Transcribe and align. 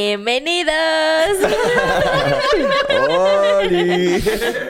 Bienvenidos. 0.00 0.74
¡Oli! 3.08 4.22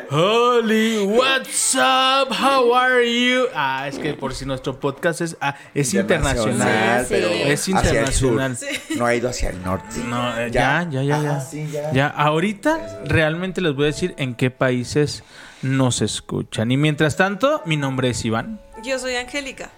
Holy, 0.08 1.04
what's 1.04 1.74
up? 1.74 2.30
How 2.30 2.72
are 2.72 3.02
you? 3.04 3.46
Ah, 3.52 3.88
es 3.88 3.98
que 3.98 4.14
por 4.14 4.34
si 4.34 4.46
nuestro 4.46 4.78
podcast 4.78 5.22
es, 5.22 5.36
ah, 5.40 5.56
es 5.74 5.92
internacional. 5.94 7.04
Sí, 7.04 7.06
sí. 7.08 7.20
pero 7.20 7.28
Es 7.28 7.60
hacia 7.62 7.72
el 7.72 7.86
internacional. 7.86 8.56
sur. 8.56 8.98
No 8.98 9.06
ha 9.06 9.14
ido 9.16 9.28
hacia 9.28 9.50
el 9.50 9.64
norte. 9.64 9.96
No, 10.06 10.38
eh, 10.38 10.48
ya, 10.52 10.86
ya, 10.88 11.02
ya, 11.02 11.20
ya. 11.20 11.30
Ajá, 11.32 11.40
sí, 11.40 11.66
ya. 11.72 11.92
Ya, 11.92 12.06
ahorita 12.06 13.00
realmente 13.06 13.60
les 13.60 13.74
voy 13.74 13.82
a 13.82 13.86
decir 13.88 14.14
en 14.18 14.36
qué 14.36 14.52
países 14.52 15.24
nos 15.60 16.02
escuchan. 16.02 16.70
Y 16.70 16.76
mientras 16.76 17.16
tanto, 17.16 17.62
mi 17.64 17.76
nombre 17.76 18.10
es 18.10 18.24
Iván. 18.24 18.60
Yo 18.84 18.96
soy 19.00 19.16
Angélica. 19.16 19.70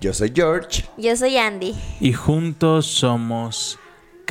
Yo 0.00 0.12
soy 0.12 0.32
George. 0.34 0.84
Yo 0.96 1.16
soy 1.16 1.36
Andy. 1.38 1.76
Y 2.00 2.12
juntos 2.14 2.86
somos 2.88 3.78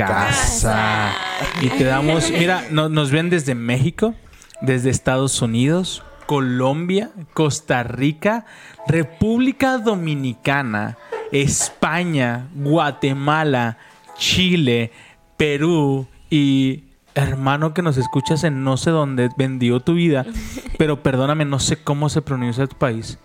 casa. 0.07 1.13
Y 1.61 1.69
te 1.69 1.83
damos, 1.83 2.31
mira, 2.31 2.65
no- 2.71 2.89
nos 2.89 3.11
ven 3.11 3.29
desde 3.29 3.55
México, 3.55 4.13
desde 4.61 4.89
Estados 4.89 5.41
Unidos, 5.41 6.03
Colombia, 6.25 7.11
Costa 7.33 7.83
Rica, 7.83 8.45
República 8.87 9.77
Dominicana, 9.77 10.97
España, 11.31 12.47
Guatemala, 12.55 13.77
Chile, 14.17 14.91
Perú 15.37 16.07
y 16.29 16.83
hermano 17.15 17.73
que 17.73 17.81
nos 17.81 17.97
escuchas 17.97 18.43
en 18.45 18.63
no 18.63 18.77
sé 18.77 18.89
dónde 18.91 19.29
vendió 19.37 19.79
tu 19.81 19.95
vida, 19.95 20.25
pero 20.77 21.03
perdóname, 21.03 21.43
no 21.45 21.59
sé 21.59 21.77
cómo 21.83 22.07
se 22.09 22.21
pronuncia 22.21 22.67
tu 22.67 22.77
país. 22.77 23.17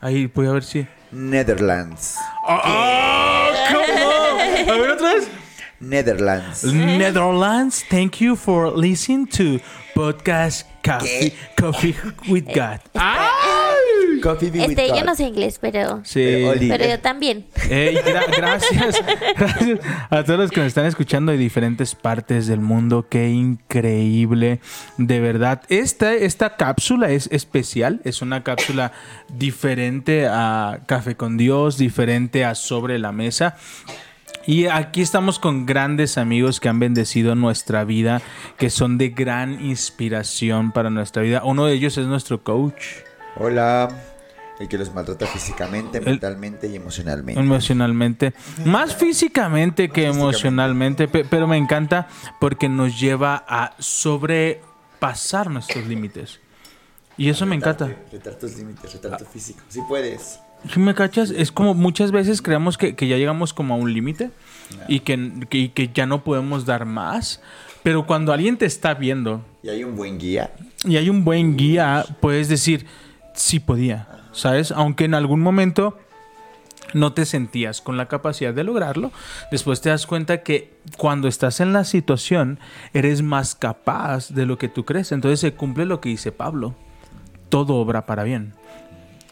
Ahí 0.00 0.26
voy 0.32 0.46
a 0.46 0.50
ver 0.52 0.62
si. 0.62 0.86
Netherlands. 1.10 2.16
¡Ah! 2.46 3.48
¿Cómo? 3.72 4.72
A 4.72 4.76
ver 4.78 4.90
otra 4.90 5.14
vez. 5.14 5.28
Netherlands. 5.80 6.64
Netherlands, 6.64 7.84
thank 7.90 8.20
you 8.20 8.34
for 8.36 8.70
listening 8.70 9.26
to 9.26 9.60
podcast 9.94 10.64
Coffee, 10.82 11.32
Coffee 11.56 11.94
with 12.28 12.46
God. 12.54 12.80
Coffee 14.22 14.50
with 14.50 14.70
Este, 14.70 14.88
yo 14.88 15.04
no 15.04 15.14
sé 15.14 15.24
inglés, 15.24 15.58
pero. 15.60 16.00
Sí. 16.04 16.20
Pero, 16.24 16.50
Oli, 16.50 16.68
Pero 16.68 16.86
yo 16.86 17.00
también. 17.00 17.46
Gra- 17.54 18.24
gracias, 18.36 19.02
gracias 19.36 19.80
a 20.10 20.24
todos 20.24 20.38
los 20.38 20.50
que 20.50 20.60
nos 20.60 20.68
están 20.68 20.86
escuchando 20.86 21.32
de 21.32 21.38
diferentes 21.38 21.94
partes 21.94 22.46
del 22.46 22.60
mundo. 22.60 23.06
Qué 23.08 23.28
increíble, 23.28 24.60
de 24.96 25.20
verdad. 25.20 25.62
Esta, 25.68 26.14
esta 26.14 26.56
cápsula 26.56 27.10
es 27.10 27.28
especial, 27.32 28.00
es 28.04 28.22
una 28.22 28.42
cápsula 28.42 28.92
diferente 29.34 30.26
a 30.28 30.80
Café 30.86 31.16
con 31.16 31.36
Dios, 31.36 31.76
diferente 31.78 32.44
a 32.44 32.54
Sobre 32.54 32.98
la 32.98 33.12
Mesa. 33.12 33.56
Y 34.46 34.66
aquí 34.66 35.02
estamos 35.02 35.38
con 35.38 35.66
grandes 35.66 36.18
amigos 36.18 36.60
que 36.60 36.68
han 36.68 36.78
bendecido 36.78 37.34
nuestra 37.34 37.84
vida, 37.84 38.22
que 38.58 38.70
son 38.70 38.96
de 38.96 39.08
gran 39.08 39.64
inspiración 39.64 40.70
para 40.72 40.88
nuestra 40.90 41.22
vida. 41.22 41.42
Uno 41.44 41.66
de 41.66 41.74
ellos 41.74 41.98
es 41.98 42.06
nuestro 42.06 42.42
coach. 42.42 42.84
Hola. 43.36 43.88
El 44.58 44.68
que 44.68 44.78
los 44.78 44.94
maltrata 44.94 45.26
físicamente, 45.26 46.00
mentalmente 46.00 46.66
y 46.66 46.76
emocionalmente. 46.76 47.38
Emocionalmente. 47.38 48.32
Más 48.64 48.96
físicamente 48.96 49.90
que 49.90 50.06
emocionalmente, 50.06 51.08
pe- 51.08 51.26
pero 51.28 51.46
me 51.46 51.58
encanta 51.58 52.08
porque 52.40 52.66
nos 52.66 52.98
lleva 52.98 53.44
a 53.46 53.74
sobrepasar 53.78 55.50
nuestros 55.50 55.86
límites. 55.86 56.40
Y 57.18 57.28
eso 57.28 57.44
me 57.44 57.56
encanta. 57.56 57.90
Retar 58.10 58.34
tus 58.36 58.56
límites, 58.56 58.92
retar 58.94 59.18
tu 59.18 59.24
físico. 59.26 59.60
Si 59.68 59.82
puedes. 59.82 60.38
¿Sí 60.72 60.80
¿Me 60.80 60.94
cachas? 60.94 61.30
Es 61.30 61.52
como 61.52 61.74
muchas 61.74 62.10
veces 62.12 62.42
creemos 62.42 62.76
que, 62.76 62.96
que 62.96 63.06
ya 63.06 63.16
llegamos 63.16 63.52
como 63.54 63.74
a 63.74 63.76
un 63.76 63.92
límite 63.92 64.30
y 64.88 65.00
que, 65.00 65.32
que- 65.48 65.58
y 65.58 65.68
que 65.68 65.90
ya 65.94 66.06
no 66.06 66.24
podemos 66.24 66.66
dar 66.66 66.84
más. 66.86 67.40
Pero 67.82 68.04
cuando 68.06 68.32
alguien 68.32 68.56
te 68.56 68.66
está 68.66 68.94
viendo 68.94 69.44
Y 69.62 69.68
hay 69.68 69.84
un 69.84 69.94
buen 69.94 70.18
guía. 70.18 70.50
y 70.84 70.96
hay 70.96 71.08
un 71.08 71.24
buen 71.24 71.56
guía, 71.56 72.04
puedes 72.20 72.48
decir, 72.48 72.84
sí 73.34 73.60
podía, 73.60 74.08
¿sabes? 74.32 74.72
Aunque 74.72 75.04
en 75.04 75.14
algún 75.14 75.40
momento 75.40 75.96
no 76.94 77.12
te 77.12 77.26
sentías 77.26 77.80
con 77.80 77.96
la 77.96 78.06
capacidad 78.06 78.52
de 78.54 78.64
lograrlo, 78.64 79.12
después 79.52 79.80
te 79.82 79.90
das 79.90 80.06
cuenta 80.06 80.42
que 80.42 80.74
cuando 80.96 81.28
estás 81.28 81.60
en 81.60 81.72
la 81.72 81.84
situación 81.84 82.58
eres 82.92 83.22
más 83.22 83.54
capaz 83.54 84.30
de 84.30 84.46
lo 84.46 84.58
que 84.58 84.68
tú 84.68 84.84
crees. 84.84 85.12
Entonces 85.12 85.38
se 85.38 85.52
cumple 85.54 85.84
lo 85.86 86.00
que 86.00 86.08
dice 86.08 86.32
Pablo, 86.32 86.74
todo 87.50 87.74
obra 87.76 88.04
para 88.06 88.24
bien. 88.24 88.54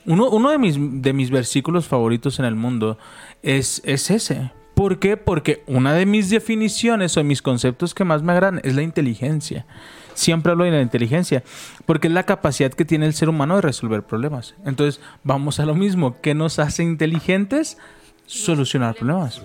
Uno, 0.06 0.28
uno 0.30 0.50
de, 0.50 0.58
mis, 0.58 0.76
de 0.78 1.12
mis 1.12 1.30
versículos 1.30 1.86
favoritos 1.86 2.38
en 2.38 2.44
el 2.44 2.54
mundo 2.54 2.98
es, 3.42 3.80
es 3.84 4.10
ese. 4.10 4.50
¿Por 4.74 4.98
qué? 4.98 5.16
Porque 5.16 5.62
una 5.66 5.94
de 5.94 6.04
mis 6.04 6.30
definiciones 6.30 7.16
o 7.16 7.24
mis 7.24 7.42
conceptos 7.42 7.94
que 7.94 8.04
más 8.04 8.22
me 8.22 8.32
agradan 8.32 8.60
es 8.64 8.74
la 8.74 8.82
inteligencia. 8.82 9.66
Siempre 10.14 10.52
hablo 10.52 10.64
de 10.64 10.72
la 10.72 10.82
inteligencia, 10.82 11.42
porque 11.86 12.08
es 12.08 12.14
la 12.14 12.24
capacidad 12.24 12.72
que 12.72 12.84
tiene 12.84 13.06
el 13.06 13.14
ser 13.14 13.28
humano 13.28 13.56
de 13.56 13.62
resolver 13.62 14.02
problemas. 14.02 14.54
Entonces, 14.64 15.00
vamos 15.22 15.60
a 15.60 15.66
lo 15.66 15.74
mismo. 15.74 16.20
¿Qué 16.20 16.34
nos 16.34 16.58
hace 16.58 16.82
inteligentes? 16.82 17.78
Solucionar 18.26 18.94
problemas. 18.94 19.40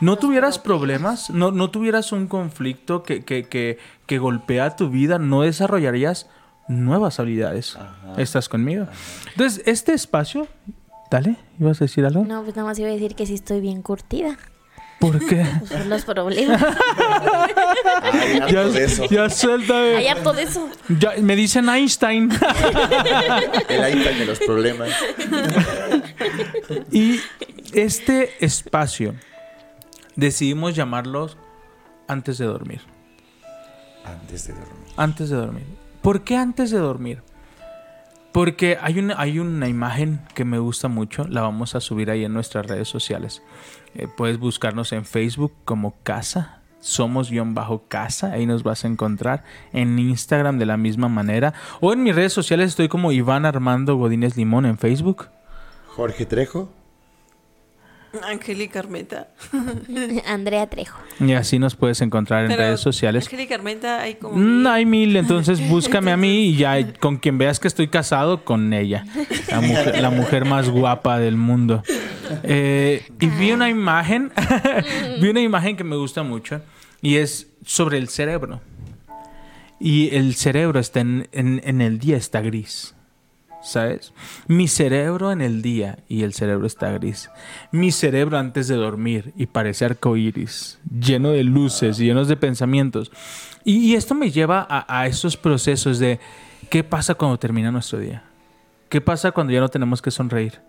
No 0.00 0.16
tuvieras 0.16 0.58
problemas, 0.58 1.30
no, 1.30 1.52
no 1.52 1.70
tuvieras 1.70 2.12
un 2.12 2.26
conflicto 2.26 3.02
que, 3.02 3.22
que, 3.22 3.44
que, 3.44 3.78
que 4.06 4.18
golpea 4.18 4.76
tu 4.76 4.88
vida, 4.88 5.18
no 5.18 5.42
desarrollarías 5.42 6.28
nuevas 6.70 7.18
habilidades. 7.18 7.76
¿Estás 8.16 8.48
conmigo? 8.48 8.86
Entonces, 9.32 9.62
este 9.66 9.92
espacio, 9.92 10.46
dale, 11.10 11.36
¿ibas 11.58 11.80
a 11.82 11.84
decir 11.84 12.06
algo? 12.06 12.24
No, 12.24 12.42
pues 12.42 12.54
nada 12.56 12.68
más 12.68 12.78
iba 12.78 12.88
a 12.88 12.92
decir 12.92 13.14
que 13.14 13.26
sí 13.26 13.34
estoy 13.34 13.60
bien 13.60 13.82
curtida. 13.82 14.38
¿Por 15.00 15.18
qué? 15.26 15.46
Pues 15.58 15.72
por 15.72 15.86
los 15.86 16.04
problemas. 16.04 16.62
Ay, 18.02 18.38
harto 18.38 18.52
ya, 18.52 18.64
de 18.64 18.84
eso. 18.84 19.04
ya 19.06 19.30
suéltame. 19.30 19.96
Hay 19.96 20.06
harto 20.06 20.32
de 20.32 20.42
eso. 20.42 20.68
Ya, 20.88 21.14
me 21.20 21.34
dicen 21.36 21.68
Einstein. 21.68 22.30
El 23.68 23.84
Einstein 23.84 24.18
de 24.18 24.26
los 24.26 24.38
problemas. 24.38 24.90
y 26.92 27.18
este 27.72 28.44
espacio 28.44 29.14
decidimos 30.16 30.76
llamarlos 30.76 31.36
antes 32.06 32.38
de 32.38 32.44
dormir. 32.44 32.82
Antes 34.04 34.46
de 34.46 34.52
dormir. 34.52 34.92
Antes 34.96 35.30
de 35.30 35.36
dormir. 35.36 35.89
¿Por 36.02 36.22
qué 36.22 36.36
antes 36.36 36.70
de 36.70 36.78
dormir? 36.78 37.22
Porque 38.32 38.78
hay 38.80 38.98
una, 38.98 39.20
hay 39.20 39.38
una 39.38 39.68
imagen 39.68 40.20
que 40.34 40.44
me 40.44 40.58
gusta 40.58 40.88
mucho, 40.88 41.26
la 41.28 41.42
vamos 41.42 41.74
a 41.74 41.80
subir 41.80 42.10
ahí 42.10 42.24
en 42.24 42.32
nuestras 42.32 42.66
redes 42.66 42.88
sociales. 42.88 43.42
Eh, 43.94 44.06
puedes 44.16 44.38
buscarnos 44.38 44.92
en 44.92 45.04
Facebook 45.04 45.52
como 45.64 45.96
Casa, 46.02 46.60
somos-casa, 46.80 48.32
ahí 48.32 48.46
nos 48.46 48.62
vas 48.62 48.84
a 48.84 48.88
encontrar. 48.88 49.44
En 49.72 49.98
Instagram 49.98 50.58
de 50.58 50.66
la 50.66 50.76
misma 50.76 51.08
manera. 51.08 51.54
O 51.80 51.92
en 51.92 52.02
mis 52.02 52.14
redes 52.14 52.32
sociales 52.32 52.70
estoy 52.70 52.88
como 52.88 53.12
Iván 53.12 53.44
Armando 53.44 53.96
Godínez 53.96 54.36
Limón 54.36 54.64
en 54.64 54.78
Facebook. 54.78 55.28
Jorge 55.88 56.24
Trejo. 56.24 56.70
Angélica 58.28 58.78
Armenta. 58.80 59.28
Andrea 60.26 60.68
Trejo. 60.68 60.98
Y 61.20 61.32
así 61.32 61.58
nos 61.58 61.76
puedes 61.76 62.00
encontrar 62.00 62.44
en 62.44 62.48
Pero 62.50 62.62
redes 62.62 62.80
sociales. 62.80 63.26
Angélica 63.26 63.54
Armenta 63.54 64.00
hay 64.00 64.14
como. 64.16 64.36
Mm, 64.36 64.66
hay 64.66 64.86
mil, 64.86 65.16
entonces 65.16 65.66
búscame 65.68 66.10
a 66.12 66.16
mí 66.16 66.46
y 66.46 66.56
ya 66.56 66.92
con 66.94 67.18
quien 67.18 67.38
veas 67.38 67.60
que 67.60 67.68
estoy 67.68 67.88
casado, 67.88 68.44
con 68.44 68.72
ella. 68.72 69.04
La 69.50 69.60
mujer, 69.60 70.00
la 70.00 70.10
mujer 70.10 70.44
más 70.44 70.68
guapa 70.68 71.18
del 71.18 71.36
mundo. 71.36 71.82
Eh, 72.42 73.04
y 73.20 73.26
vi 73.26 73.52
una 73.52 73.68
imagen, 73.68 74.30
vi 75.20 75.28
una 75.28 75.40
imagen 75.40 75.76
que 75.76 75.84
me 75.84 75.96
gusta 75.96 76.22
mucho 76.22 76.60
y 77.02 77.16
es 77.16 77.48
sobre 77.64 77.98
el 77.98 78.08
cerebro. 78.08 78.60
Y 79.82 80.14
el 80.14 80.34
cerebro 80.34 80.78
está 80.78 81.00
en, 81.00 81.28
en- 81.32 81.60
en 81.64 81.80
el 81.80 81.98
día, 81.98 82.16
está 82.18 82.40
gris. 82.42 82.94
¿Sabes? 83.62 84.12
Mi 84.46 84.68
cerebro 84.68 85.32
en 85.32 85.42
el 85.42 85.60
día 85.60 85.98
y 86.08 86.22
el 86.22 86.32
cerebro 86.32 86.66
está 86.66 86.90
gris. 86.92 87.30
Mi 87.72 87.92
cerebro 87.92 88.38
antes 88.38 88.68
de 88.68 88.76
dormir 88.76 89.34
y 89.36 89.46
parece 89.46 89.84
arcoíris, 89.84 90.78
lleno 90.90 91.30
de 91.30 91.44
luces, 91.44 91.98
llenos 91.98 92.28
de 92.28 92.36
pensamientos. 92.36 93.12
Y, 93.64 93.78
y 93.78 93.94
esto 93.96 94.14
me 94.14 94.30
lleva 94.30 94.66
a, 94.68 95.00
a 95.00 95.06
esos 95.06 95.36
procesos 95.36 95.98
de 95.98 96.20
qué 96.70 96.84
pasa 96.84 97.14
cuando 97.14 97.38
termina 97.38 97.70
nuestro 97.70 97.98
día. 97.98 98.24
¿Qué 98.88 99.00
pasa 99.00 99.30
cuando 99.32 99.52
ya 99.52 99.60
no 99.60 99.68
tenemos 99.68 100.00
que 100.02 100.10
sonreír? 100.10 100.60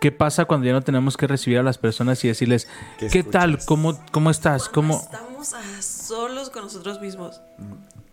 ¿Qué 0.00 0.12
pasa 0.12 0.44
cuando 0.44 0.66
ya 0.66 0.72
no 0.72 0.82
tenemos 0.82 1.16
que 1.16 1.26
recibir 1.26 1.58
a 1.58 1.62
las 1.62 1.78
personas 1.78 2.22
y 2.24 2.28
decirles, 2.28 2.68
¿Qué 2.98 3.08
¿qué, 3.08 3.22
tal? 3.22 3.58
¿Cómo, 3.64 3.98
¿Cómo 4.10 4.30
estás? 4.30 4.68
¿Cómo? 4.68 5.00
Estamos 5.00 5.54
a 5.54 5.82
solos 5.82 6.50
con 6.50 6.64
nosotros 6.64 7.00
mismos. 7.00 7.40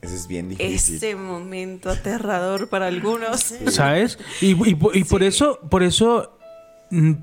Eso 0.03 0.15
es 0.15 0.27
bien 0.27 0.49
difícil. 0.49 0.95
Ese 0.97 1.15
momento 1.15 1.89
aterrador 1.89 2.67
para 2.69 2.87
algunos. 2.87 3.39
¿Sabes? 3.67 4.19
Y, 4.41 4.51
y 4.69 4.75
po- 4.75 4.91
y 4.93 5.03
por 5.05 5.23
eso, 5.23 5.59
por 5.69 5.81
eso 5.81 6.37
mm, 6.91 7.13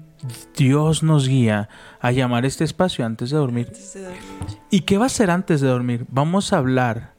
Dios 0.56 1.02
nos 1.02 1.28
guía 1.28 1.68
a 2.00 2.10
llamar 2.10 2.46
este 2.46 2.64
espacio 2.64 3.04
antes 3.04 3.30
de 3.30 3.36
dormir. 3.36 3.66
Antes 3.68 3.92
de 3.94 4.02
dormir. 4.04 4.20
¿Y 4.70 4.80
qué 4.80 4.96
va 4.98 5.06
a 5.06 5.10
ser 5.10 5.30
antes 5.30 5.60
de 5.60 5.68
dormir? 5.68 6.06
Vamos 6.08 6.52
a 6.52 6.58
hablar 6.58 7.12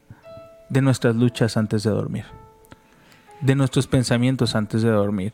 de 0.68 0.80
nuestras 0.82 1.14
luchas 1.14 1.56
antes 1.56 1.82
de 1.84 1.90
dormir, 1.90 2.24
de 3.40 3.54
nuestros 3.54 3.86
pensamientos 3.86 4.54
antes 4.56 4.82
de 4.82 4.88
dormir, 4.90 5.32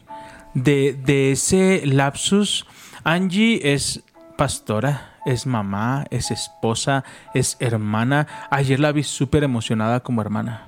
de, 0.53 0.93
de 1.05 1.33
ese 1.33 1.87
lapsus. 1.87 2.67
Angie 3.05 3.73
es 3.73 4.03
pastora, 4.37 5.08
es 5.27 5.47
mamá, 5.47 6.05
es 6.11 6.31
esposa, 6.31 7.05
es 7.35 7.57
hermana. 7.61 8.27
Ayer 8.51 8.81
la 8.81 8.93
vi 8.93 9.03
súper 9.03 9.45
emocionada 9.45 10.01
como 10.01 10.21
hermana. 10.23 10.65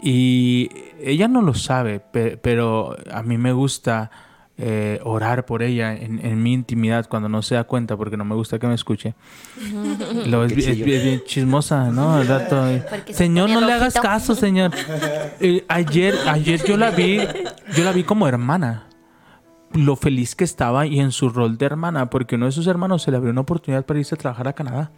Y 0.00 0.70
ella 1.02 1.26
no 1.28 1.40
lo 1.42 1.54
sabe, 1.54 2.00
pe- 2.00 2.36
pero 2.36 2.96
a 3.10 3.22
mí 3.22 3.38
me 3.38 3.52
gusta 3.52 4.10
eh, 4.58 5.00
orar 5.04 5.46
por 5.46 5.62
ella 5.62 5.94
en, 5.94 6.24
en 6.24 6.42
mi 6.42 6.52
intimidad 6.52 7.06
cuando 7.08 7.28
no 7.30 7.40
se 7.42 7.54
da 7.54 7.64
cuenta, 7.64 7.96
porque 7.96 8.16
no 8.18 8.24
me 8.24 8.34
gusta 8.34 8.58
que 8.58 8.66
me 8.66 8.74
escuche. 8.74 9.14
Lo 10.26 10.44
es, 10.44 10.54
bien 10.54 11.22
chismosa, 11.26 11.90
¿no? 11.90 12.20
El 12.20 12.28
rato, 12.28 12.62
Porque 12.90 13.12
se 13.12 13.18
señor, 13.18 13.48
no 13.50 13.60
le 13.60 13.72
hagas 13.72 13.94
rojito". 13.94 14.02
caso, 14.02 14.34
señor. 14.34 14.70
Eh, 15.40 15.64
ayer, 15.68 16.14
ayer 16.28 16.62
yo 16.64 16.76
la 16.76 16.90
vi, 16.90 17.18
yo 17.74 17.84
la 17.84 17.92
vi 17.92 18.02
como 18.04 18.28
hermana. 18.28 18.85
Lo 19.76 19.94
feliz 19.96 20.34
que 20.34 20.44
estaba 20.44 20.86
y 20.86 21.00
en 21.00 21.12
su 21.12 21.28
rol 21.28 21.58
de 21.58 21.66
hermana, 21.66 22.08
porque 22.08 22.36
uno 22.36 22.46
de 22.46 22.52
sus 22.52 22.66
hermanos 22.66 23.02
se 23.02 23.10
le 23.10 23.18
abrió 23.18 23.30
una 23.30 23.42
oportunidad 23.42 23.84
para 23.84 24.00
irse 24.00 24.14
a 24.14 24.18
trabajar 24.18 24.48
a 24.48 24.52
Canadá. 24.54 24.90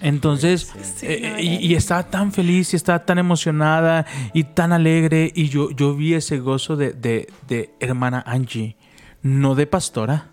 Entonces, 0.00 0.72
eh, 1.02 1.36
y, 1.40 1.66
y 1.66 1.74
estaba 1.74 2.04
tan 2.04 2.32
feliz 2.32 2.72
y 2.72 2.76
estaba 2.76 3.04
tan 3.04 3.18
emocionada 3.18 4.06
y 4.32 4.44
tan 4.44 4.72
alegre. 4.72 5.32
Y 5.34 5.48
yo, 5.48 5.70
yo 5.70 5.94
vi 5.94 6.14
ese 6.14 6.38
gozo 6.38 6.76
de, 6.76 6.92
de- 6.92 7.28
de 7.48 7.74
hermana 7.80 8.22
Angie, 8.26 8.76
no 9.22 9.54
de 9.54 9.66
pastora, 9.66 10.28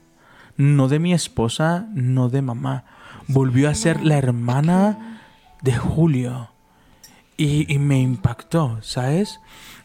no 0.56 0.88
de 0.88 1.00
mi 1.00 1.14
esposa, 1.14 1.88
no 1.94 2.30
de 2.30 2.42
mamá. 2.42 2.86
Volvió 3.28 3.69
a 3.69 3.75
ser 3.75 4.04
la 4.06 4.18
hermana 4.18 5.22
de 5.62 5.75
Julio. 5.75 6.50
Y, 7.36 7.72
y 7.72 7.78
me 7.78 8.00
impactó, 8.00 8.80
¿sabes? 8.81 9.40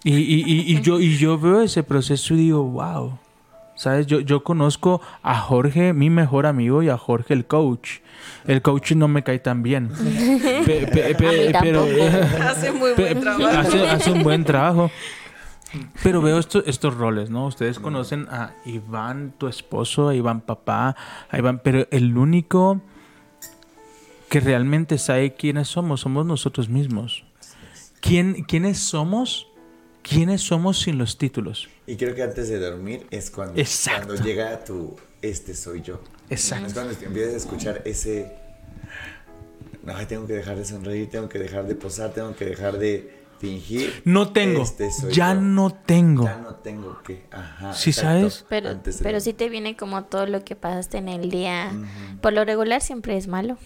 Y, 0.04 0.14
y- 0.16 0.42
y- 0.46 0.76
y 0.76 0.80
yo, 0.80 1.00
y 1.00 1.16
yo 1.18 1.38
veo 1.38 1.60
ese 1.62 1.82
proceso 1.82 2.34
y 2.34 2.38
digo, 2.38 2.62
wow. 2.64 3.18
¿Sabes? 3.74 4.06
Yo, 4.06 4.20
yo 4.20 4.44
conozco 4.44 5.00
a 5.22 5.38
Jorge, 5.38 5.92
mi 5.92 6.10
mejor 6.10 6.46
amigo, 6.46 6.82
y 6.82 6.88
a 6.90 6.98
Jorge, 6.98 7.34
el 7.34 7.46
coach. 7.46 7.98
El 8.46 8.60
coach 8.62 8.92
no 8.92 9.08
me 9.08 9.22
cae 9.24 9.38
tan 9.38 9.62
bien. 9.62 9.88
Pe- 9.88 10.86
pe- 10.92 11.14
pe- 11.14 11.56
A 11.56 11.60
mí 11.62 11.68
pero. 11.68 11.84
Hace 12.48 12.70
muy 12.72 12.92
pe- 12.94 13.14
buen 13.14 13.20
trabajo. 13.22 13.58
hace, 13.58 13.88
hace 13.88 14.12
un 14.12 14.22
buen 14.22 14.44
trabajo. 14.44 14.90
Pero 16.02 16.20
veo 16.20 16.38
esto- 16.38 16.62
estos 16.66 16.94
roles, 16.94 17.30
¿no? 17.30 17.46
Ustedes 17.46 17.78
conocen 17.78 18.28
a 18.30 18.52
Iván, 18.66 19.32
tu 19.38 19.48
esposo, 19.48 20.08
a 20.10 20.14
Iván 20.14 20.42
papá, 20.42 20.94
a 21.30 21.38
Iván, 21.38 21.60
pero 21.64 21.86
el 21.90 22.16
único 22.18 22.82
que 24.28 24.40
realmente 24.40 24.98
sabe 24.98 25.34
quiénes 25.34 25.68
somos, 25.68 26.00
somos 26.02 26.26
nosotros 26.26 26.68
mismos. 26.68 27.24
¿Quién, 28.00 28.44
¿Quiénes 28.44 28.78
somos? 28.80 29.46
¿Quiénes 30.02 30.42
somos 30.42 30.80
sin 30.80 30.98
los 30.98 31.16
títulos? 31.18 31.68
Y 31.86 31.96
creo 31.96 32.14
que 32.14 32.22
antes 32.22 32.48
de 32.48 32.58
dormir 32.58 33.06
es 33.10 33.30
cuando, 33.30 33.58
Exacto. 33.60 34.08
cuando 34.08 34.24
llega 34.24 34.64
tu 34.64 34.96
este 35.20 35.54
soy 35.54 35.82
yo. 35.82 36.00
Exacto. 36.28 36.66
Es 36.66 36.74
cuando 36.74 36.92
empiezas 36.92 37.34
a 37.34 37.36
escuchar 37.36 37.82
ese. 37.84 38.32
No, 39.84 39.94
tengo 40.06 40.26
que 40.26 40.34
dejar 40.34 40.56
de 40.56 40.64
sonreír, 40.64 41.10
tengo 41.10 41.28
que 41.28 41.38
dejar 41.38 41.66
de 41.66 41.74
posar, 41.74 42.12
tengo 42.12 42.34
que 42.36 42.44
dejar 42.44 42.78
de 42.78 43.20
fingir. 43.40 44.02
No 44.04 44.32
tengo, 44.32 44.62
Este 44.62 44.90
soy 44.92 45.12
ya 45.12 45.34
yo. 45.34 45.40
no 45.40 45.70
tengo. 45.72 46.24
Ya 46.24 46.36
no 46.38 46.54
tengo 46.56 47.02
que. 47.02 47.24
Ajá. 47.32 47.74
Sí, 47.74 47.90
exacto, 47.90 48.30
¿sabes? 48.30 48.44
Pero, 48.48 48.80
pero 49.02 49.20
sí 49.20 49.32
te 49.32 49.48
viene 49.48 49.76
como 49.76 50.04
todo 50.04 50.26
lo 50.26 50.44
que 50.44 50.54
pasaste 50.54 50.98
en 50.98 51.08
el 51.08 51.30
día. 51.30 51.72
Por 52.20 52.32
lo 52.32 52.44
regular 52.44 52.80
siempre 52.80 53.16
es 53.16 53.26
malo. 53.26 53.58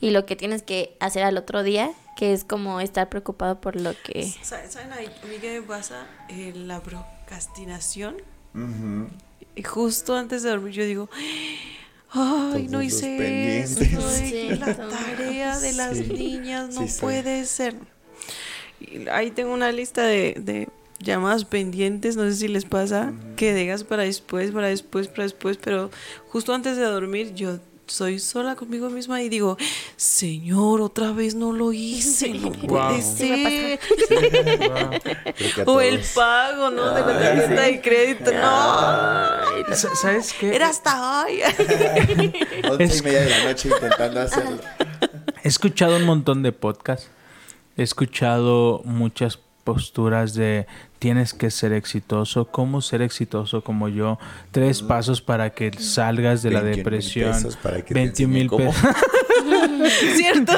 Y 0.00 0.10
lo 0.10 0.26
que 0.26 0.36
tienes 0.36 0.62
que 0.62 0.96
hacer 1.00 1.22
al 1.24 1.36
otro 1.36 1.62
día, 1.62 1.90
que 2.16 2.32
es 2.32 2.44
como 2.44 2.80
estar 2.80 3.08
preocupado 3.08 3.60
por 3.60 3.80
lo 3.80 3.94
que... 4.02 4.32
¿Saben 4.42 4.92
a 4.92 4.96
mí 5.00 5.36
qué 5.40 5.60
me 5.60 5.66
pasa? 5.66 6.06
Eh, 6.28 6.52
la 6.54 6.80
procrastinación. 6.82 8.16
Ujú. 8.54 9.08
Y 9.54 9.62
justo 9.62 10.16
antes 10.16 10.42
de 10.42 10.50
dormir 10.50 10.72
yo 10.72 10.84
digo, 10.84 11.08
ay, 12.10 12.64
no 12.64 12.72
Todos 12.78 12.84
hice 12.84 13.58
esto, 13.60 13.80
pendientes. 13.80 14.04
ay, 14.04 14.30
Sí. 14.30 14.48
la 14.58 14.74
tarea 14.88 15.58
de 15.58 15.72
las 15.72 15.96
Sí. 15.96 16.04
niñas 16.12 16.74
no 16.74 16.82
Sí, 16.82 16.88
sí. 16.88 17.00
puede 17.00 17.44
ser. 17.44 17.74
Y 18.80 19.08
ahí 19.08 19.30
tengo 19.30 19.52
una 19.52 19.72
lista 19.72 20.02
de, 20.04 20.34
de 20.38 20.68
llamadas 20.98 21.44
pendientes, 21.44 22.16
no 22.16 22.24
sé 22.24 22.34
si 22.34 22.48
les 22.48 22.64
pasa, 22.64 23.12
que 23.36 23.52
dejas 23.52 23.84
para 23.84 24.02
después, 24.04 24.50
para 24.50 24.68
después, 24.68 25.08
para 25.08 25.24
después, 25.24 25.56
pero 25.58 25.90
justo 26.28 26.54
antes 26.54 26.76
de 26.76 26.84
dormir 26.84 27.34
yo 27.34 27.58
soy 27.86 28.18
sola 28.18 28.54
conmigo 28.56 28.90
misma 28.90 29.22
y 29.22 29.28
digo, 29.28 29.56
Señor, 29.96 30.80
otra 30.80 31.12
vez 31.12 31.34
no 31.34 31.52
lo 31.52 31.72
hice, 31.72 32.30
no 32.30 32.50
puede 32.66 33.00
ser. 33.02 33.80
O 35.66 35.80
el 35.80 36.00
pago, 36.14 36.70
¿no? 36.70 36.90
De 36.94 37.00
la 37.00 37.06
tarjeta 37.18 37.62
de 37.62 37.80
crédito, 37.80 38.32
no. 38.32 39.74
Sa- 39.74 39.94
¿Sabes 39.94 40.32
qué? 40.38 40.54
Era 40.54 40.68
hasta 40.68 41.22
hoy. 41.24 41.40
Once 42.70 42.98
y 42.98 43.02
media 43.02 43.20
de 43.22 43.30
la 43.30 43.44
noche 43.44 43.68
intentando 43.68 44.20
hacerlo. 44.20 44.58
He 45.42 45.48
escuchado 45.48 45.96
un 45.96 46.04
montón 46.04 46.42
de 46.42 46.52
podcasts. 46.52 47.08
He 47.76 47.82
escuchado 47.82 48.82
muchas 48.84 49.38
posturas 49.66 50.32
de 50.34 50.66
tienes 51.00 51.34
que 51.34 51.50
ser 51.50 51.72
exitoso, 51.72 52.46
cómo 52.46 52.80
ser 52.80 53.02
exitoso 53.02 53.62
como 53.62 53.88
yo, 53.88 54.18
tres 54.52 54.80
pasos 54.80 55.20
para 55.20 55.50
que 55.50 55.72
salgas 55.76 56.42
de 56.42 56.52
la 56.52 56.60
21,000 56.60 56.84
depresión, 56.84 57.32
pesos 57.32 57.56
para 57.56 57.82
que 57.82 57.92
21 57.92 58.32
mil 58.32 58.48
pesos, 58.48 58.76
¿Cierto? 60.16 60.52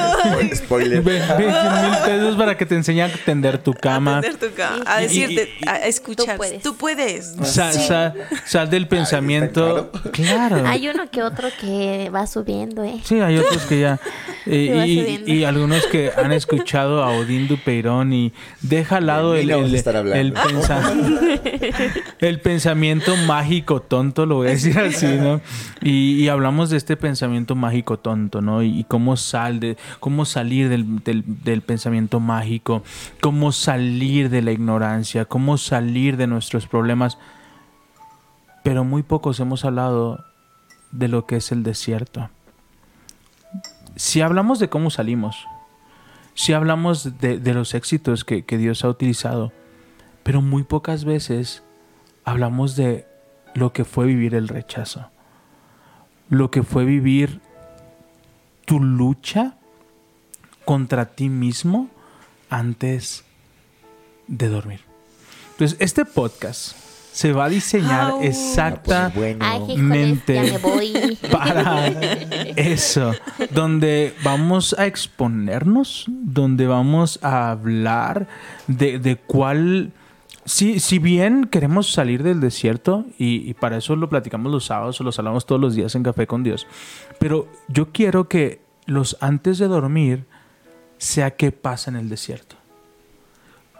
Spoiler. 0.55 1.01
21 1.01 1.81
mil 1.81 1.97
pesos 2.05 2.35
para 2.35 2.57
que 2.57 2.65
te 2.65 2.75
enseñe 2.75 3.01
a 3.01 3.09
tender 3.25 3.57
tu 3.59 3.73
cama. 3.73 4.17
Atender 4.19 4.49
tu 4.49 4.55
cama, 4.55 4.83
a 4.85 5.01
Y- 5.01 5.05
y- 5.05 5.07
decirte, 5.07 5.49
y- 5.59 5.67
a 5.69 5.75
escuchar. 5.87 6.25
Tú 6.33 6.37
puedes. 6.37 6.63
Tú 6.63 6.75
puedes. 6.75 7.35
Sa- 7.43 7.71
sa- 7.73 8.13
sal 8.45 8.69
del 8.69 8.87
pensamiento. 8.87 9.91
Claro. 10.11 10.63
Hay 10.67 10.87
uno 10.87 11.09
que 11.11 11.23
otro 11.23 11.49
que 11.59 12.09
va 12.13 12.27
subiendo, 12.27 12.83
¿eh? 12.83 12.99
Sí, 13.03 13.19
hay 13.19 13.37
otros 13.37 13.63
que 13.63 13.79
ya. 13.81 13.99
eh, 14.45 15.23
y, 15.25 15.43
algunos 15.43 15.85
que 15.87 16.11
han 16.15 16.31
escuchado 16.31 17.03
a 17.03 17.09
Odín 17.11 17.47
Dupeirón 17.47 18.13
y 18.13 18.33
deja 18.61 18.97
al 18.97 19.05
lado 19.07 19.35
el, 19.35 19.49
el, 19.49 19.83
hablando. 19.87 20.13
el 20.15 20.33
pensa- 20.33 20.93
el 22.19 22.41
pensamiento 22.41 23.15
mágico 23.17 23.81
tonto, 23.81 24.25
lo 24.25 24.35
voy 24.35 24.47
a 24.47 24.51
decir 24.51 24.77
así, 24.79 25.05
¿no? 25.07 25.41
Y, 25.81 26.23
y 26.23 26.29
hablamos 26.29 26.69
de 26.69 26.77
este 26.77 26.97
pensamiento 26.97 27.55
mágico 27.55 27.99
tonto, 27.99 28.41
¿no? 28.41 28.63
Y, 28.63 28.79
y 28.79 28.83
cómo, 28.85 29.17
sal 29.19 29.59
de, 29.59 29.77
cómo 29.99 30.25
salir 30.25 30.69
del, 30.69 31.03
del- 31.03 31.61
pensamiento 31.61 32.19
mágico, 32.19 32.83
cómo 33.21 33.51
salir 33.51 34.29
de 34.29 34.41
la 34.41 34.51
ignorancia, 34.51 35.25
cómo 35.25 35.57
salir 35.57 36.17
de 36.17 36.27
nuestros 36.27 36.65
problemas. 36.67 37.17
Pero 38.63 38.83
muy 38.83 39.03
pocos 39.03 39.39
hemos 39.39 39.63
hablado 39.65 40.25
de 40.91 41.07
lo 41.07 41.25
que 41.25 41.35
es 41.37 41.51
el 41.51 41.61
desierto 41.63 42.29
si 43.95 44.21
hablamos 44.21 44.59
de 44.59 44.69
cómo 44.69 44.91
salimos, 44.91 45.45
si 46.33 46.53
hablamos 46.53 47.19
de, 47.19 47.37
de 47.37 47.53
los 47.53 47.73
éxitos 47.73 48.23
que, 48.23 48.45
que 48.45 48.57
Dios 48.57 48.85
ha 48.85 48.89
utilizado, 48.89 49.51
pero 50.23 50.41
muy 50.41 50.63
pocas 50.63 51.03
veces 51.03 51.63
hablamos 52.23 52.77
de 52.77 53.05
lo 53.55 53.73
que 53.73 53.83
fue 53.83 54.05
vivir 54.05 54.35
el 54.35 54.47
rechazo, 54.47 55.09
lo 56.29 56.49
que 56.49 56.63
fue 56.63 56.85
vivir 56.85 57.41
tu 58.69 58.79
lucha 58.79 59.55
contra 60.63 61.05
ti 61.05 61.27
mismo 61.27 61.89
antes 62.51 63.23
de 64.27 64.47
dormir. 64.47 64.81
Entonces, 65.53 65.75
este 65.81 66.05
podcast 66.05 66.75
se 67.11 67.33
va 67.33 67.45
a 67.45 67.49
diseñar 67.49 68.11
Au. 68.11 68.21
exacta 68.21 69.09
Pues 69.11 69.39
bueno. 69.39 69.45
Para 71.31 71.87
eso, 72.57 73.15
donde 73.49 74.13
vamos 74.23 74.75
a 74.77 74.85
exponernos, 74.85 76.05
donde 76.07 76.67
vamos 76.67 77.17
a 77.23 77.49
hablar 77.49 78.27
de, 78.67 78.99
de 78.99 79.15
cuál, 79.15 79.93
si, 80.49 80.79
si 80.79 80.97
bien 80.97 81.45
queremos 81.45 81.93
salir 81.93 82.23
del 82.23 82.39
desierto, 82.39 83.05
y, 83.19 83.53
para 83.53 83.77
eso 83.77 83.95
lo 83.95 84.09
platicamos 84.09 84.51
los 84.51 84.65
sábados 84.65 84.99
o 84.99 85.03
los 85.03 85.19
hablamos 85.19 85.45
todos 85.45 85.61
los 85.61 85.75
días 85.75 85.93
en 85.93 86.01
Café 86.01 86.25
con 86.25 86.41
Dios, 86.41 86.65
pero 87.19 87.47
yo 87.67 87.91
quiero 87.91 88.27
que 88.27 88.59
los 88.87 89.15
antes 89.21 89.59
de 89.59 89.67
dormir 89.67 90.25
sea 90.97 91.35
qué 91.35 91.51
pasa 91.51 91.91
en 91.91 91.97
el 91.97 92.09
desierto. 92.09 92.55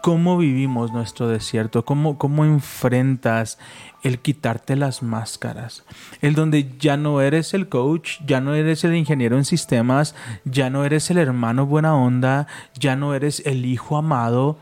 Cómo 0.03 0.37
vivimos 0.37 0.93
nuestro 0.93 1.27
desierto, 1.27 1.85
cómo, 1.85 2.19
cómo 2.19 2.45
enfrentas 2.45 3.57
el 4.03 4.19
quitarte 4.19 4.75
las 4.75 5.01
máscaras, 5.01 5.85
el 6.21 6.35
donde 6.35 6.77
ya 6.77 6.97
no 6.97 7.19
eres 7.19 7.55
el 7.55 7.67
coach, 7.67 8.19
ya 8.27 8.41
no 8.41 8.53
eres 8.53 8.83
el 8.83 8.95
ingeniero 8.95 9.37
en 9.37 9.45
sistemas, 9.45 10.13
ya 10.45 10.69
no 10.69 10.85
eres 10.85 11.09
el 11.09 11.17
hermano 11.17 11.65
buena 11.65 11.95
onda, 11.95 12.45
ya 12.79 12.95
no 12.95 13.15
eres 13.15 13.41
el 13.47 13.65
hijo 13.65 13.97
amado, 13.97 14.59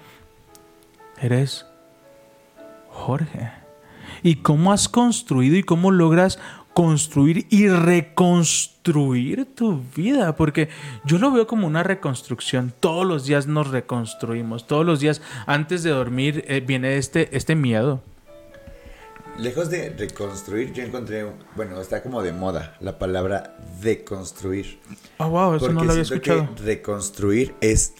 eres 1.21 1.65
Jorge. 2.97 3.51
y 4.23 4.37
cómo 4.37 4.73
has 4.73 4.89
construido 4.89 5.55
y 5.55 5.63
cómo 5.63 5.91
logras 5.91 6.39
construir 6.73 7.47
y 7.49 7.67
reconstruir 7.69 9.45
tu 9.55 9.81
vida, 9.95 10.35
porque 10.35 10.69
yo 11.05 11.17
lo 11.17 11.31
veo 11.31 11.47
como 11.47 11.65
una 11.65 11.83
reconstrucción. 11.83 12.73
Todos 12.79 13.05
los 13.05 13.25
días 13.25 13.47
nos 13.47 13.69
reconstruimos, 13.69 14.67
todos 14.67 14.85
los 14.85 14.99
días 14.99 15.21
antes 15.45 15.83
de 15.83 15.91
dormir 15.91 16.43
eh, 16.47 16.61
viene 16.61 16.97
este, 16.97 17.35
este 17.35 17.55
miedo. 17.55 18.01
Lejos 19.39 19.69
de 19.69 19.89
reconstruir, 19.89 20.73
yo 20.73 20.83
encontré, 20.83 21.25
bueno, 21.55 21.79
está 21.79 22.01
como 22.01 22.23
de 22.23 22.33
moda 22.33 22.75
la 22.79 22.97
palabra 22.97 23.55
deconstruir. 23.81 24.79
Ah, 25.19 25.27
wow, 25.27 25.53
eso 25.55 25.59
Porque 25.65 25.73
no 25.75 25.83
lo 25.83 25.91
había 25.91 26.03
escuchado. 26.03 26.55
que 26.55 26.63
reconstruir 26.63 27.55
es 27.61 27.93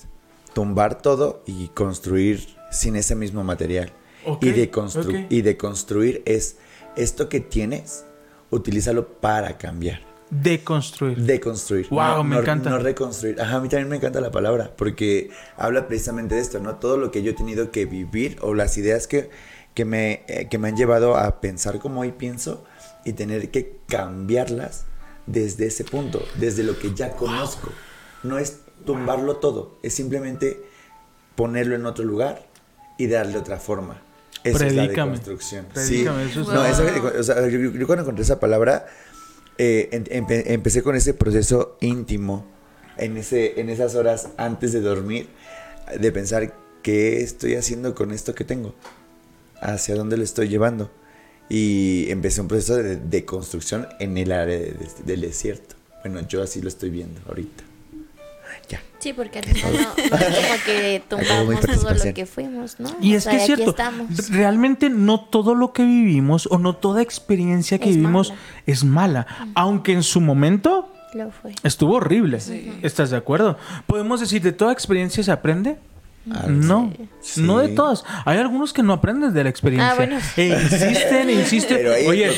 tumbar 0.54 1.02
todo 1.02 1.44
y 1.46 1.68
construir 1.70 2.48
sin 2.72 2.96
ese 2.96 3.16
mismo 3.16 3.44
material. 3.44 3.92
Ok, 4.28 4.44
y, 4.44 4.52
deconstru- 4.52 5.24
ok. 5.26 5.32
y 5.32 5.42
deconstruir 5.42 6.22
es 6.26 6.58
esto 6.96 7.30
que 7.30 7.40
tienes, 7.40 8.06
utilízalo 8.52 9.08
para 9.08 9.58
cambiar. 9.58 10.02
Deconstruir. 10.30 11.18
Deconstruir. 11.18 11.88
Wow, 11.90 12.18
no, 12.18 12.24
me 12.26 12.36
no- 12.36 12.42
encanta. 12.42 12.70
No 12.70 12.80
reconstruir. 12.80 13.40
Ajá, 13.40 13.56
a 13.56 13.60
mí 13.62 13.70
también 13.70 13.88
me 13.88 13.96
encanta 13.96 14.20
la 14.20 14.30
palabra 14.32 14.74
porque 14.76 15.30
habla 15.56 15.88
precisamente 15.88 16.36
de 16.36 16.42
esto, 16.42 16.60
¿no? 16.60 16.76
Todo 16.76 16.98
lo 16.98 17.12
que 17.12 17.24
yo 17.24 17.32
he 17.32 17.34
tenido 17.34 17.72
que 17.72 17.86
vivir 17.86 18.38
o 18.42 18.54
las 18.54 18.78
ideas 18.78 19.08
que, 19.08 19.30
que, 19.74 19.86
me, 19.86 20.24
eh, 20.28 20.48
que 20.50 20.58
me 20.58 20.68
han 20.68 20.76
llevado 20.76 21.16
a 21.16 21.40
pensar 21.40 21.80
como 21.80 22.02
hoy 22.02 22.12
pienso 22.12 22.66
y 23.06 23.14
tener 23.14 23.52
que 23.52 23.78
cambiarlas 23.88 24.86
desde 25.28 25.68
ese 25.68 25.86
punto, 25.86 26.22
desde 26.38 26.64
lo 26.64 26.78
que 26.78 26.94
ya 26.94 27.12
conozco. 27.12 27.70
No 28.24 28.38
es 28.38 28.60
tumbarlo 28.86 29.38
todo, 29.38 29.78
es 29.82 29.94
simplemente 29.94 30.62
ponerlo 31.36 31.76
en 31.76 31.86
otro 31.86 32.04
lugar 32.04 32.46
y 32.98 33.08
darle 33.08 33.38
otra 33.38 33.58
forma. 33.60 34.02
Esa 34.44 34.68
es 34.68 34.74
la 34.76 34.84
deconstrucción. 35.12 35.66
Predícame, 35.74 36.26
eso 36.26 36.42
es 36.42 36.48
no, 36.48 36.54
o 37.20 37.24
sea, 37.24 37.48
yo, 37.48 37.60
yo 37.60 37.88
cuando 37.88 38.04
encontré 38.04 38.24
esa 38.24 38.40
palabra, 38.40 38.86
eh, 39.58 39.90
em- 39.92 40.04
empe- 40.06 40.44
empecé 40.48 40.84
con 40.84 40.96
ese 40.96 41.14
proceso 41.14 41.78
íntimo, 41.82 42.46
en, 42.98 43.18
ese, 43.18 43.60
en 43.60 43.70
esas 43.70 43.96
horas 43.96 44.30
antes 44.38 44.72
de 44.74 44.82
dormir, 44.82 45.28
de 46.00 46.12
pensar 46.12 46.54
qué 46.84 47.22
estoy 47.22 47.56
haciendo 47.56 47.94
con 47.96 48.12
esto 48.12 48.34
que 48.36 48.44
tengo, 48.44 48.74
hacia 49.62 49.96
dónde 49.96 50.18
lo 50.18 50.24
estoy 50.24 50.48
llevando. 50.50 50.92
Y 51.50 52.08
empecé 52.10 52.42
un 52.42 52.48
proceso 52.50 52.76
de, 52.76 52.98
de 52.98 53.26
construcción 53.26 53.88
en 54.00 54.18
el 54.18 54.32
área 54.32 54.58
de- 54.58 54.72
de- 54.74 54.90
del 55.06 55.22
desierto. 55.22 55.76
Bueno, 56.04 56.26
yo 56.28 56.44
así 56.44 56.62
lo 56.62 56.68
estoy 56.68 56.90
viendo 56.90 57.20
ahorita. 57.28 57.64
Ya. 58.70 58.82
Sí, 59.00 59.14
porque 59.14 59.40
al 59.40 59.46
final 59.46 59.74
no, 59.74 59.80
no 59.80 60.18
es 60.18 60.32
como 60.36 60.64
que 60.66 61.04
todo 61.10 61.20
lo 61.94 62.14
que 62.14 62.26
fuimos, 62.26 62.80
¿no? 62.80 62.90
Y 63.00 63.14
O 63.14 63.18
es 63.18 63.24
sea, 63.24 63.32
que 63.32 63.38
es 63.38 63.46
cierto, 63.46 63.76
realmente 64.30 64.90
no 64.90 65.22
todo 65.22 65.56
lo 65.56 65.72
que 65.72 65.84
vivimos 65.84 66.48
o 66.52 66.58
no 66.58 66.76
toda 66.76 67.02
experiencia 67.02 67.78
que 67.80 67.90
Es 67.90 67.96
vivimos 67.96 68.30
mala. 68.30 68.42
es 68.66 68.84
mala, 68.84 69.28
aunque 69.56 69.94
en 69.94 70.04
su 70.04 70.20
momento 70.20 70.92
Lo 71.14 71.32
fue. 71.32 71.54
estuvo 71.64 71.96
horrible. 71.96 72.40
¿Estás 72.82 73.10
de 73.12 73.18
acuerdo? 73.18 73.58
¿Podemos 73.86 74.20
decir 74.20 74.42
de 74.42 74.52
toda 74.52 74.74
experiencia 74.74 75.24
se 75.24 75.32
aprende? 75.32 75.78
No, 76.48 76.94
sí. 77.22 77.42
no 77.42 77.60
de 77.60 77.70
todas. 77.70 78.04
Hay 78.26 78.38
algunos 78.38 78.74
que 78.74 78.84
no 78.84 78.94
aprenden 78.94 79.34
de 79.34 79.44
la 79.44 79.50
experiencia. 79.50 79.92
Ah, 79.92 79.96
bueno. 79.96 80.18
E 80.36 80.48
insisten, 80.48 81.30
e 81.30 81.34
insisten. 81.34 81.78
Pero 81.78 81.94
ahí 81.94 82.06
Oye, 82.08 82.32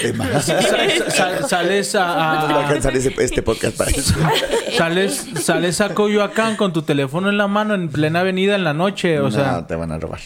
sales 1.47 1.95
a, 1.95 2.35
No 2.41 2.47
te 2.47 2.53
va 2.53 2.59
a 2.59 2.63
a- 2.63 2.67
alcanzar 2.67 2.95
ese- 2.95 3.13
este 3.19 3.41
podcast 3.41 3.77
para 3.77 3.91
eso. 3.91 4.13
sales, 4.77 5.25
sales 5.41 5.81
a 5.81 5.93
Coyoacán 5.93 6.55
con 6.55 6.73
tu 6.73 6.81
teléfono 6.83 7.29
en 7.29 7.37
la 7.37 7.47
mano 7.47 7.73
en 7.73 7.89
plena 7.89 8.19
avenida 8.21 8.55
en 8.55 8.63
la 8.63 8.73
noche, 8.73 9.19
o 9.19 9.31
sea, 9.31 9.51
no, 9.53 9.65
te 9.65 9.75
van 9.75 9.91
a 9.91 9.97
robar. 9.99 10.19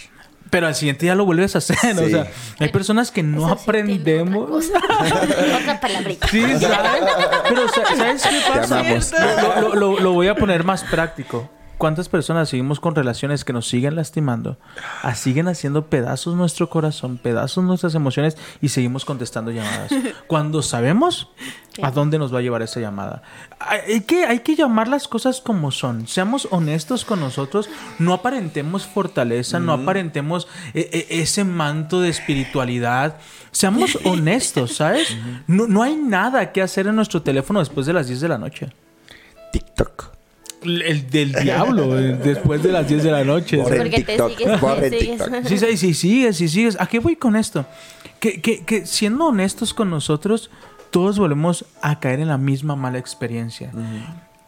pero 0.50 0.68
al 0.68 0.76
siguiente 0.76 1.06
día 1.06 1.16
lo 1.16 1.26
vuelves 1.26 1.56
a 1.56 1.58
hacer, 1.60 1.98
o 1.98 2.08
sea, 2.10 2.28
hay 2.60 2.70
personas 2.70 3.12
que 3.12 3.24
no 3.24 3.46
Eso 3.48 3.56
sí 3.58 3.64
aprendemos. 3.64 4.50
Otra, 5.62 5.80
palabrita. 5.80 6.28
Sí, 6.28 6.42
¿sabes? 6.60 7.02
Pero 7.50 7.68
sa- 7.70 7.96
¿sabes 7.96 8.24
qué 8.24 8.52
pasa? 8.54 9.62
lo- 9.62 9.76
lo- 9.76 10.00
lo 10.00 10.12
voy 10.14 10.28
a 10.28 10.36
poner 10.36 10.64
más 10.64 10.84
práctico. 10.84 11.50
¿Cuántas 11.84 12.08
personas 12.08 12.48
seguimos 12.48 12.80
con 12.80 12.96
relaciones 12.96 13.44
que 13.44 13.52
nos 13.52 13.68
siguen 13.68 13.98
lastimando? 13.98 14.58
Ah, 15.02 15.16
siguen 15.16 15.50
haciendo 15.50 15.88
pedazos 15.88 16.34
nuestro 16.34 16.70
corazón, 16.70 17.18
pedazos 17.18 17.62
nuestras 17.66 17.94
emociones 17.94 18.38
y 18.62 18.70
seguimos 18.70 19.04
contestando 19.04 19.52
llamadas. 19.52 19.92
Cuando 20.28 20.62
sabemos 20.62 21.30
a 21.82 21.92
dónde 21.92 22.18
nos 22.18 22.34
va 22.34 22.40
a 22.40 22.42
llevar 22.42 22.62
esa 22.62 22.80
llamada. 22.80 23.22
Hay 23.60 24.00
que, 24.00 24.24
hay 24.24 24.40
que 24.40 24.56
llamar 24.56 24.88
las 24.88 25.10
cosas 25.10 25.42
como 25.42 25.72
son. 25.72 26.08
Seamos 26.08 26.48
honestos 26.52 27.04
con 27.04 27.20
nosotros. 27.20 27.70
No 28.00 28.14
aparentemos 28.14 28.86
fortaleza, 28.86 29.60
no 29.60 29.74
aparentemos 29.74 30.48
eh, 30.74 30.90
eh, 30.94 31.08
ese 31.10 31.44
manto 31.44 32.00
de 32.00 32.08
espiritualidad. 32.08 33.18
Seamos 33.52 34.00
honestos, 34.06 34.78
¿sabes? 34.78 35.18
No, 35.48 35.68
no 35.68 35.84
hay 35.84 35.98
nada 35.98 36.54
que 36.54 36.62
hacer 36.62 36.88
en 36.88 36.96
nuestro 36.96 37.24
teléfono 37.24 37.60
después 37.60 37.86
de 37.86 37.92
las 37.92 38.08
10 38.08 38.22
de 38.22 38.30
la 38.30 38.38
noche. 38.38 38.70
TikTok. 39.52 40.13
El, 40.64 40.82
el 40.82 41.10
del 41.10 41.32
diablo, 41.34 41.98
eh, 42.00 42.18
después 42.24 42.62
de 42.64 42.72
las 42.72 42.88
10 42.88 43.04
de 43.04 43.12
la 43.12 43.24
noche. 43.24 43.58
Porque 43.64 43.90
te 43.90 44.04
TikTok, 44.04 44.38
sigues, 44.38 44.60
te 44.62 45.00
sigues. 45.00 45.18
TikTok. 45.26 45.46
Sí, 45.48 45.58
sí, 45.58 45.78
sí, 45.78 45.94
sigues, 45.94 46.38
sí, 46.38 46.48
sigues. 46.48 46.78
¿A 46.80 46.86
qué 46.88 47.00
voy 47.00 47.16
con 47.16 47.36
esto? 47.36 47.66
Que, 48.20 48.42
que, 48.42 48.64
que 48.64 48.86
siendo 48.86 49.26
honestos 49.28 49.74
con 49.74 49.90
nosotros, 49.90 50.50
todos 50.92 51.18
volvemos 51.20 51.66
a 51.82 52.00
caer 52.00 52.20
en 52.20 52.28
la 52.30 52.38
misma 52.38 52.76
mala 52.76 52.98
experiencia. 53.00 53.72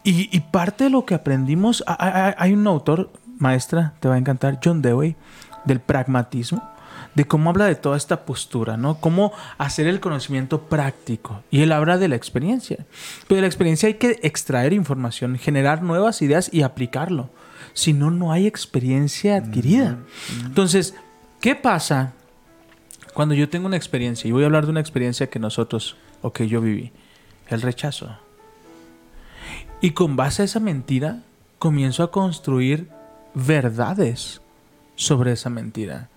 y, 0.04 0.28
y 0.34 0.40
parte 0.40 0.84
de 0.84 0.90
lo 0.90 1.04
que 1.04 1.14
aprendimos, 1.14 1.82
a- 1.86 1.92
a- 1.94 2.34
hay 2.38 2.52
un 2.52 2.66
autor, 2.66 3.10
maestra, 3.38 3.92
te 4.00 4.08
va 4.08 4.14
a 4.14 4.18
encantar, 4.18 4.60
John 4.64 4.80
Dewey, 4.80 5.16
del 5.64 5.80
pragmatismo, 5.80 6.62
de 7.16 7.24
cómo 7.24 7.48
habla 7.48 7.64
de 7.64 7.74
toda 7.74 7.96
esta 7.96 8.26
postura, 8.26 8.76
¿no? 8.76 9.00
Cómo 9.00 9.32
hacer 9.56 9.86
el 9.86 10.00
conocimiento 10.00 10.60
práctico. 10.60 11.42
Y 11.50 11.62
él 11.62 11.72
habla 11.72 11.96
de 11.96 12.08
la 12.08 12.16
experiencia. 12.16 12.84
Pero 13.26 13.36
de 13.36 13.40
la 13.40 13.46
experiencia 13.46 13.86
hay 13.86 13.94
que 13.94 14.20
extraer 14.22 14.74
información, 14.74 15.38
generar 15.38 15.82
nuevas 15.82 16.20
ideas 16.20 16.50
y 16.52 16.60
aplicarlo. 16.60 17.30
Si 17.72 17.94
no, 17.94 18.10
no 18.10 18.32
hay 18.32 18.46
experiencia 18.46 19.36
adquirida. 19.36 19.96
Entonces, 20.44 20.94
¿qué 21.40 21.54
pasa 21.54 22.12
cuando 23.14 23.34
yo 23.34 23.48
tengo 23.48 23.66
una 23.66 23.78
experiencia? 23.78 24.28
Y 24.28 24.32
voy 24.32 24.42
a 24.42 24.46
hablar 24.46 24.66
de 24.66 24.72
una 24.72 24.80
experiencia 24.80 25.30
que 25.30 25.38
nosotros, 25.38 25.96
o 26.20 26.34
que 26.34 26.48
yo 26.48 26.60
viví. 26.60 26.92
El 27.48 27.62
rechazo. 27.62 28.14
Y 29.80 29.92
con 29.92 30.16
base 30.16 30.42
a 30.42 30.44
esa 30.44 30.60
mentira, 30.60 31.22
comienzo 31.58 32.02
a 32.02 32.10
construir 32.10 32.90
verdades 33.32 34.42
sobre 34.96 35.32
esa 35.32 35.48
mentira. 35.48 36.10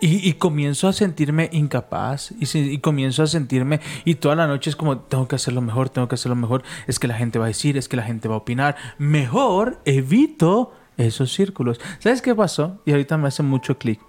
Y, 0.00 0.32
comienzo 0.34 0.86
a 0.86 0.92
sentirme 0.92 1.50
incapaz 1.52 2.32
y, 2.38 2.58
y 2.58 2.78
comienzo 2.78 3.24
a 3.24 3.26
sentirme 3.26 3.80
y 4.04 4.14
toda 4.14 4.36
la 4.36 4.46
noche 4.46 4.70
es 4.70 4.76
como 4.76 4.98
tengo 4.98 5.26
que 5.26 5.34
hacerlo 5.34 5.60
mejor, 5.60 5.88
tengo 5.88 6.06
que 6.06 6.14
hacerlo 6.14 6.36
mejor, 6.36 6.62
es 6.86 7.00
que 7.00 7.08
la 7.08 7.14
gente 7.14 7.38
va 7.38 7.46
a 7.46 7.48
decir, 7.48 7.76
es 7.76 7.88
que 7.88 7.96
la 7.96 8.04
gente 8.04 8.28
va 8.28 8.36
a 8.36 8.38
opinar, 8.38 8.76
mejor 8.98 9.80
evito 9.84 10.72
esos 10.96 11.32
círculos. 11.32 11.80
¿Sabes 11.98 12.22
qué 12.22 12.34
pasó? 12.34 12.80
Y 12.84 12.92
ahorita 12.92 13.16
me 13.16 13.28
hace 13.28 13.42
mucho 13.42 13.78
clic. 13.78 14.00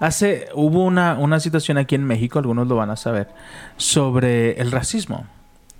Hace, 0.00 0.48
hubo 0.54 0.84
una, 0.84 1.14
una 1.18 1.38
situación 1.40 1.78
aquí 1.78 1.94
en 1.94 2.04
México, 2.04 2.38
algunos 2.38 2.66
lo 2.66 2.76
van 2.76 2.90
a 2.90 2.96
saber, 2.96 3.28
sobre 3.76 4.60
el 4.60 4.72
racismo. 4.72 5.26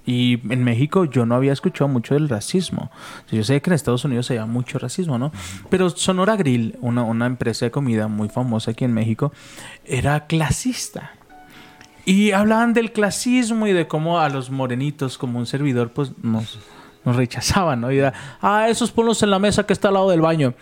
Y 0.05 0.41
en 0.53 0.65
México 0.65 1.05
yo 1.05 1.27
no 1.27 1.35
había 1.35 1.53
escuchado 1.53 1.89
mucho 1.89 2.15
del 2.15 2.29
racismo. 2.29 2.91
Yo 3.31 3.45
sé 3.45 3.63
que 3.63 3.71
en 3.71 3.75
Estados 3.75 4.05
Unidos 4.05 4.27
se 4.27 4.35
llama 4.35 4.53
mucho 4.53 4.79
racismo, 4.79 5.19
¿no? 5.19 5.33
Pero 5.71 5.91
Sonora 5.91 6.37
Grill, 6.37 6.77
una, 6.81 7.05
una 7.05 7.27
empresa 7.27 7.67
de 7.67 7.71
comida 7.71 8.09
muy 8.09 8.29
famosa 8.29 8.73
aquí 8.73 8.85
en 8.85 8.95
México, 8.95 9.33
era 9.85 10.27
clasista. 10.27 11.13
Y 12.05 12.33
hablaban 12.33 12.73
del 12.73 12.91
clasismo 12.91 13.67
y 13.69 13.73
de 13.73 13.87
cómo 13.87 14.19
a 14.19 14.29
los 14.29 14.51
morenitos, 14.51 15.19
como 15.19 15.39
un 15.39 15.47
servidor, 15.47 15.93
pues 15.93 16.13
nos, 16.21 16.59
nos 17.05 17.15
rechazaban, 17.15 17.81
¿no? 17.81 17.93
Y 17.93 17.99
era, 17.99 18.13
ah, 18.41 18.69
esos 18.69 18.91
ponlos 18.91 19.23
en 19.23 19.31
la 19.31 19.39
mesa 19.39 19.65
que 19.67 19.73
está 19.73 19.89
al 19.89 19.95
lado 19.95 20.11
del 20.11 20.21
baño. 20.21 20.55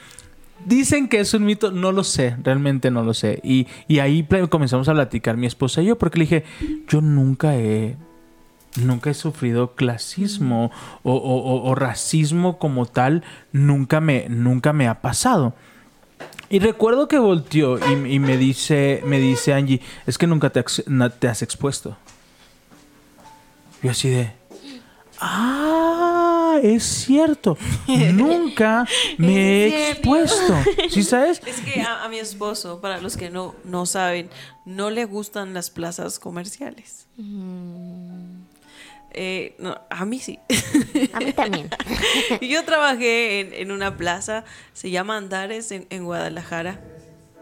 Dicen 0.66 1.08
que 1.08 1.20
es 1.20 1.32
un 1.32 1.46
mito, 1.46 1.72
no 1.72 1.92
lo 1.92 2.04
sé, 2.04 2.36
realmente 2.42 2.90
no 2.90 3.02
lo 3.02 3.14
sé. 3.14 3.40
Y, 3.42 3.66
y 3.88 4.00
ahí 4.00 4.28
comenzamos 4.50 4.86
a 4.90 4.92
platicar 4.92 5.38
mi 5.38 5.46
esposa 5.46 5.80
y 5.80 5.86
yo, 5.86 5.96
porque 5.96 6.18
le 6.18 6.24
dije, 6.24 6.44
yo 6.86 7.00
nunca 7.00 7.56
he, 7.56 7.96
nunca 8.76 9.10
he 9.10 9.14
sufrido 9.14 9.74
clasismo 9.74 10.70
o, 11.02 11.12
o- 11.12 11.16
o- 11.16 11.68
o 11.70 11.74
racismo 11.74 12.58
como 12.58 12.86
tal, 12.86 13.22
nunca 13.52 14.00
me, 14.00 14.28
nunca 14.28 14.72
me 14.72 14.86
ha 14.88 15.00
pasado. 15.00 15.54
Y 16.48 16.58
recuerdo 16.58 17.06
que 17.08 17.18
volteó 17.18 17.78
y, 17.78 18.14
y 18.14 18.18
me 18.18 18.36
dice, 18.36 19.02
me 19.04 19.18
dice 19.18 19.54
Angie, 19.54 19.80
es 20.06 20.18
que 20.18 20.26
nunca 20.26 20.50
te, 20.50 20.64
te 21.18 21.28
has 21.28 21.42
expuesto. 21.42 21.96
Yo 23.82 23.90
así 23.92 24.08
de, 24.10 24.32
ah, 25.20 26.58
es 26.62 26.82
cierto, 26.82 27.56
nunca 28.12 28.84
me 29.18 29.66
he 29.66 29.70
cierto. 29.70 29.92
expuesto. 30.16 30.54
¿Sí 30.90 31.02
sabes? 31.02 31.40
Es 31.46 31.60
que 31.60 31.80
a, 31.82 32.04
a 32.04 32.08
mi 32.08 32.18
esposo, 32.18 32.80
para 32.80 33.00
los 33.00 33.16
que 33.16 33.30
no, 33.30 33.54
no 33.64 33.86
saben, 33.86 34.28
no 34.66 34.90
le 34.90 35.04
gustan 35.04 35.54
las 35.54 35.70
plazas 35.70 36.18
comerciales. 36.18 37.06
Eh, 39.12 39.54
no, 39.58 39.80
a 39.90 40.04
mí 40.04 40.18
sí. 40.20 40.38
A 41.12 41.18
mí 41.18 41.32
también. 41.32 41.68
Yo 42.40 42.64
trabajé 42.64 43.40
en, 43.40 43.52
en 43.54 43.70
una 43.72 43.96
plaza, 43.96 44.44
se 44.72 44.90
llama 44.90 45.16
Andares, 45.16 45.72
en, 45.72 45.86
en 45.90 46.04
Guadalajara, 46.04 46.80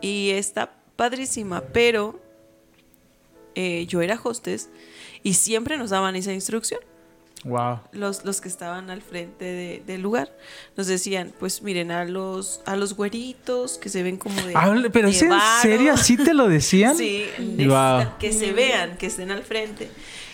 y 0.00 0.30
está 0.30 0.72
padrísima, 0.96 1.60
pero 1.72 2.20
eh, 3.54 3.86
yo 3.86 4.00
era 4.02 4.18
hostess 4.22 4.68
y 5.22 5.34
siempre 5.34 5.76
nos 5.78 5.90
daban 5.90 6.16
esa 6.16 6.32
instrucción. 6.32 6.80
Wow. 7.44 7.78
Los, 7.92 8.24
los 8.24 8.40
que 8.40 8.48
estaban 8.48 8.90
al 8.90 9.00
frente 9.00 9.44
de- 9.44 9.82
del 9.86 10.00
lugar 10.02 10.28
nos 10.76 10.88
decían, 10.88 11.32
pues 11.38 11.62
miren 11.62 11.92
a 11.92 12.04
los 12.04 12.60
a 12.66 12.74
los 12.74 12.94
güeritos 12.94 13.78
que 13.78 13.88
se 13.90 14.02
ven 14.02 14.16
como 14.16 14.34
de 14.42 14.54
pero 14.90 15.06
de 15.08 15.14
es 15.14 15.22
en 15.22 15.28
varo". 15.30 15.62
serio, 15.62 15.92
¿así 15.92 16.16
te 16.16 16.34
lo 16.34 16.48
decían? 16.48 16.96
Sí, 16.98 17.26
Wow. 17.64 18.18
que 18.18 18.32
se 18.32 18.52
vean, 18.52 18.96
que 18.96 19.06
estén 19.06 19.30
al 19.30 19.44
frente. 19.44 19.88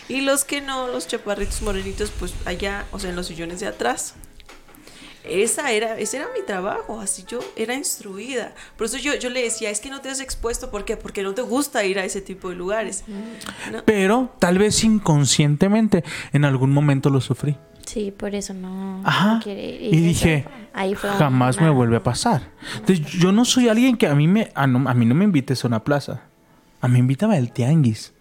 Y 0.08 0.20
los 0.20 0.44
que 0.44 0.60
no, 0.60 0.88
los 0.88 1.06
chaparritos 1.08 1.62
morenitos, 1.62 2.10
pues 2.18 2.34
allá, 2.44 2.84
o 2.92 2.98
sea, 2.98 3.10
en 3.10 3.16
los 3.16 3.26
sillones 3.26 3.60
de 3.60 3.66
atrás. 3.68 4.14
Esa 5.26 5.70
era, 5.72 5.98
ese 5.98 6.18
era 6.18 6.26
mi 6.38 6.44
trabajo, 6.44 7.00
así 7.00 7.24
yo 7.26 7.40
era 7.56 7.74
instruida. 7.74 8.52
Por 8.76 8.86
eso 8.88 8.98
yo, 8.98 9.14
yo 9.14 9.30
le 9.30 9.42
decía, 9.42 9.70
es 9.70 9.80
que 9.80 9.88
no 9.88 10.02
te 10.02 10.10
has 10.10 10.20
expuesto, 10.20 10.70
¿por 10.70 10.84
qué? 10.84 10.98
Porque 10.98 11.22
no 11.22 11.32
te 11.32 11.40
gusta 11.40 11.82
ir 11.86 11.98
a 11.98 12.04
ese 12.04 12.20
tipo 12.20 12.50
de 12.50 12.56
lugares. 12.56 13.04
¿no? 13.72 13.82
Pero 13.86 14.34
tal 14.38 14.58
vez 14.58 14.84
inconscientemente 14.84 16.04
en 16.34 16.44
algún 16.44 16.72
momento 16.72 17.08
lo 17.08 17.22
sufrí. 17.22 17.56
Sí, 17.86 18.10
por 18.14 18.34
eso 18.34 18.52
no, 18.52 19.00
Ajá. 19.04 19.34
no 19.36 19.40
quiere 19.42 19.64
ir. 19.64 19.94
Y 19.94 20.00
dije, 20.00 20.42
fue- 20.42 20.52
ahí 20.74 20.94
fue 20.94 21.08
jamás 21.10 21.56
una- 21.56 21.66
me 21.66 21.70
vuelve 21.72 21.96
a 21.96 22.02
pasar. 22.02 22.50
Entonces, 22.76 23.00
yo 23.06 23.32
no 23.32 23.46
soy 23.46 23.68
alguien 23.70 23.96
que 23.96 24.06
a 24.06 24.14
mí 24.14 24.26
me 24.28 24.50
a, 24.54 24.66
no, 24.66 24.88
a 24.88 24.92
mí 24.94 25.06
no 25.06 25.14
me 25.14 25.24
invites 25.24 25.64
a 25.64 25.68
una 25.68 25.84
plaza. 25.84 26.22
A 26.82 26.88
mí 26.88 26.98
invítame 26.98 27.36
al 27.38 27.50
tianguis. 27.52 28.12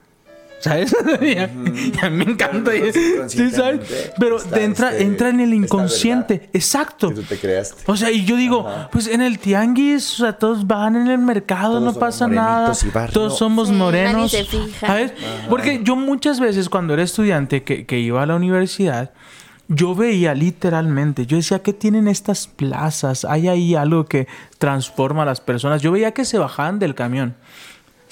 ¿Sabes? 0.64 0.96
Y 1.22 1.38
a, 1.38 1.50
y 1.52 1.94
a 2.02 2.10
mí 2.10 2.26
me 2.26 2.32
encanta. 2.32 2.72
Pero 2.72 3.28
¿sí 3.30 3.50
¿sabes? 3.52 4.12
Pero 4.18 4.38
entra, 4.56 4.92
este- 4.92 5.04
entra 5.04 5.30
en 5.30 5.42
el 5.42 5.54
inconsciente. 5.54 6.50
Exacto. 6.54 7.10
Que 7.10 7.16
tú 7.16 7.24
te 7.24 7.38
creaste. 7.38 7.84
O 7.86 7.98
sea, 7.98 8.10
y 8.12 8.24
yo 8.24 8.38
digo, 8.38 8.68
Ajá. 8.68 8.90
pues 8.92 9.08
en 9.08 9.22
el 9.22 9.40
tianguis, 9.40 10.14
o 10.14 10.24
sea, 10.24 10.34
todos 10.34 10.66
van 10.66 10.96
en 10.96 11.08
el 11.08 11.18
mercado, 11.20 11.80
Todos 11.80 11.94
no 11.94 12.00
pasa 12.00 12.28
nada. 12.28 12.72
Todos 13.12 13.38
somos 13.38 13.68
Sí, 13.68 13.74
nadie 13.74 13.84
morenos. 13.84 14.32
se 14.32 14.46
fija. 14.46 14.88
¿Sabes? 14.88 15.14
Porque 15.50 15.82
yo 15.84 15.96
muchas 15.98 16.40
veces 16.40 16.70
cuando 16.70 16.94
era 16.94 17.04
estudiante 17.04 17.64
que, 17.64 17.86
que 17.86 18.00
iba 18.00 18.24
a 18.24 18.26
la 18.26 18.36
universidad, 18.36 19.12
yo 19.68 19.96
veía 19.96 20.34
literalmente, 20.34 21.26
yo 21.26 21.38
decía, 21.38 21.60
¿qué 21.60 21.74
tienen 21.74 22.08
estas 22.08 22.48
plazas? 22.48 23.26
Hay 23.26 23.48
ahí 23.48 23.76
algo 23.76 24.06
que 24.06 24.28
transforma 24.60 25.24
a 25.24 25.26
las 25.26 25.42
personas. 25.42 25.82
Yo 25.82 25.92
veía 25.92 26.12
que 26.12 26.24
se 26.26 26.38
bajaban 26.38 26.80
del 26.80 26.96
camión. 26.96 27.36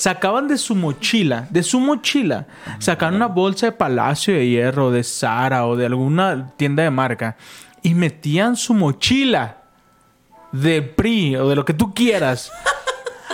Sacaban 0.01 0.47
de 0.47 0.57
su 0.57 0.73
mochila, 0.73 1.47
de 1.51 1.61
su 1.61 1.79
mochila, 1.79 2.47
sacaban 2.79 3.13
una 3.13 3.27
bolsa 3.27 3.67
de 3.67 3.71
Palacio 3.73 4.33
de 4.33 4.47
Hierro, 4.49 4.89
de 4.89 5.03
Sara 5.03 5.67
o 5.67 5.75
de 5.75 5.85
alguna 5.85 6.53
tienda 6.57 6.81
de 6.81 6.89
marca 6.89 7.37
y 7.83 7.93
metían 7.93 8.55
su 8.55 8.73
mochila 8.73 9.57
de 10.51 10.81
PRI 10.81 11.35
o 11.35 11.49
de 11.49 11.55
lo 11.55 11.63
que 11.65 11.75
tú 11.75 11.93
quieras 11.93 12.51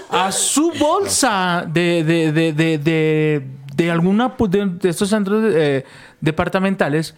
a 0.10 0.30
su 0.34 0.74
bolsa 0.78 1.66
de, 1.66 2.04
de, 2.04 2.34
de, 2.34 2.52
de, 2.52 2.78
de, 2.78 3.48
de 3.74 3.90
alguna 3.90 4.36
pues, 4.36 4.52
de, 4.52 4.90
estos 4.90 5.08
centros 5.08 5.42
eh, 5.56 5.86
departamentales 6.20 7.16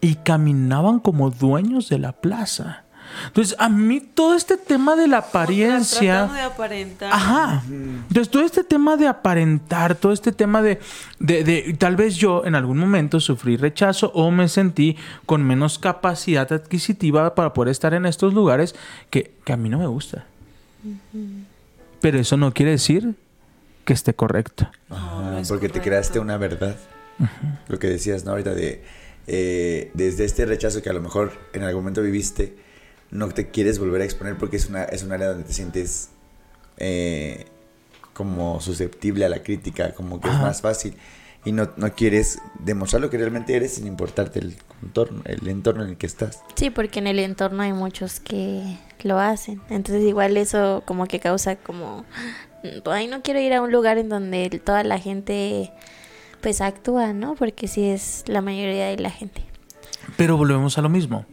y 0.00 0.16
caminaban 0.16 0.98
como 0.98 1.30
dueños 1.30 1.88
de 1.90 2.00
la 2.00 2.10
plaza. 2.10 2.86
Entonces, 3.26 3.56
a 3.58 3.68
mí 3.68 4.00
todo 4.00 4.34
este 4.34 4.56
tema 4.56 4.96
de 4.96 5.08
la 5.08 5.18
apariencia... 5.18 6.12
Tratando 6.28 6.34
de 6.34 6.40
aparentar. 6.40 7.12
Ajá. 7.12 7.62
Entonces, 7.68 8.28
todo 8.30 8.44
este 8.44 8.64
tema 8.64 8.96
de 8.96 9.06
aparentar, 9.08 9.94
todo 9.94 10.12
este 10.12 10.32
tema 10.32 10.62
de, 10.62 10.78
de, 11.18 11.44
de- 11.44 11.74
Tal 11.78 11.96
vez 11.96 12.16
yo 12.16 12.44
en 12.44 12.54
algún 12.54 12.78
momento 12.78 13.20
sufrí 13.20 13.56
rechazo 13.56 14.10
o 14.14 14.30
me 14.30 14.48
sentí 14.48 14.96
con 15.26 15.42
menos 15.42 15.78
capacidad 15.78 16.52
adquisitiva 16.52 17.34
para 17.34 17.52
poder 17.54 17.70
estar 17.72 17.94
en 17.94 18.06
estos 18.06 18.34
lugares 18.34 18.74
que, 19.10 19.32
que 19.44 19.52
a 19.52 19.56
mí 19.56 19.68
no 19.68 19.78
me 19.78 19.86
gusta. 19.86 20.24
Pero 22.00 22.18
eso 22.18 22.36
no 22.36 22.52
quiere 22.52 22.72
decir 22.72 23.14
que 23.84 23.92
esté 23.92 24.14
correcto. 24.14 24.70
Ajá, 24.90 25.22
no 25.22 25.38
es 25.38 25.48
porque 25.48 25.68
te 25.68 25.80
creaste 25.80 26.18
una 26.20 26.36
verdad. 26.36 26.76
Lo 27.68 27.78
que 27.78 27.88
decías, 27.88 28.24
¿no? 28.24 28.30
Ahorita 28.32 28.54
de... 28.54 28.84
eh, 29.26 29.90
desde 29.94 30.24
este 30.24 30.46
rechazo 30.46 30.82
que 30.82 30.90
a 30.90 30.92
lo 30.92 31.00
mejor 31.00 31.32
en 31.52 31.64
algún 31.64 31.82
momento 31.82 32.02
viviste, 32.02 32.56
no 33.10 33.28
te 33.28 33.50
quieres 33.50 33.78
volver 33.78 34.02
a 34.02 34.04
exponer 34.04 34.36
porque 34.36 34.56
es, 34.56 34.68
una, 34.68 34.84
es 34.84 35.02
un 35.02 35.12
área 35.12 35.28
donde 35.28 35.44
te 35.44 35.52
sientes 35.52 36.10
eh, 36.76 37.46
como 38.12 38.60
susceptible 38.60 39.24
a 39.24 39.28
la 39.28 39.42
crítica, 39.42 39.94
como 39.94 40.20
que 40.20 40.28
es 40.28 40.34
más 40.34 40.60
fácil. 40.60 40.96
Y 41.44 41.52
no, 41.52 41.70
no 41.76 41.94
quieres 41.94 42.40
demostrar 42.58 43.00
lo 43.00 43.10
que 43.10 43.16
realmente 43.16 43.54
eres 43.54 43.74
sin 43.74 43.86
importarte 43.86 44.40
el 44.40 44.56
entorno, 44.82 45.22
el 45.24 45.46
entorno 45.48 45.84
en 45.84 45.90
el 45.90 45.96
que 45.96 46.06
estás. 46.06 46.42
Sí, 46.56 46.70
porque 46.70 46.98
en 46.98 47.06
el 47.06 47.18
entorno 47.20 47.62
hay 47.62 47.72
muchos 47.72 48.20
que 48.20 48.76
lo 49.02 49.18
hacen. 49.18 49.60
Entonces 49.70 50.04
igual 50.04 50.36
eso 50.36 50.82
como 50.84 51.06
que 51.06 51.20
causa 51.20 51.56
como... 51.56 52.04
Ay, 52.86 53.06
no 53.06 53.22
quiero 53.22 53.40
ir 53.40 53.54
a 53.54 53.62
un 53.62 53.70
lugar 53.70 53.98
en 53.98 54.08
donde 54.08 54.50
toda 54.62 54.82
la 54.82 54.98
gente 54.98 55.72
pues 56.40 56.60
actúa, 56.60 57.12
¿no? 57.12 57.36
Porque 57.36 57.68
sí 57.68 57.88
es 57.88 58.24
la 58.26 58.42
mayoría 58.42 58.86
de 58.86 58.98
la 58.98 59.10
gente. 59.10 59.42
Pero 60.16 60.36
volvemos 60.36 60.76
a 60.76 60.82
lo 60.82 60.88
mismo. 60.88 61.24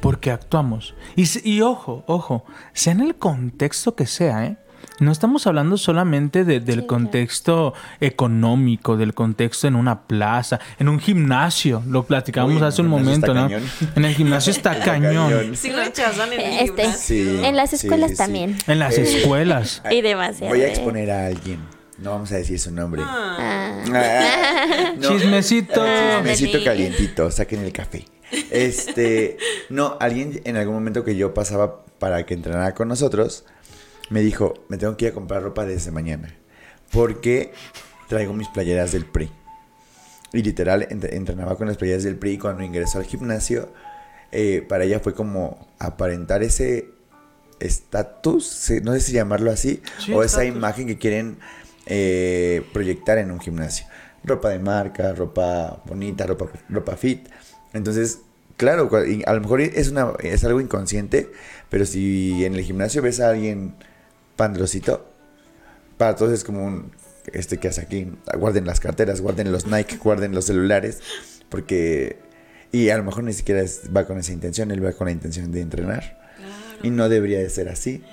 Porque 0.00 0.30
actuamos. 0.30 0.94
Y, 1.16 1.24
y 1.48 1.60
ojo, 1.62 2.04
ojo, 2.06 2.44
sea 2.72 2.92
en 2.92 3.00
el 3.00 3.14
contexto 3.16 3.94
que 3.94 4.06
sea, 4.06 4.44
¿eh? 4.46 4.56
No 4.98 5.10
estamos 5.12 5.46
hablando 5.46 5.76
solamente 5.76 6.44
de- 6.44 6.60
del 6.60 6.66
Sí, 6.66 6.72
claro. 6.74 6.86
contexto 6.86 7.74
económico, 8.00 8.96
del 8.96 9.12
contexto 9.14 9.66
en 9.68 9.76
una 9.76 10.06
plaza, 10.06 10.58
en 10.78 10.88
un 10.88 10.98
gimnasio. 11.00 11.82
Lo 11.86 12.04
platicábamos 12.04 12.54
Uy, 12.54 12.58
en 12.62 12.64
hace 12.64 12.82
un 12.82 12.88
momento, 12.88 13.34
¿no? 13.34 13.42
cañón. 13.42 13.62
En 13.94 14.04
el 14.06 14.14
gimnasio 14.14 14.52
está 14.52 14.78
cañón. 14.84 15.30
cañón. 15.30 15.56
Sí 15.56 15.70
rechazan 15.70 16.32
el 16.32 16.40
Este, 16.40 16.82
gimnasio. 16.82 16.98
Sí. 16.98 17.40
En 17.44 17.56
las 17.56 17.72
escuelas 17.74 18.10
sí, 18.10 18.16
sí. 18.16 18.22
también. 18.22 18.56
En 18.66 18.78
las 18.78 18.96
Eh, 18.96 19.02
escuelas. 19.02 19.82
Y 19.90 20.00
demasiado. 20.00 20.48
Voy 20.54 20.62
a 20.62 20.66
¿eh? 20.68 20.70
exponer 20.70 21.10
a 21.10 21.26
alguien. 21.26 21.60
No 21.98 22.10
vamos 22.12 22.30
a 22.32 22.36
decir 22.36 22.58
su 22.58 22.70
nombre. 22.70 23.02
Ah, 23.04 23.36
Ah. 23.38 23.84
Ah, 23.94 24.92
no. 24.98 25.08
Chismecito. 25.08 25.84
Chismecito 26.24 26.64
calientito, 26.64 27.30
saquen 27.30 27.64
el 27.64 27.72
café. 27.72 28.04
Este, 28.50 29.36
no, 29.70 29.96
alguien 30.00 30.40
en 30.44 30.56
algún 30.56 30.74
momento 30.74 31.04
que 31.04 31.16
yo 31.16 31.32
pasaba 31.34 31.84
para 31.98 32.26
que 32.26 32.34
entrenara 32.34 32.74
con 32.74 32.88
nosotros, 32.88 33.44
me 34.10 34.20
dijo, 34.20 34.54
me 34.68 34.76
tengo 34.78 34.96
que 34.96 35.06
ir 35.06 35.10
a 35.12 35.14
comprar 35.14 35.42
ropa 35.42 35.64
desde 35.64 35.90
mañana, 35.90 36.34
porque 36.92 37.52
traigo 38.08 38.32
mis 38.32 38.48
playeras 38.48 38.92
del 38.92 39.04
PRI. 39.04 39.30
Y 40.32 40.42
literal, 40.42 40.88
ent- 40.88 41.12
entrenaba 41.12 41.56
con 41.56 41.66
las 41.68 41.76
playeras 41.76 42.02
del 42.04 42.16
PRI 42.16 42.32
y 42.32 42.38
cuando 42.38 42.62
ingresó 42.62 42.98
al 42.98 43.04
gimnasio, 43.04 43.72
eh, 44.32 44.64
para 44.68 44.84
ella 44.84 45.00
fue 45.00 45.14
como 45.14 45.68
aparentar 45.78 46.42
ese 46.42 46.90
estatus, 47.60 48.70
no 48.82 48.92
sé 48.92 49.00
si 49.00 49.12
llamarlo 49.12 49.50
así, 49.50 49.82
Sí, 50.04 50.12
o 50.12 50.22
esa 50.22 50.44
imagen 50.44 50.86
que 50.86 50.98
quieren 50.98 51.38
eh, 51.86 52.62
proyectar 52.72 53.18
en 53.18 53.30
un 53.30 53.40
gimnasio. 53.40 53.86
Ropa 54.24 54.50
de 54.50 54.58
marca, 54.58 55.12
ropa 55.14 55.80
bonita, 55.86 56.26
ropa, 56.26 56.46
ropa 56.68 56.96
fit. 56.96 57.28
Entonces, 57.76 58.20
claro, 58.56 58.90
a 59.26 59.32
lo 59.34 59.40
mejor 59.40 59.60
es, 59.60 59.88
una, 59.90 60.12
es 60.20 60.44
algo 60.44 60.60
inconsciente, 60.60 61.30
pero 61.70 61.84
si 61.86 62.44
en 62.44 62.54
el 62.54 62.62
gimnasio 62.62 63.02
ves 63.02 63.20
a 63.20 63.30
alguien 63.30 63.74
pandrosito, 64.36 65.06
para 65.98 66.14
todos 66.16 66.32
es 66.32 66.44
como 66.44 66.64
un, 66.64 66.92
este 67.32 67.58
que 67.58 67.68
hace 67.68 67.80
aquí, 67.80 68.12
guarden 68.38 68.66
las 68.66 68.80
carteras, 68.80 69.20
guarden 69.20 69.50
los 69.52 69.66
Nike, 69.66 69.96
guarden 70.02 70.34
los 70.34 70.44
celulares, 70.46 71.00
porque, 71.48 72.18
y 72.72 72.90
a 72.90 72.98
lo 72.98 73.04
mejor 73.04 73.24
ni 73.24 73.32
siquiera 73.32 73.60
es- 73.62 73.82
va 73.96 74.06
con 74.06 74.18
esa 74.18 74.32
intención, 74.32 74.70
él 74.70 74.84
va 74.84 74.92
con 74.92 75.06
la 75.06 75.12
intención 75.12 75.52
de 75.52 75.60
entrenar. 75.60 76.24
Y 76.82 76.90
no 76.90 77.08
debería 77.08 77.38
de 77.38 77.48
ser 77.48 77.68
así. 77.70 78.04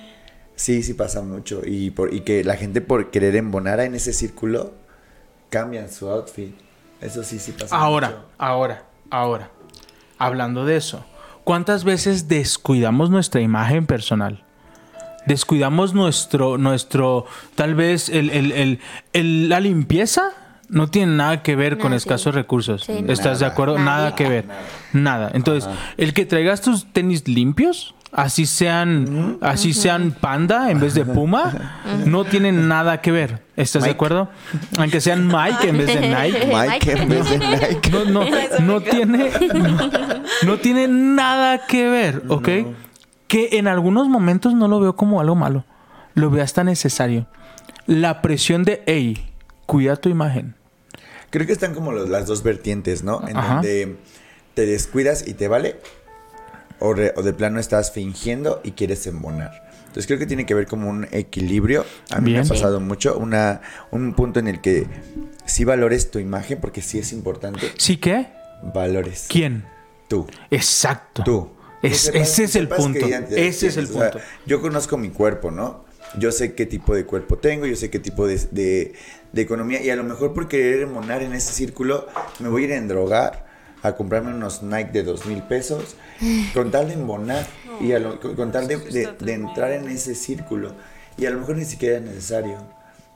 Sí, 0.56 0.82
sí 0.82 0.94
pasa 0.94 1.20
mucho. 1.20 1.60
Y, 1.64 1.90
por, 1.90 2.14
y 2.14 2.20
que 2.22 2.44
la 2.44 2.56
gente 2.56 2.80
por 2.80 3.10
querer 3.10 3.36
embonar 3.36 3.80
en 3.80 3.94
ese 3.94 4.12
círculo, 4.14 4.72
cambian 5.50 5.90
su 5.92 6.08
outfit. 6.08 6.54
Eso 7.02 7.22
sí, 7.22 7.38
sí 7.38 7.52
pasa 7.52 7.76
Ahora, 7.76 8.08
mucho. 8.08 8.26
ahora, 8.38 8.84
ahora. 9.10 9.50
Hablando 10.18 10.64
de 10.64 10.76
eso, 10.76 11.04
¿cuántas 11.44 11.84
veces 11.84 12.28
descuidamos 12.28 13.10
nuestra 13.10 13.40
imagen 13.40 13.86
personal? 13.86 14.44
Descuidamos 15.26 15.94
nuestro, 15.94 16.58
nuestro, 16.58 17.24
tal 17.54 17.74
vez 17.74 18.08
el, 18.10 18.30
el- 18.30 18.52
el- 18.52 18.80
el- 19.14 19.48
la 19.48 19.58
limpieza 19.60 20.22
no 20.68 20.88
tiene 20.88 21.14
nada 21.16 21.42
que 21.42 21.56
ver 21.56 21.78
con 21.78 21.92
sí. 21.92 21.96
escasos 21.96 22.34
recursos. 22.34 22.84
Sí, 22.84 23.04
¿Estás 23.08 23.38
de 23.40 23.46
acuerdo? 23.46 23.78
Nada, 23.78 23.84
Nada. 24.04 24.14
que 24.14 24.28
ver. 24.28 24.44
Nada. 24.92 25.30
Entonces, 25.34 25.68
el 25.96 26.12
que 26.14 26.26
traigas 26.26 26.60
tus 26.60 26.92
tenis 26.92 27.26
limpios, 27.26 27.94
así 28.14 28.46
sean, 28.46 29.38
así 29.40 29.74
sean 29.74 30.12
panda 30.12 30.70
en 30.70 30.80
vez 30.80 30.94
de 30.94 31.04
puma, 31.04 31.82
no 32.06 32.24
tienen 32.24 32.68
nada 32.68 33.00
que 33.00 33.10
ver. 33.12 33.42
¿Estás 33.56 33.84
de 33.84 33.90
acuerdo? 33.90 34.28
Aunque 34.78 35.00
sean 35.00 35.26
Mike 35.26 35.68
en 35.68 35.78
vez 35.78 35.86
de 35.86 36.00
Nike. 36.14 36.46
Mike 36.52 36.92
en 36.92 37.08
vez 37.08 37.30
de 37.30 37.38
Nike. 37.38 37.90
No, 37.90 38.04
no, 38.04 38.24
no 38.60 38.80
tiene, 38.80 39.30
no, 39.52 39.90
no 40.44 40.56
tiene 40.58 40.88
nada 40.88 41.66
que 41.66 41.88
ver, 41.88 42.22
¿ok? 42.28 42.48
Que 43.28 43.48
en 43.52 43.68
algunos 43.68 44.08
momentos 44.08 44.54
no 44.54 44.68
lo 44.68 44.80
veo 44.80 44.96
como 44.96 45.20
algo 45.20 45.34
malo. 45.34 45.64
Lo 46.14 46.30
veo 46.30 46.42
hasta 46.44 46.62
necesario. 46.64 47.26
La 47.86 48.22
presión 48.22 48.64
de, 48.64 48.82
hey, 48.86 49.26
cuida 49.66 49.96
tu 49.96 50.08
imagen. 50.08 50.54
Creo 51.30 51.46
que 51.46 51.52
están 51.52 51.74
como 51.74 51.90
los- 51.92 52.08
las 52.08 52.26
dos 52.26 52.42
vertientes, 52.44 53.02
¿no? 53.02 53.26
En 53.26 53.36
Ajá. 53.36 53.54
donde 53.54 53.96
te 54.54 54.66
descuidas 54.66 55.26
y 55.26 55.34
te 55.34 55.48
vale. 55.48 55.80
O, 56.84 56.92
re- 56.94 57.12
o 57.16 57.22
de 57.22 57.32
plano 57.32 57.58
estás 57.60 57.92
fingiendo 57.92 58.60
y 58.64 58.72
quieres 58.72 59.06
embonar. 59.06 59.52
Entonces 59.86 60.06
creo 60.06 60.18
que 60.18 60.26
tiene 60.26 60.44
que 60.44 60.54
ver 60.54 60.66
como 60.66 60.90
un 60.90 61.06
equilibrio. 61.12 61.84
A 62.10 62.20
mí 62.20 62.32
me 62.32 62.40
ha 62.40 62.44
pasado 62.44 62.80
mucho 62.80 63.16
una, 63.16 63.60
un 63.92 64.12
punto 64.14 64.40
en 64.40 64.48
el 64.48 64.60
que 64.60 64.86
sí 65.46 65.64
valores 65.64 66.10
tu 66.10 66.18
imagen, 66.18 66.58
porque 66.60 66.82
sí 66.82 66.98
es 66.98 67.12
importante. 67.12 67.70
¿Sí 67.78 67.96
qué? 67.96 68.26
Valores. 68.62 69.26
¿Quién? 69.28 69.64
Tú. 70.08 70.26
Exacto. 70.50 71.22
Tú. 71.24 71.50
Es- 71.82 72.10
Que 72.10 72.12
sepas- 72.12 72.22
ese 72.28 72.44
es 72.44 72.56
el 72.56 72.68
punto. 72.68 73.06
Ese 73.06 73.66
es 73.68 73.76
el 73.76 73.86
tienes. 73.86 73.90
O 73.90 74.00
sea, 74.00 74.10
punto. 74.10 74.26
yo 74.46 74.60
conozco 74.60 74.96
mi 74.96 75.10
cuerpo, 75.10 75.50
¿no? 75.50 75.84
Yo 76.18 76.32
sé 76.32 76.54
qué 76.54 76.66
tipo 76.66 76.94
de 76.94 77.04
cuerpo 77.06 77.38
tengo, 77.38 77.66
yo 77.66 77.76
sé 77.76 77.90
qué 77.90 77.98
tipo 77.98 78.26
de, 78.26 78.36
de- 78.50 78.94
de 79.32 79.42
economía 79.42 79.82
y 79.82 79.90
a 79.90 79.96
lo 79.96 80.04
mejor 80.04 80.32
por 80.32 80.48
querer 80.48 80.86
monar 80.86 81.22
en 81.22 81.32
ese 81.34 81.52
círculo 81.52 82.06
me 82.40 82.48
voy 82.48 82.62
a 82.62 82.66
ir 82.66 82.72
a 82.72 82.76
endrogar, 82.76 83.43
a 83.84 83.92
comprarme 83.94 84.34
unos 84.34 84.62
Nike 84.64 84.90
de 84.92 85.02
dos 85.04 85.26
mil 85.26 85.42
pesos, 85.42 85.94
con 86.52 86.70
tal 86.72 86.88
de 86.88 86.94
embonar 86.94 87.46
y 87.80 87.92
a 87.92 87.98
lo- 88.00 88.18
con, 88.18 88.50
tal 88.50 88.66
de, 88.66 88.78
de- 88.78 89.12
de 89.18 89.32
entrar 89.34 89.70
en 89.72 89.88
ese 89.88 90.14
círculo 90.16 90.74
y 91.16 91.26
a 91.26 91.30
lo 91.30 91.38
mejor 91.38 91.56
ni 91.56 91.64
siquiera 91.64 91.98
es 91.98 92.02
necesario. 92.02 92.56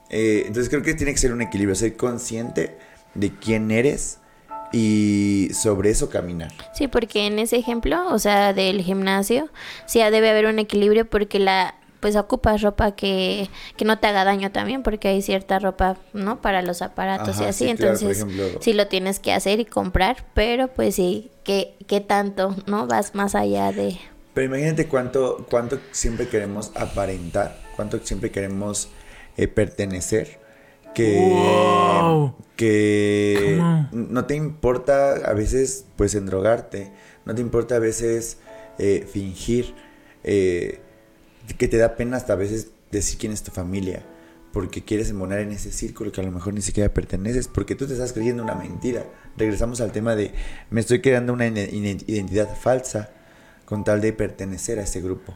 Eh, 0.09 0.43
entonces 0.47 0.69
creo 0.69 0.81
que 0.83 0.93
tiene 0.93 1.11
que 1.11 1.17
ser 1.17 1.33
un 1.33 1.41
equilibrio, 1.41 1.75
ser 1.75 1.97
consciente 1.97 2.77
de 3.15 3.33
quién 3.35 3.71
eres 3.71 4.19
y 4.71 5.49
sobre 5.53 5.89
eso 5.89 6.09
caminar. 6.09 6.51
Sí, 6.73 6.87
porque 6.87 7.25
en 7.25 7.39
ese 7.39 7.57
ejemplo, 7.57 8.07
o 8.13 8.19
sea, 8.19 8.53
del 8.53 8.81
gimnasio, 8.81 9.49
sí 9.87 9.99
debe 9.99 10.29
haber 10.29 10.45
un 10.45 10.59
equilibrio 10.59 11.09
porque 11.09 11.39
la 11.39 11.73
pues 11.99 12.15
ocupas 12.15 12.61
ropa 12.61 12.95
que, 12.95 13.49
que 13.77 13.85
no 13.85 13.99
te 13.99 14.07
haga 14.07 14.23
daño 14.23 14.51
también, 14.51 14.83
porque 14.83 15.09
hay 15.09 15.21
cierta 15.21 15.59
ropa, 15.59 15.97
¿no? 16.13 16.41
Para 16.41 16.61
los 16.61 16.81
aparatos 16.81 17.39
y 17.41 17.43
así, 17.45 17.67
sí, 17.67 17.75
claro, 17.75 17.93
entonces 17.93 18.17
ejemplo. 18.23 18.61
sí 18.61 18.73
lo 18.73 18.87
tienes 18.87 19.19
que 19.19 19.33
hacer 19.33 19.59
y 19.59 19.65
comprar, 19.65 20.25
pero 20.33 20.67
pues 20.69 20.95
sí, 20.95 21.31
¿qué, 21.43 21.75
qué 21.87 21.99
tanto, 22.01 22.55
no? 22.67 22.87
Vas 22.87 23.15
más 23.15 23.35
allá 23.35 23.71
de... 23.71 23.97
Pero 24.33 24.45
imagínate 24.47 24.87
cuánto, 24.87 25.45
cuánto 25.49 25.79
siempre 25.91 26.27
queremos 26.29 26.71
aparentar, 26.75 27.59
cuánto 27.75 27.99
siempre 27.99 28.31
queremos 28.31 28.89
eh, 29.37 29.47
pertenecer, 29.47 30.39
que, 30.93 31.29
Wow. 31.29 32.35
que 32.55 33.61
no 33.91 34.25
te 34.25 34.35
importa 34.35 35.13
a 35.25 35.33
veces 35.33 35.85
pues 35.95 36.15
endrogarte, 36.15 36.91
no 37.25 37.35
te 37.35 37.41
importa 37.41 37.75
a 37.75 37.79
veces 37.79 38.37
eh, 38.77 39.07
fingir, 39.11 39.73
eh, 40.23 40.81
que 41.57 41.67
te 41.67 41.77
da 41.77 41.95
pena 41.95 42.17
hasta 42.17 42.33
a 42.33 42.35
veces 42.35 42.71
decir 42.91 43.17
quién 43.17 43.31
es 43.31 43.43
tu 43.43 43.51
familia, 43.51 44.03
porque 44.51 44.83
quieres 44.83 45.09
embonar 45.09 45.39
en 45.39 45.51
ese 45.51 45.71
círculo 45.71 46.11
que 46.11 46.21
a 46.21 46.23
lo 46.23 46.31
mejor 46.31 46.53
ni 46.53 46.61
siquiera 46.61 46.93
perteneces, 46.93 47.47
porque 47.47 47.75
tú 47.75 47.87
te 47.87 47.93
estás 47.93 48.13
creyendo 48.13 48.43
una 48.43 48.55
mentira. 48.55 49.05
Regresamos 49.37 49.81
al 49.81 49.91
tema 49.91 50.15
de 50.15 50.33
me 50.69 50.81
estoy 50.81 51.01
creando 51.01 51.33
una 51.33 51.47
identidad 51.47 52.55
falsa 52.55 53.11
con 53.65 53.83
tal 53.83 54.01
de 54.01 54.13
pertenecer 54.13 54.79
a 54.79 54.83
ese 54.83 55.01
grupo. 55.01 55.35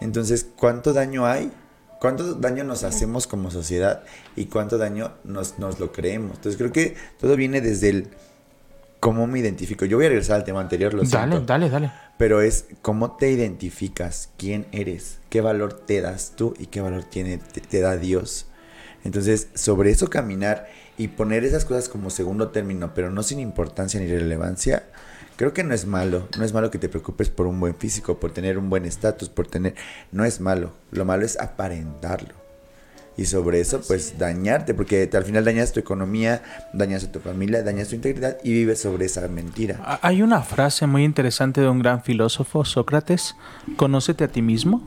Entonces, 0.00 0.46
¿cuánto 0.56 0.92
daño 0.92 1.26
hay? 1.26 1.52
¿Cuánto 2.00 2.34
daño 2.34 2.64
nos 2.64 2.82
hacemos 2.82 3.26
como 3.26 3.50
sociedad 3.50 4.04
y 4.34 4.46
cuánto 4.46 4.78
daño 4.78 5.12
nos, 5.22 5.58
nos 5.58 5.78
lo 5.78 5.92
creemos? 5.92 6.36
Entonces, 6.36 6.56
creo 6.56 6.72
que 6.72 6.96
todo 7.20 7.36
viene 7.36 7.60
desde 7.60 7.90
el 7.90 8.08
cómo 9.00 9.26
me 9.26 9.38
identifico. 9.38 9.84
Yo 9.86 9.96
voy 9.96 10.06
a 10.06 10.10
regresar 10.10 10.36
al 10.36 10.44
tema 10.44 10.60
anterior, 10.60 10.94
lo 10.94 11.02
Dale, 11.02 11.32
siento. 11.32 11.46
dale, 11.46 11.70
dale. 11.70 11.92
Pero 12.18 12.42
es 12.42 12.66
cómo 12.82 13.16
te 13.16 13.30
identificas, 13.30 14.28
quién 14.36 14.66
eres, 14.72 15.18
qué 15.30 15.40
valor 15.40 15.72
te 15.72 16.00
das 16.02 16.34
tú 16.36 16.54
y 16.58 16.66
qué 16.66 16.80
valor 16.80 17.04
tiene, 17.04 17.38
te, 17.38 17.60
te 17.60 17.80
da 17.80 17.96
Dios. 17.96 18.46
Entonces, 19.04 19.48
sobre 19.54 19.90
eso 19.90 20.08
caminar 20.10 20.68
y 20.98 21.08
poner 21.08 21.44
esas 21.44 21.64
cosas 21.64 21.88
como 21.88 22.10
segundo 22.10 22.48
término, 22.48 22.92
pero 22.94 23.10
no 23.10 23.22
sin 23.22 23.40
importancia 23.40 23.98
ni 23.98 24.06
relevancia, 24.06 24.84
creo 25.36 25.54
que 25.54 25.64
no 25.64 25.72
es 25.72 25.86
malo. 25.86 26.28
No 26.36 26.44
es 26.44 26.52
malo 26.52 26.70
que 26.70 26.78
te 26.78 26.90
preocupes 26.90 27.30
por 27.30 27.46
un 27.46 27.58
buen 27.58 27.74
físico, 27.74 28.20
por 28.20 28.32
tener 28.32 28.58
un 28.58 28.68
buen 28.68 28.84
estatus, 28.84 29.30
por 29.30 29.46
tener... 29.46 29.74
No 30.12 30.26
es 30.26 30.40
malo. 30.40 30.72
Lo 30.90 31.06
malo 31.06 31.24
es 31.24 31.40
aparentarlo. 31.40 32.34
Y 33.20 33.26
sobre 33.26 33.60
eso, 33.60 33.82
pues 33.86 34.18
dañarte, 34.18 34.72
porque 34.72 35.10
al 35.12 35.24
final 35.24 35.44
dañas 35.44 35.72
tu 35.72 35.78
economía, 35.80 36.42
dañas 36.72 37.04
a 37.04 37.12
tu 37.12 37.20
familia, 37.20 37.62
dañas 37.62 37.88
tu 37.88 37.94
integridad 37.96 38.38
y 38.42 38.52
vives 38.54 38.80
sobre 38.80 39.04
esa 39.04 39.28
mentira. 39.28 39.76
Ha- 39.84 39.98
Hay 40.00 40.22
una 40.22 40.40
frase 40.40 40.86
muy 40.86 41.04
interesante 41.04 41.60
de 41.60 41.68
un 41.68 41.80
gran 41.80 42.02
filósofo, 42.02 42.64
Sócrates, 42.64 43.36
conócete 43.76 44.24
a 44.24 44.28
ti 44.28 44.40
mismo 44.40 44.82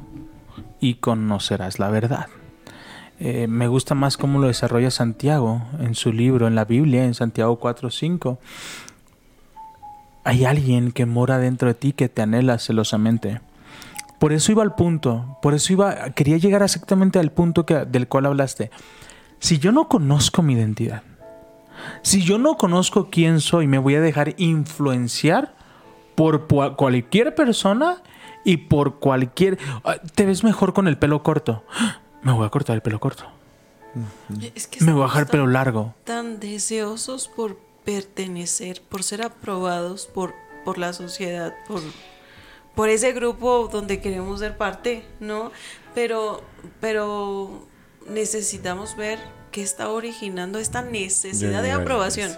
y 0.79 0.95
conocerás 0.95 1.77
la 1.77 1.89
verdad. 1.91 2.25
Eh, 3.19 3.45
me 3.47 3.67
gusta 3.67 3.93
más 3.93 4.17
cómo 4.17 4.39
lo 4.39 4.47
desarrolla 4.47 4.89
Santiago 4.89 5.61
en 5.79 5.93
su 5.93 6.11
libro, 6.11 6.47
en 6.47 6.55
la 6.55 6.65
Biblia, 6.65 7.05
en 7.05 7.13
Santiago 7.13 7.59
4.5. 7.59 8.39
Hay 10.23 10.45
alguien 10.45 10.91
que 10.91 11.05
mora 11.05 11.37
dentro 11.37 11.67
de 11.67 11.73
ti 11.75 11.93
que 11.93 12.09
te 12.09 12.23
anhela 12.23 12.57
celosamente. 12.57 13.41
Por 14.19 14.31
eso 14.33 14.51
iba 14.51 14.63
al 14.63 14.75
punto, 14.75 15.37
por 15.41 15.53
eso 15.53 15.73
iba, 15.73 16.11
quería 16.11 16.37
llegar 16.37 16.61
exactamente 16.63 17.19
al 17.19 17.31
punto 17.31 17.65
que, 17.65 17.85
del 17.85 18.07
cual 18.07 18.25
hablaste. 18.25 18.71
Si 19.39 19.59
yo 19.59 19.71
no 19.73 19.89
conozco 19.89 20.41
mi 20.41 20.53
identidad, 20.53 21.03
si 22.01 22.23
yo 22.23 22.37
no 22.37 22.55
conozco 22.55 23.09
quién 23.09 23.41
soy, 23.41 23.67
me 23.67 23.77
voy 23.79 23.95
a 23.95 24.01
dejar 24.01 24.35
influenciar 24.37 25.53
por 26.15 26.47
cualquier 26.77 27.35
persona 27.35 28.01
y 28.45 28.57
por 28.57 28.99
cualquier... 28.99 29.57
Ah, 29.83 29.95
Te 30.15 30.25
ves 30.25 30.43
mejor 30.43 30.73
con 30.73 30.87
el 30.87 30.97
pelo 30.97 31.23
corto. 31.23 31.63
Me 32.21 32.31
voy 32.31 32.45
a 32.45 32.49
cortar 32.49 32.75
el 32.75 32.81
pelo 32.81 32.99
corto. 32.99 33.25
Es 34.55 34.67
que 34.67 34.83
Me 34.85 34.93
voy 34.93 35.03
a 35.03 35.05
dejar 35.07 35.27
pelo 35.27 35.43
tan- 35.43 35.53
largo. 35.53 35.93
tan 36.05 36.39
deseosos 36.39 37.27
por 37.27 37.57
pertenecer, 37.83 38.81
por 38.87 39.03
ser 39.03 39.21
aprobados 39.23 40.05
por, 40.05 40.33
por 40.63 40.77
la 40.77 40.93
sociedad, 40.93 41.53
por, 41.67 41.81
por 42.75 42.89
ese 42.89 43.13
grupo 43.13 43.69
donde 43.71 44.01
queremos 44.01 44.39
ser 44.39 44.57
parte, 44.57 45.03
¿no? 45.19 45.51
Pero, 45.93 46.41
pero 46.79 47.67
necesitamos 48.07 48.95
ver 48.95 49.19
qué 49.51 49.61
está 49.61 49.89
originando 49.89 50.59
esta 50.59 50.81
necesidad 50.81 51.61
de 51.61 51.69
De 51.69 51.73
aprobación. 51.73 52.35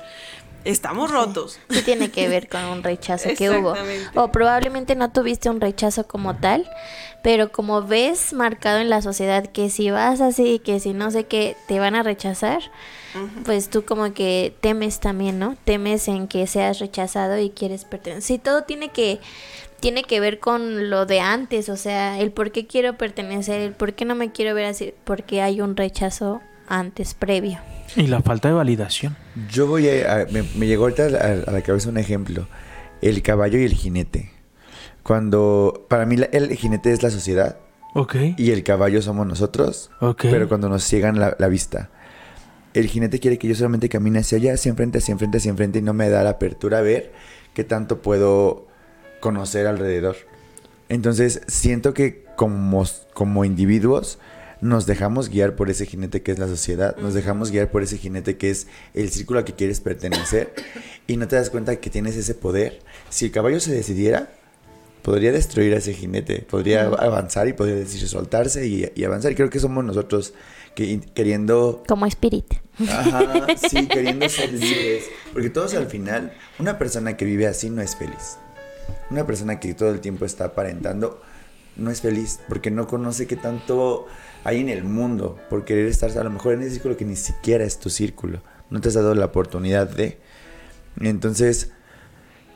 Estamos 0.65 1.12
rotos. 1.12 1.60
Sí 1.69 1.84
tiene 1.84 2.10
que 2.10 2.28
ver 2.28 2.50
con 2.50 2.65
un 2.65 2.84
rechazo 2.84 3.30
que 3.38 3.52
hubo. 3.52 3.71
Exactamente. 3.71 4.19
O 4.19 4.32
probablemente 4.32 4.95
no 4.95 5.12
tuviste 5.12 5.48
un 5.50 5.62
rechazo 5.62 6.08
como 6.08 6.36
tal, 6.38 6.67
pero 7.21 7.52
como 7.52 7.84
ves 7.84 8.34
marcado 8.34 8.80
en 8.80 8.89
la 8.89 9.04
sociedad 9.04 9.45
que 9.45 9.69
si 9.69 9.91
vas 9.91 10.21
así, 10.21 10.60
que 10.60 10.80
si 10.80 10.93
no 10.93 11.12
sé 11.12 11.26
qué, 11.26 11.56
te 11.67 11.80
van 11.80 11.93
a 11.93 12.02
rechazar, 12.02 12.63
pues 13.45 13.69
tú 13.69 13.86
como 13.86 14.12
que 14.13 14.56
temes 14.60 15.00
también, 15.00 15.38
¿no? 15.38 15.56
Temes 15.65 16.08
en 16.08 16.28
que 16.28 16.48
seas 16.48 16.80
rechazado 16.80 17.38
y 17.38 17.52
quieres 17.52 17.86
pertenecer. 17.86 18.24
Sí, 18.24 18.38
todo 18.39 18.63
tiene 18.63 18.89
que 18.89 19.21
tiene 19.79 20.03
que 20.03 20.19
ver 20.19 20.39
con 20.39 20.89
lo 20.89 21.05
de 21.05 21.19
antes, 21.19 21.69
o 21.69 21.77
sea, 21.77 22.19
el 22.19 22.31
por 22.31 22.51
qué 22.51 22.65
quiero 22.67 22.97
pertenecer, 22.97 23.61
el 23.61 23.73
por 23.73 23.93
qué 23.93 24.05
no 24.05 24.15
me 24.15 24.31
quiero 24.31 24.55
ver 24.55 24.65
así, 24.65 24.93
porque 25.03 25.41
hay 25.41 25.61
un 25.61 25.75
rechazo 25.77 26.41
antes 26.67 27.13
previo. 27.13 27.59
Y 27.95 28.07
la 28.07 28.21
falta 28.21 28.47
de 28.47 28.55
validación. 28.55 29.15
Yo 29.51 29.67
voy 29.67 29.88
a... 29.89 30.21
a- 30.21 30.25
me, 30.31 30.43
me 30.55 30.65
llegó 30.67 30.83
ahorita 30.85 31.05
a, 31.05 31.09
la- 31.09 31.19
a 31.47 31.51
la 31.51 31.61
cabeza 31.61 31.89
un 31.89 31.97
ejemplo. 31.97 32.47
El 33.01 33.21
caballo 33.21 33.59
y 33.59 33.63
el 33.65 33.73
jinete. 33.73 34.31
Cuando... 35.03 35.85
Para 35.89 36.05
mí 36.05 36.17
la- 36.17 36.25
el 36.31 36.49
jinete 36.55 36.91
es 36.91 37.03
la 37.03 37.11
sociedad 37.11 37.57
Ok. 37.93 38.15
y 38.38 38.51
el 38.51 38.63
caballo 38.63 39.01
somos 39.01 39.27
nosotros. 39.27 39.91
Ok. 40.01 40.21
Pero 40.23 40.47
cuando 40.49 40.67
nos 40.69 40.83
ciegan 40.83 41.19
la, 41.19 41.35
la 41.38 41.47
vista. 41.47 41.89
El 42.73 42.88
jinete 42.88 43.19
quiere 43.19 43.38
que 43.38 43.47
yo 43.47 43.55
solamente 43.55 43.88
camine 43.88 44.19
hacia 44.19 44.38
allá, 44.38 44.53
hacia 44.55 44.69
enfrente, 44.71 44.97
hacia 44.97 45.11
enfrente, 45.13 45.38
hacia 45.38 45.49
enfrente 45.51 45.79
y 45.79 45.81
no 45.81 45.93
me 45.93 46.09
da 46.09 46.23
la 46.23 46.31
apertura 46.31 46.79
a 46.79 46.81
ver 46.81 47.13
qué 47.53 47.63
tanto 47.63 48.01
puedo 48.01 48.67
conocer 49.25 49.65
alrededor. 49.65 50.17
Entonces 50.88 51.41
siento 51.47 51.95
que 51.95 52.23
como, 52.35 52.85
como 53.15 53.43
individuos 53.43 54.19
nos 54.61 54.85
dejamos 54.85 55.29
guiar 55.29 55.55
por 55.55 55.71
ese 55.71 55.88
jinete 55.88 56.21
que 56.21 56.31
es 56.31 56.38
la 56.38 56.47
sociedad, 56.47 56.95
nos 56.97 57.15
dejamos 57.15 57.49
guiar 57.49 57.71
por 57.71 57.81
ese 57.81 57.97
jinete 57.97 58.38
que 58.38 58.51
es 58.51 58.67
el 58.93 59.09
círculo 59.09 59.39
al 59.39 59.45
que 59.45 59.53
quieres 59.53 59.81
pertenecer 59.81 60.53
y 61.07 61.17
no 61.17 61.27
te 61.27 61.38
das 61.38 61.49
cuenta 61.49 61.75
que 61.77 61.89
tienes 61.89 62.15
ese 62.17 62.35
poder. 62.35 62.81
Si 63.09 63.25
el 63.25 63.31
caballo 63.31 63.59
se 63.59 63.73
decidiera, 63.73 64.29
podría 65.01 65.31
destruir 65.31 65.73
a 65.73 65.77
ese 65.77 65.95
jinete, 65.95 66.45
podría 66.47 66.83
avanzar 66.83 67.47
y 67.47 67.53
podría 67.53 67.77
decir 67.77 68.07
soltarse 68.07 68.67
y, 68.67 68.91
y 68.93 69.03
avanzar. 69.05 69.31
Y 69.31 69.35
creo 69.35 69.49
que 69.49 69.59
somos 69.59 69.83
nosotros 69.83 70.35
que, 70.75 70.99
queriendo 71.15 71.83
Como 71.88 72.05
espíritu. 72.05 72.57
Ajá, 72.88 73.47
sí, 73.57 73.88
queriendo 73.91 74.29
ser 74.29 74.53
libres. 74.53 75.05
Porque 75.33 75.49
todos 75.49 75.73
al 75.73 75.88
final, 75.88 76.31
una 76.59 76.77
persona 76.77 77.17
que 77.17 77.25
vive 77.25 77.47
así 77.47 77.71
no 77.71 77.81
es 77.81 77.95
feliz. 77.95 78.38
Una 79.10 79.26
persona 79.26 79.60
que 79.60 79.74
todo 79.74 79.89
el 79.89 80.00
tiempo 80.00 80.26
está 80.26 80.45
aparentando 80.45 81.21
no 81.76 81.91
es 81.91 82.02
feliz 82.02 82.39
porque 82.48 82.71
no 82.71 82.88
conoce 82.88 83.28
qué 83.28 83.36
tanto 83.36 84.08
hay 84.43 84.62
en 84.62 84.69
el 84.69 84.84
mundo 84.84 85.38
por 85.50 85.65
querer 85.65 85.88
estar 85.88 86.10
a 86.17 86.24
lo 86.24 86.30
mejor 86.30 86.54
en 86.54 86.62
ese 86.62 86.71
círculo 86.71 86.95
que 86.98 87.06
ni 87.06 87.15
siquiera 87.15 87.63
es 87.63 87.80
tu 87.80 87.89
círculo. 87.89 88.41
No 88.69 88.82
te 88.82 88.88
has 88.89 88.93
dado 88.93 89.13
la 89.13 89.26
oportunidad 89.26 89.89
de. 89.89 90.17
Entonces, 91.02 91.71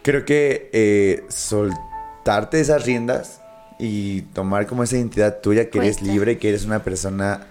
creo 0.02 0.26
que 0.26 0.70
eh, 0.74 1.24
soltarte 1.30 2.60
esas 2.60 2.86
riendas 2.86 3.42
y 3.78 4.22
tomar 4.34 4.68
como 4.68 4.84
esa 4.84 4.98
identidad 4.98 5.40
tuya 5.42 5.70
que 5.70 5.80
eres 5.80 6.02
libre, 6.02 6.38
que 6.38 6.50
eres 6.50 6.66
una 6.66 6.84
persona 6.84 7.48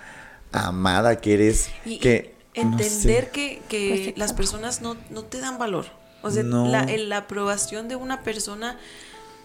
amada, 0.53 1.21
que 1.21 1.35
eres 1.35 1.71
Y 1.85 1.99
que 1.99 2.35
y 2.55 2.65
no 2.65 2.73
entender 2.73 3.25
sé. 3.25 3.31
que, 3.31 3.63
que 3.69 4.15
las 4.17 4.33
personas 4.33 4.83
no, 4.83 4.97
no 5.11 5.25
te 5.25 5.41
dan 5.41 5.59
valor. 5.59 5.87
O 6.23 6.31
sea, 6.31 6.43
No. 6.43 6.67
la, 6.67 6.85
la 6.85 7.17
aprobación 7.19 7.89
de 7.89 7.97
una 7.97 8.23
persona 8.23 8.77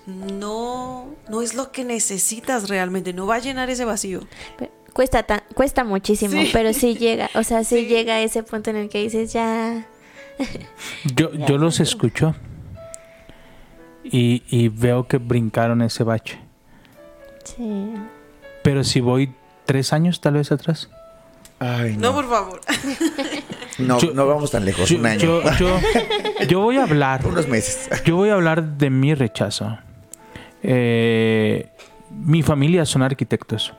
no, 0.06 1.08
no 1.30 1.42
es 1.42 1.54
lo 1.54 1.72
que 1.72 1.84
necesitas 1.86 2.68
realmente, 2.70 3.14
no 3.14 3.26
va 3.28 3.36
a 3.36 3.40
llenar 3.40 3.70
ese 3.70 3.86
vacío. 3.86 4.22
Pero 4.58 4.72
Cuesta, 4.94 5.24
tan- 5.24 5.42
cuesta 5.56 5.84
muchísimo, 5.84 6.34
Sí. 6.40 6.50
pero 6.54 6.72
sí 6.72 6.96
llega, 6.96 7.30
o 7.34 7.44
sea, 7.44 7.64
sí, 7.64 7.78
Sí. 7.82 7.86
llega 7.88 8.14
a 8.16 8.22
ese 8.22 8.44
punto 8.44 8.70
en 8.70 8.76
el 8.76 8.90
que 8.90 9.02
dices 9.02 9.34
ya... 9.34 9.88
Yo, 11.16 11.32
yo 11.34 11.58
los 11.58 11.80
escucho 11.80 12.36
y, 14.04 14.44
y 14.50 14.70
veo 14.70 15.08
que 15.08 15.18
brincaron 15.18 15.82
ese 15.82 16.04
bache. 16.04 16.40
Sí. 17.44 17.94
Pero 18.64 18.84
si 18.84 19.00
voy 19.00 19.34
tres 19.66 19.94
años 19.94 20.22
tal 20.22 20.34
vez 20.36 20.52
atrás. 20.52 20.90
Ay, 21.60 21.96
No, 21.98 22.10
no. 22.10 22.16
por 22.16 22.30
favor. 22.30 22.62
No, 23.80 24.00
Yo- 24.00 24.14
no 24.14 24.28
vamos 24.28 24.52
tan 24.52 24.66
lejos. 24.66 24.90
Yo, 24.90 24.98
un 25.00 25.06
año. 25.06 25.42
yo, 26.48 26.60
voy 26.62 26.78
a 26.78 26.84
hablar. 26.84 27.26
Unos 27.28 27.48
meses. 27.48 27.90
Yo 28.06 28.16
voy 28.16 28.30
a 28.30 28.34
hablar 28.34 28.64
de 28.78 28.90
mi 28.90 29.14
rechazo. 29.16 29.78
Eh, 30.62 31.70
mi 32.12 32.42
familia 32.44 32.86
son 32.86 33.02
arquitectos. 33.02 33.74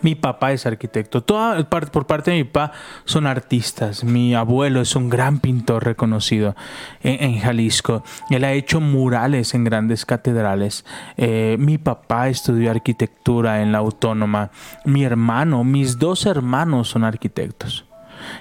Mi 0.00 0.14
papá 0.14 0.52
es 0.52 0.64
arquitecto. 0.66 1.22
Toda, 1.22 1.68
por 1.68 2.06
parte 2.06 2.30
de 2.30 2.38
mi 2.38 2.44
papá 2.44 2.72
son 3.04 3.26
artistas. 3.26 4.02
Mi 4.02 4.34
abuelo 4.34 4.80
es 4.80 4.96
un 4.96 5.10
gran 5.10 5.40
pintor 5.40 5.84
reconocido 5.84 6.56
en, 7.02 7.22
en 7.22 7.38
Jalisco. 7.40 8.02
Él 8.30 8.44
ha 8.44 8.52
hecho 8.52 8.80
murales 8.80 9.52
en 9.54 9.64
grandes 9.64 10.06
catedrales. 10.06 10.84
Eh, 11.18 11.56
mi 11.58 11.76
papá 11.78 12.28
estudió 12.28 12.70
arquitectura 12.70 13.60
en 13.62 13.72
la 13.72 13.78
autónoma. 13.78 14.50
Mi 14.86 15.04
hermano, 15.04 15.64
mis 15.64 15.98
dos 15.98 16.24
hermanos 16.26 16.88
son 16.88 17.04
arquitectos. 17.04 17.84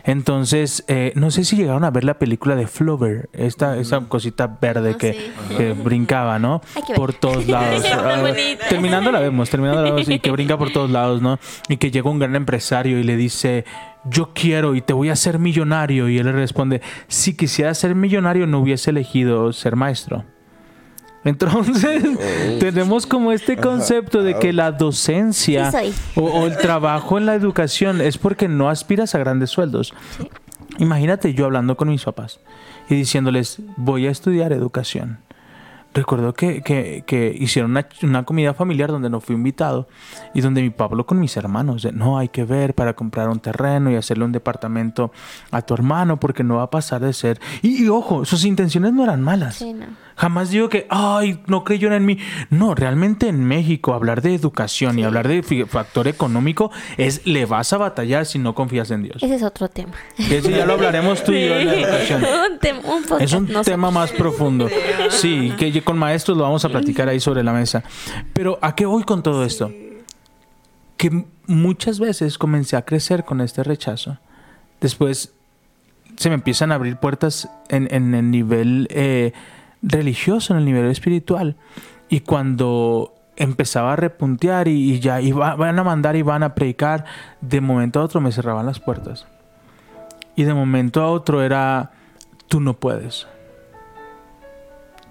Entonces, 0.04 0.84
eh, 0.88 1.12
no 1.16 1.32
sé 1.32 1.44
si 1.44 1.56
llegaron 1.56 1.84
a 1.84 1.92
ver 1.92 2.04
la 2.04 2.16
película 2.20 2.56
de 2.56 2.68
Flover, 2.68 3.30
esta, 3.34 3.78
esa 3.78 4.00
cosita 4.02 4.58
verde 4.62 4.92
Ah, 4.96 4.98
que, 4.98 5.14
sí. 5.14 5.56
que 5.58 5.74
brincaba, 5.74 6.40
¿no? 6.40 6.62
Por 6.96 7.14
todos 7.14 7.48
lados. 7.48 7.84
Ah, 7.92 8.24
terminando 8.70 9.12
la 9.12 9.20
vemos, 9.20 9.50
terminando 9.50 9.84
la 9.84 9.92
vemos 9.92 10.10
y 10.10 10.20
que 10.20 10.32
brinca 10.32 10.58
por 10.58 10.72
todos 10.72 10.90
lados, 10.90 11.22
¿no? 11.22 11.40
Y 11.70 11.78
que 11.78 11.92
llega 11.92 12.10
un 12.10 12.20
gran 12.20 12.36
empresario 12.36 13.00
y 13.00 13.04
le 13.04 13.16
dice, 13.16 13.66
yo 14.06 14.32
quiero 14.34 14.76
y 14.76 14.82
te 14.82 14.94
voy 14.94 15.10
a 15.10 15.14
hacer 15.14 15.40
millonario. 15.40 16.10
Y 16.10 16.18
él 16.18 16.26
le 16.26 16.32
responde, 16.34 16.82
si 17.08 17.36
quisiera 17.36 17.74
ser 17.74 17.96
millonario 17.96 18.48
no 18.48 18.60
hubiese 18.60 18.90
elegido 18.92 19.54
ser 19.54 19.76
maestro. 19.76 20.26
Entonces, 21.26 22.04
tenemos 22.60 23.06
como 23.08 23.32
este 23.32 23.58
concepto 23.58 24.24
de 24.24 24.38
que 24.40 24.52
la 24.54 24.72
docencia 24.72 25.72
Sí 25.72 25.94
o, 26.16 26.24
o 26.24 26.48
el 26.48 26.58
trabajo 26.58 27.18
en 27.18 27.26
la 27.26 27.36
educación 27.36 28.02
es 28.02 28.18
porque 28.18 28.48
no 28.48 28.70
aspiras 28.70 29.16
a 29.16 29.20
grandes 29.20 29.50
sueldos. 29.50 29.94
Sí. 30.18 30.30
Imagínate 30.80 31.34
yo 31.34 31.46
hablando 31.46 31.78
con 31.78 31.90
mis 31.90 32.04
papás 32.04 32.40
y 32.90 32.96
diciéndoles, 32.96 33.60
voy 33.78 34.08
a 34.08 34.12
estudiar 34.12 34.52
educación. 34.54 35.20
Recuerdo 35.96 36.34
que, 36.34 36.64
que- 36.64 37.04
que 37.06 37.36
hicieron 37.40 37.70
una, 37.70 37.88
una 38.02 38.24
comida 38.26 38.56
familiar 38.56 38.90
donde 38.90 39.12
no 39.12 39.22
fui 39.22 39.36
invitado 39.36 39.88
y 40.34 40.42
donde 40.42 40.64
mi 40.64 40.72
papá 40.72 40.86
habló 40.86 41.06
con 41.06 41.20
mis 41.20 41.38
hermanos 41.38 41.84
de, 41.84 41.92
no, 41.92 42.18
hay 42.18 42.30
que 42.30 42.46
ver 42.46 42.74
para 42.74 42.96
comprar 42.96 43.30
un 43.30 43.40
terreno 43.40 43.92
y 43.92 43.96
hacerle 43.96 44.26
un 44.26 44.32
departamento 44.32 45.12
a 45.52 45.62
tu 45.62 45.76
hermano 45.76 46.20
porque 46.20 46.44
no 46.44 46.56
va 46.56 46.64
a 46.64 46.70
pasar 46.72 47.02
de 47.02 47.14
ser... 47.14 47.40
Y, 47.62 47.84
y 47.84 47.90
ojo, 47.90 48.26
sus 48.26 48.44
intenciones 48.44 48.92
no 48.92 49.04
eran 49.04 49.22
malas. 49.22 49.58
Sí, 49.58 49.72
no. 49.74 49.86
Jamás 50.16 50.50
digo 50.52 50.70
que, 50.70 50.86
ay, 50.90 51.42
no 51.48 51.64
creyeron 51.64 51.96
en 51.96 52.06
mí. 52.06 52.18
No, 52.50 52.76
realmente 52.76 53.28
en 53.28 53.44
México 53.46 53.94
hablar 53.94 54.22
de 54.22 54.36
educación 54.36 55.00
y 55.00 55.04
hablar 55.04 55.28
de 55.28 55.66
factor 55.68 56.08
económico 56.08 56.72
es, 56.98 57.26
le 57.26 57.46
vas 57.46 57.74
a 57.74 57.78
batallar 57.78 58.26
si 58.26 58.40
no 58.40 58.54
confías 58.56 58.92
en 58.92 59.04
Dios. 59.04 59.24
Ese 59.24 59.36
es 59.36 59.44
otro 59.44 59.70
tema. 59.70 59.94
Ese 60.18 60.52
ya 60.52 60.66
lo 60.66 60.74
hablaremos 60.74 61.24
tú 61.24 61.32
y 61.32 61.48
yo 61.48 61.56
en 61.56 61.66
la 61.68 61.74
educación. 61.76 62.24
un, 62.24 63.12
un 63.14 63.22
Es 63.22 63.34
un 63.34 63.48
no 63.52 63.64
sé. 63.64 63.72
tema 63.72 63.90
más 63.92 64.12
profundo. 64.12 64.68
Sí, 65.10 65.54
que 65.58 65.82
con 65.84 65.98
maestros 65.98 66.38
lo 66.38 66.44
vamos 66.44 66.64
a 66.66 66.70
platicar 66.70 67.10
ahí 67.10 67.20
sobre 67.20 67.44
la 67.44 67.54
mesa. 67.54 67.84
Pero 68.34 68.60
¿a 68.62 68.76
qué 68.76 68.86
voy 68.86 69.04
con 69.04 69.24
todo 69.24 69.44
esto? 69.44 69.72
Que 70.98 71.26
muchas 71.48 72.00
veces 72.00 72.38
comencé 72.38 72.76
a 72.78 72.84
crecer 72.84 73.24
con 73.26 73.42
este 73.42 73.64
rechazo. 73.64 74.20
Después 74.80 75.34
se 76.18 76.30
me 76.30 76.36
empiezan 76.36 76.72
a 76.72 76.76
abrir 76.76 76.98
puertas 76.98 77.50
en, 77.70 77.88
en 77.94 78.14
el 78.14 78.30
nivel 78.30 78.88
eh, 78.92 79.34
religioso, 79.84 80.54
en 80.54 80.60
el 80.60 80.66
nivel 80.66 80.86
espiritual. 80.88 81.56
Y 82.10 82.22
cuando 82.22 83.14
empezaba 83.36 83.94
a 83.94 83.96
repuntear 83.96 84.68
y, 84.68 85.00
ya 85.00 85.22
iba- 85.22 85.56
van 85.56 85.78
a 85.78 85.84
mandar 85.84 86.16
y 86.16 86.22
van 86.22 86.42
a 86.44 86.56
predicar, 86.56 87.06
de 87.42 87.62
momento 87.62 88.00
a 88.00 88.04
otro 88.04 88.22
me 88.22 88.32
cerraban 88.32 88.66
las 88.66 88.80
puertas. 88.80 89.28
Y 90.36 90.44
de 90.44 90.54
momento 90.54 91.02
a 91.02 91.10
otro 91.12 91.44
era, 91.44 91.92
tú 92.48 92.60
no 92.60 92.74
puedes. 92.74 93.28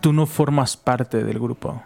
Tú 0.00 0.12
no 0.12 0.26
formas 0.26 0.76
parte 0.76 1.22
del 1.22 1.38
grupo. 1.38 1.82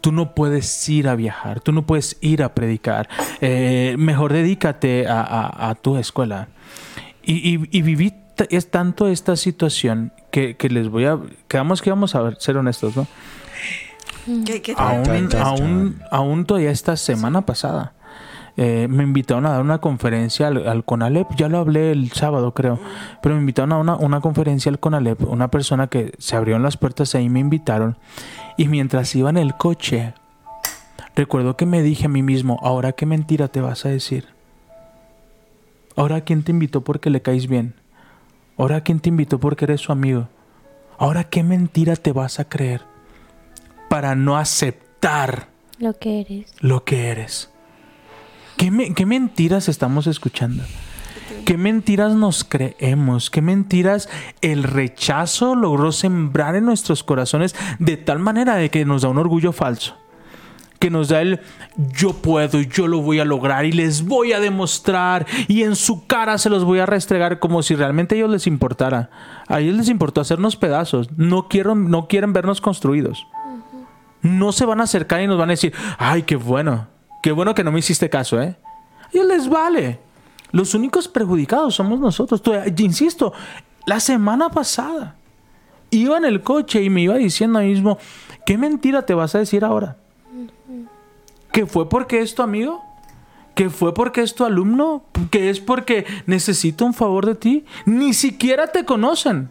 Tú 0.00 0.12
no 0.12 0.34
puedes 0.34 0.88
ir 0.88 1.08
a 1.08 1.16
viajar, 1.16 1.60
tú 1.60 1.72
no 1.72 1.84
puedes 1.84 2.16
ir 2.20 2.42
a 2.42 2.54
predicar. 2.54 3.08
Eh, 3.40 3.96
mejor 3.98 4.32
dedícate 4.32 5.06
a, 5.08 5.74
tu 5.82 5.96
escuela. 5.96 6.48
Y, 7.24 7.56
y- 7.56 7.68
y 7.72 7.82
es 8.50 8.70
tanto 8.70 9.08
esta 9.08 9.36
situación 9.36 10.12
que, 10.30 10.56
que 10.56 10.68
les 10.68 10.88
voy 10.88 11.04
a... 11.06 11.18
Quedamos 11.48 11.82
que 11.82 11.90
vamos 11.90 12.14
a 12.14 12.22
ver, 12.22 12.36
ser 12.40 12.56
honestos, 12.56 12.96
¿no? 12.96 13.06
¿Qué, 14.44 14.60
qué 14.60 14.74
Aún, 14.76 16.44
todavía 16.46 16.70
esta 16.70 16.96
semana 16.96 17.42
pasada. 17.46 17.92
eh, 18.56 18.88
me 18.88 19.04
invitaron 19.04 19.46
a 19.46 19.50
dar 19.50 19.60
una 19.60 19.78
conferencia 19.78 20.48
al, 20.48 20.66
al 20.66 20.84
CONALEP, 20.84 21.28
ya 21.36 21.48
lo 21.48 21.58
hablé 21.58 21.92
el 21.92 22.10
sábado 22.12 22.52
creo, 22.54 22.78
pero 23.22 23.34
me 23.34 23.40
invitaron 23.42 23.72
a 23.72 23.78
una, 23.78 23.96
una 23.96 24.20
conferencia 24.20 24.70
al 24.70 24.80
CONALEP, 24.80 25.22
una 25.28 25.48
persona 25.50 25.86
que 25.88 26.12
se 26.18 26.36
abrieron 26.36 26.62
las 26.62 26.76
puertas 26.76 27.14
ahí 27.14 27.28
me 27.28 27.40
invitaron 27.40 27.98
y 28.56 28.68
mientras 28.68 29.14
iba 29.14 29.28
en 29.30 29.36
el 29.36 29.54
coche, 29.56 30.14
recuerdo 31.14 31.56
que 31.56 31.66
me 31.66 31.82
dije 31.82 32.06
a 32.06 32.08
mí 32.08 32.22
mismo, 32.22 32.58
ahora 32.62 32.92
qué 32.92 33.04
mentira 33.04 33.48
te 33.48 33.60
vas 33.60 33.84
a 33.84 33.90
decir, 33.90 34.26
ahora 35.94 36.22
quién 36.22 36.42
te 36.42 36.50
invitó 36.52 36.80
porque 36.80 37.10
le 37.10 37.20
caes 37.20 37.48
bien, 37.48 37.74
ahora 38.58 38.80
quién 38.82 39.00
te 39.00 39.08
invitó 39.08 39.38
porque 39.38 39.64
eres 39.64 39.80
su 39.80 39.92
amigo, 39.92 40.28
ahora 40.98 41.24
qué 41.24 41.42
mentira 41.42 41.96
te 41.96 42.12
vas 42.12 42.40
a 42.40 42.48
creer 42.48 42.82
para 43.88 44.14
no 44.14 44.36
aceptar 44.36 45.48
Lo 45.78 45.94
que 45.98 46.20
eres. 46.20 46.52
lo 46.60 46.84
que 46.84 47.08
eres. 47.08 47.50
¿Qué, 48.56 48.70
me- 48.70 48.94
qué 48.94 49.04
mentiras 49.06 49.68
estamos 49.68 50.06
escuchando? 50.06 50.64
¿Qué 51.44 51.56
mentiras 51.58 52.14
nos 52.14 52.44
creemos? 52.44 53.30
¿Qué 53.30 53.42
mentiras 53.42 54.08
el 54.40 54.62
rechazo 54.62 55.54
logró 55.54 55.92
sembrar 55.92 56.56
en 56.56 56.64
nuestros 56.64 57.04
corazones 57.04 57.54
de 57.78 57.96
tal 57.96 58.18
manera 58.18 58.54
de 58.56 58.70
que 58.70 58.84
nos 58.84 59.02
da 59.02 59.08
un 59.08 59.18
orgullo 59.18 59.52
falso? 59.52 59.96
Que 60.78 60.90
nos 60.90 61.08
da 61.08 61.22
el 61.22 61.40
yo 61.98 62.12
puedo, 62.14 62.60
yo 62.60 62.86
lo 62.86 63.00
voy 63.00 63.18
a 63.20 63.24
lograr 63.24 63.64
y 63.64 63.72
les 63.72 64.04
voy 64.04 64.32
a 64.32 64.40
demostrar 64.40 65.26
y 65.48 65.62
en 65.62 65.74
su 65.76 66.06
cara 66.06 66.36
se 66.38 66.50
los 66.50 66.64
voy 66.64 66.78
a 66.80 66.86
restregar 66.86 67.38
como 67.38 67.62
si 67.62 67.74
realmente 67.74 68.14
a 68.14 68.18
ellos 68.18 68.30
les 68.30 68.46
importara. 68.46 69.10
A 69.48 69.60
ellos 69.60 69.76
les 69.76 69.88
importó 69.88 70.20
hacernos 70.20 70.56
pedazos. 70.56 71.08
No, 71.16 71.48
quiero, 71.48 71.74
no 71.74 72.08
quieren 72.08 72.32
vernos 72.32 72.60
construidos 72.60 73.26
no 74.22 74.50
se 74.50 74.64
van 74.66 74.80
a 74.80 74.84
acercar 74.84 75.20
y 75.20 75.28
nos 75.28 75.38
van 75.38 75.50
a 75.50 75.52
decir, 75.52 75.72
ay, 75.98 76.22
qué 76.24 76.34
bueno, 76.34 76.88
qué 77.22 77.30
bueno 77.30 77.54
que 77.54 77.62
no 77.62 77.70
me 77.70 77.78
hiciste 77.78 78.10
caso, 78.10 78.42
¿eh? 78.42 78.56
A 79.04 79.08
ellos 79.12 79.26
les 79.28 79.48
vale. 79.48 80.00
Los 80.50 80.74
únicos 80.74 81.06
perjudicados 81.06 81.76
somos 81.76 82.00
nosotros. 82.00 82.42
Tú- 82.42 82.52
insisto, 82.78 83.32
la 83.86 84.00
semana 84.00 84.48
pasada 84.48 85.14
iba 85.90 86.16
en 86.16 86.24
el 86.24 86.40
coche 86.42 86.82
y 86.82 86.90
me 86.90 87.02
iba 87.02 87.14
diciendo 87.14 87.60
a 87.60 87.62
mí 87.62 87.68
mismo, 87.68 87.98
¿qué 88.44 88.58
mentira 88.58 89.02
te 89.02 89.14
vas 89.14 89.36
a 89.36 89.38
decir 89.38 89.64
ahora? 89.64 89.96
¿Que 91.56 91.64
fue 91.64 91.88
porque 91.88 92.20
es 92.20 92.34
tu 92.34 92.42
amigo? 92.42 92.84
¿Que 93.54 93.70
fue 93.70 93.94
porque 93.94 94.20
es 94.20 94.34
tu 94.34 94.44
alumno? 94.44 95.06
¿Que 95.30 95.48
es 95.48 95.58
porque 95.58 96.04
necesita 96.26 96.84
un 96.84 96.92
favor 96.92 97.24
de 97.24 97.34
ti? 97.34 97.64
Ni 97.86 98.12
siquiera 98.12 98.66
te 98.66 98.84
conocen. 98.84 99.48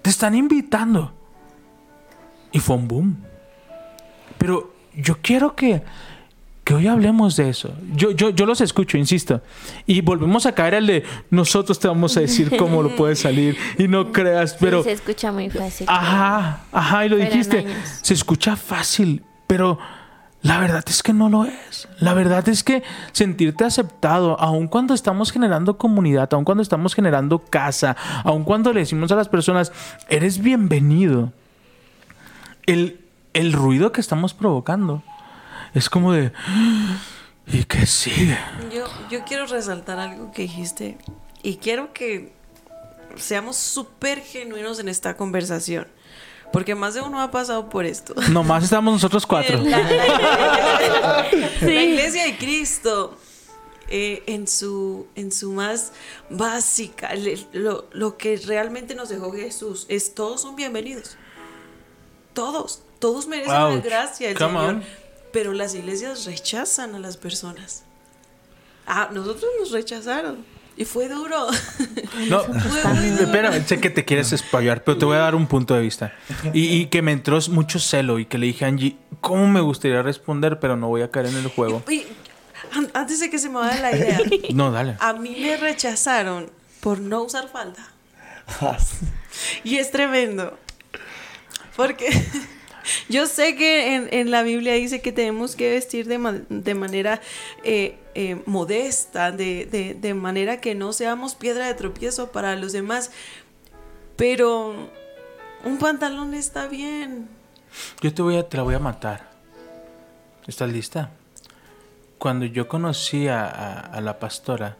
Te 0.00 0.08
están 0.08 0.34
invitando. 0.34 1.12
Y 2.52 2.58
fue 2.58 2.76
un 2.76 2.88
boom. 2.88 3.18
Pero 4.38 4.72
yo 4.94 5.18
quiero 5.20 5.54
que, 5.54 5.82
que 6.64 6.72
hoy 6.72 6.86
hablemos 6.86 7.36
de 7.36 7.50
eso. 7.50 7.74
Yo, 7.94 8.12
yo, 8.12 8.30
yo 8.30 8.46
los 8.46 8.62
escucho, 8.62 8.96
insisto. 8.96 9.42
Y 9.84 10.00
volvemos 10.00 10.46
a 10.46 10.52
caer 10.52 10.76
al 10.76 10.86
de 10.86 11.04
nosotros 11.28 11.78
te 11.78 11.86
vamos 11.86 12.16
a 12.16 12.20
decir 12.20 12.56
cómo 12.56 12.82
lo 12.82 12.96
puedes 12.96 13.18
salir. 13.18 13.58
Y 13.78 13.88
no 13.88 14.10
creas, 14.10 14.56
pero... 14.58 14.78
Sí, 14.78 14.88
se 14.88 14.92
escucha 14.92 15.32
muy 15.32 15.50
fácil. 15.50 15.86
Ajá, 15.86 16.62
ajá, 16.72 17.04
y 17.04 17.10
lo 17.10 17.16
dijiste. 17.16 17.66
Se 18.00 18.14
escucha 18.14 18.56
fácil, 18.56 19.22
pero 19.46 19.78
la 20.44 20.58
verdad 20.58 20.84
es 20.86 21.02
que 21.02 21.14
no 21.14 21.30
lo 21.30 21.46
es. 21.46 21.88
La 22.00 22.12
verdad 22.12 22.46
es 22.50 22.62
que 22.62 22.82
sentirte 23.12 23.64
aceptado, 23.64 24.38
aun 24.38 24.68
cuando 24.68 24.92
estamos 24.92 25.32
generando 25.32 25.78
comunidad, 25.78 26.28
aun 26.34 26.44
cuando 26.44 26.62
estamos 26.62 26.94
generando 26.94 27.38
casa, 27.38 27.96
aun 28.24 28.44
cuando 28.44 28.70
le 28.74 28.80
decimos 28.80 29.10
a 29.10 29.16
las 29.16 29.30
personas, 29.30 29.72
eres 30.10 30.40
bienvenido. 30.40 31.32
El, 32.66 33.00
el 33.32 33.54
ruido 33.54 33.90
que 33.90 34.02
estamos 34.02 34.34
provocando 34.34 35.02
es 35.72 35.88
como 35.88 36.12
de... 36.12 36.30
¿Y 37.46 37.64
qué 37.64 37.86
sigue? 37.86 38.36
Yo, 38.70 38.84
yo 39.10 39.24
quiero 39.24 39.46
resaltar 39.46 39.98
algo 39.98 40.30
que 40.30 40.42
dijiste 40.42 40.98
y 41.42 41.56
quiero 41.56 41.94
que 41.94 42.34
seamos 43.16 43.56
súper 43.56 44.20
genuinos 44.20 44.78
en 44.78 44.90
esta 44.90 45.16
conversación. 45.16 45.86
Porque 46.52 46.74
más 46.74 46.94
de 46.94 47.00
uno 47.00 47.20
ha 47.20 47.30
pasado 47.30 47.68
por 47.68 47.84
esto. 47.84 48.14
Nomás 48.30 48.64
estamos 48.64 48.92
nosotros 48.94 49.26
cuatro. 49.26 49.58
La, 49.62 49.78
la 49.78 51.28
iglesia, 51.32 51.50
Sí. 51.60 51.66
la 51.66 51.82
iglesia 51.82 52.24
de 52.24 52.36
Cristo, 52.38 53.16
eh, 53.88 54.22
en, 54.26 54.46
su, 54.46 55.06
en 55.14 55.32
su 55.32 55.52
más 55.52 55.92
básica, 56.30 57.14
le- 57.14 57.44
lo, 57.52 57.86
lo 57.92 58.16
que 58.16 58.36
realmente 58.36 58.94
nos 58.94 59.08
dejó 59.08 59.32
Jesús 59.32 59.86
es 59.88 60.14
todos 60.14 60.42
son 60.42 60.54
bienvenidos. 60.56 61.16
Todos, 62.34 62.82
todos 62.98 63.26
merecen 63.26 63.52
la 63.52 63.76
gracia 63.76 64.28
del 64.28 64.38
Come 64.38 64.48
Señor. 64.58 64.74
on. 64.74 64.84
Pero 65.32 65.52
las 65.52 65.74
iglesias 65.74 66.24
rechazan 66.26 66.94
a 66.94 66.98
las 67.00 67.16
personas. 67.16 67.82
Ah, 68.86 69.08
nosotros 69.12 69.50
nos 69.58 69.70
rechazaron. 69.72 70.44
Y 70.76 70.84
fue 70.84 71.08
duro. 71.08 71.46
No, 72.28 72.40
Fue 72.44 72.92
muy 72.94 73.08
duro. 73.10 73.24
espera, 73.24 73.64
sé 73.66 73.80
que 73.80 73.90
te 73.90 74.04
quieres 74.04 74.32
espallar, 74.32 74.82
pero 74.84 74.96
te 74.98 75.04
voy 75.04 75.16
a 75.16 75.20
dar 75.20 75.34
un 75.34 75.46
punto 75.46 75.74
de 75.74 75.80
vista. 75.82 76.12
Y, 76.52 76.66
y 76.76 76.86
que 76.86 77.02
me 77.02 77.12
entró 77.12 77.38
mucho 77.50 77.78
celo 77.80 78.18
y 78.18 78.24
que 78.26 78.38
le 78.38 78.46
dije 78.46 78.64
a 78.64 78.68
Angie, 78.68 78.96
¿cómo 79.20 79.46
me 79.48 79.60
gustaría 79.60 80.00
responder, 80.02 80.58
pero 80.60 80.76
no 80.76 80.88
voy 80.88 81.02
a 81.02 81.10
caer 81.10 81.26
en 81.26 81.36
el 81.36 81.48
juego? 81.48 81.82
Y 81.90 82.04
an- 82.72 82.90
antes 82.94 83.18
de 83.20 83.30
que 83.30 83.38
se 83.38 83.48
me 83.48 83.56
vaya 83.56 83.80
la 83.80 83.96
idea, 83.96 84.20
No, 84.54 84.70
dale. 84.70 84.96
a 85.00 85.12
mí 85.12 85.36
me 85.40 85.56
rechazaron 85.56 86.50
por 86.80 86.98
no 87.00 87.22
usar 87.22 87.48
falda. 87.48 87.86
Y 89.64 89.76
es 89.78 89.90
tremendo. 89.90 90.56
Porque 91.76 92.08
yo 93.08 93.26
sé 93.26 93.56
que 93.56 93.94
en, 93.94 94.08
en 94.12 94.30
la 94.30 94.42
Biblia 94.42 94.74
dice 94.74 95.00
que 95.00 95.12
tenemos 95.12 95.56
que 95.56 95.70
vestir 95.70 96.06
de, 96.06 96.42
de 96.48 96.74
manera 96.74 97.20
eh, 97.62 97.98
eh, 98.14 98.42
modesta, 98.46 99.32
de, 99.32 99.66
de- 100.00 100.14
manera 100.14 100.60
que 100.60 100.74
no 100.74 100.92
seamos 100.92 101.34
piedra 101.34 101.66
de 101.66 101.74
tropiezo 101.74 102.30
para 102.32 102.56
los 102.56 102.72
demás. 102.72 103.10
Pero 104.16 104.74
un 105.64 105.78
pantalón 105.78 106.34
está 106.34 106.66
bien. 106.68 107.28
Yo 108.00 108.12
te 108.14 108.22
voy 108.22 108.36
a, 108.36 108.48
te 108.48 108.56
la 108.56 108.62
voy 108.62 108.74
a 108.74 108.78
matar. 108.78 109.30
¿Estás 110.46 110.70
lista? 110.70 111.10
Cuando 112.18 112.44
yo 112.46 112.68
conocí 112.68 113.28
a- 113.28 113.46
a 113.80 114.00
la 114.00 114.18
pastora, 114.18 114.76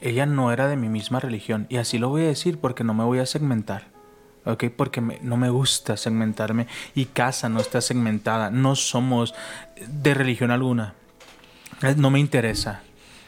ella 0.00 0.26
no 0.26 0.52
era 0.52 0.68
de 0.68 0.76
mi 0.76 0.88
misma 0.88 1.20
religión. 1.20 1.66
Y 1.70 1.78
así 1.78 1.98
lo 1.98 2.08
voy 2.10 2.22
a 2.22 2.26
decir 2.26 2.58
porque 2.58 2.84
no 2.84 2.92
me 2.94 3.04
voy 3.04 3.18
a 3.20 3.26
segmentar. 3.26 3.95
¿Ok? 4.46 4.66
Porque 4.74 5.00
no 5.00 5.36
me 5.36 5.50
gusta 5.50 5.96
segmentarme. 5.96 6.68
Y 6.94 7.06
casa 7.06 7.48
no 7.48 7.60
está 7.60 7.80
segmentada. 7.80 8.50
No 8.50 8.76
somos 8.76 9.34
de 9.88 10.14
religión 10.14 10.50
alguna. 10.50 10.94
Eh, 11.82 11.94
No 11.96 12.10
me 12.10 12.20
interesa. 12.20 12.82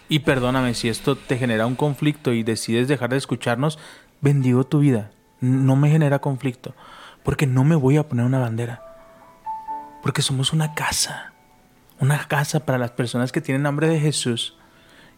Y 0.08 0.20
perdóname 0.20 0.74
si 0.74 0.88
esto 0.88 1.16
te 1.16 1.36
genera 1.36 1.66
un 1.66 1.74
conflicto 1.74 2.32
y 2.32 2.42
decides 2.42 2.88
dejar 2.88 3.10
de 3.10 3.18
escucharnos, 3.18 3.78
bendigo 4.20 4.64
tu 4.64 4.78
vida. 4.78 5.10
No 5.40 5.76
me 5.76 5.90
genera 5.90 6.20
conflicto. 6.20 6.74
Porque 7.24 7.46
no 7.46 7.64
me 7.64 7.74
voy 7.74 7.96
a 7.96 8.08
poner 8.08 8.24
una 8.24 8.38
bandera. 8.38 8.82
Porque 10.02 10.22
somos 10.22 10.52
una 10.52 10.74
casa. 10.74 11.32
Una 11.98 12.28
casa 12.28 12.60
para 12.60 12.78
las 12.78 12.92
personas 12.92 13.32
que 13.32 13.40
tienen 13.40 13.66
hambre 13.66 13.88
de 13.88 13.98
Jesús. 13.98 14.56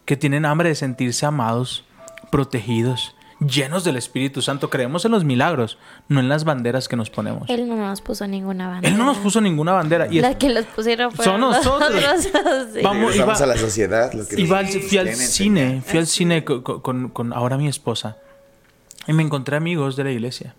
Que 0.07 0.17
tienen 0.17 0.47
hambre 0.47 0.71
de 0.71 0.75
sentirse 0.75 1.27
amados, 1.27 1.85
protegidos, 2.33 3.15
llenos 3.41 3.85
del 3.85 3.97
Espíritu 3.97 4.43
Santo. 4.43 4.71
Creemos 4.71 5.05
en 5.05 5.13
los 5.13 5.25
milagros, 5.25 5.79
no 6.09 6.21
en 6.21 6.29
las 6.29 6.45
banderas 6.45 6.89
que 6.89 6.97
nos 6.97 7.11
ponemos. 7.11 7.49
Él 7.49 7.69
no 7.69 7.77
nos 7.77 8.01
puso 8.01 8.27
ninguna 8.27 8.69
bandera. 8.69 8.93
Él 8.93 8.99
no 8.99 9.07
nos 9.07 9.19
puso 9.19 9.41
ninguna 9.41 9.73
bandera. 9.73 10.07
Y 10.11 10.19
es- 10.19 10.23
Las 10.23 10.37
que 10.37 10.51
los 10.51 10.65
pusieron 10.67 11.11
fueron 11.13 11.41
Son 11.41 11.41
nosotros. 11.41 11.91
nosotros, 12.03 12.67
sí. 12.75 12.81
Vamos, 12.83 13.17
iba- 13.17 13.33
a 13.35 13.47
la 13.47 13.57
sociedad. 13.57 14.13
Lo 14.13 14.27
que 14.27 14.41
Iba 14.41 14.59
al- 14.59 14.67
nos 14.67 14.85
fui 14.85 14.99
al 14.99 15.15
cine, 15.15 15.83
fui 15.85 15.99
al 15.99 16.07
cine 16.07 16.45
co- 16.45 16.63
co- 16.63 16.83
con, 16.83 17.09
con 17.09 17.33
ahora 17.33 17.57
mi 17.57 17.69
esposa. 17.69 18.17
Y 19.07 19.13
me 19.13 19.23
encontré 19.23 19.57
amigos 19.57 19.97
de 19.97 20.05
la 20.05 20.11
iglesia. 20.11 20.55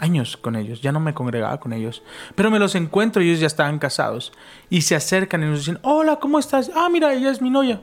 Años 0.00 0.36
con 0.36 0.54
ellos, 0.54 0.80
ya 0.80 0.92
no 0.92 1.00
me 1.00 1.12
congregaba 1.14 1.58
con 1.58 1.72
ellos. 1.72 2.02
Pero 2.36 2.50
me 2.52 2.58
los 2.60 2.74
encuentro 2.76 3.20
y 3.22 3.28
ellos 3.30 3.40
ya 3.40 3.46
estaban 3.48 3.78
casados. 3.80 4.32
Y 4.70 4.82
se 4.82 4.94
acercan 4.94 5.42
y 5.42 5.46
nos 5.46 5.58
dicen, 5.60 5.78
hola, 5.82 6.16
¿cómo 6.20 6.38
estás? 6.38 6.70
Ah, 6.74 6.88
mira, 6.90 7.12
ella 7.14 7.30
es 7.30 7.40
mi 7.42 7.50
novia. 7.50 7.80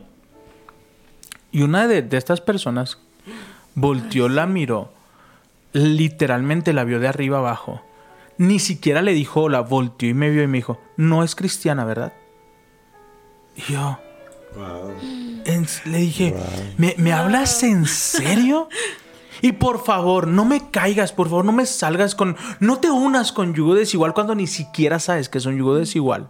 Y 1.52 1.62
una 1.62 1.88
de, 1.88 2.02
de 2.02 2.17
estas 2.17 2.39
personas 2.41 3.00
volteó, 3.75 4.27
la 4.29 4.45
miró, 4.47 4.91
literalmente 5.73 6.73
la 6.73 6.83
vio 6.83 6.99
de 6.99 7.07
arriba 7.07 7.38
abajo. 7.39 7.81
Ni 8.38 8.59
siquiera 8.59 9.01
le 9.01 9.13
dijo 9.13 9.43
hola, 9.43 9.61
volteó 9.61 10.09
y 10.09 10.13
me 10.13 10.29
vio 10.29 10.43
y 10.43 10.47
me 10.47 10.57
dijo, 10.57 10.79
no 10.97 11.23
es 11.23 11.35
cristiana, 11.35 11.85
¿verdad? 11.85 12.13
Y 13.55 13.73
yo, 13.73 13.99
Wow. 14.57 14.93
en- 15.45 15.67
le 15.85 15.97
dije, 15.99 16.35
¿me, 16.77 16.95
me 16.97 17.11
hablas 17.13 17.61
en 17.63 17.85
serio? 17.85 18.69
Y 19.41 19.51
por 19.53 19.83
favor, 19.83 20.27
no 20.27 20.45
me 20.45 20.69
caigas, 20.71 21.11
por 21.11 21.27
favor, 21.29 21.43
no 21.45 21.51
me 21.51 21.65
salgas 21.65 22.15
con... 22.15 22.38
No 22.61 22.77
te 22.79 22.89
unas 22.89 23.31
con 23.33 23.53
yugo 23.53 23.75
desigual 23.75 24.13
cuando 24.13 24.33
ni 24.33 24.47
siquiera 24.47 24.97
sabes 24.99 25.27
que 25.29 25.38
es 25.39 25.45
un 25.45 25.57
yugo 25.57 25.75
desigual. 25.75 26.29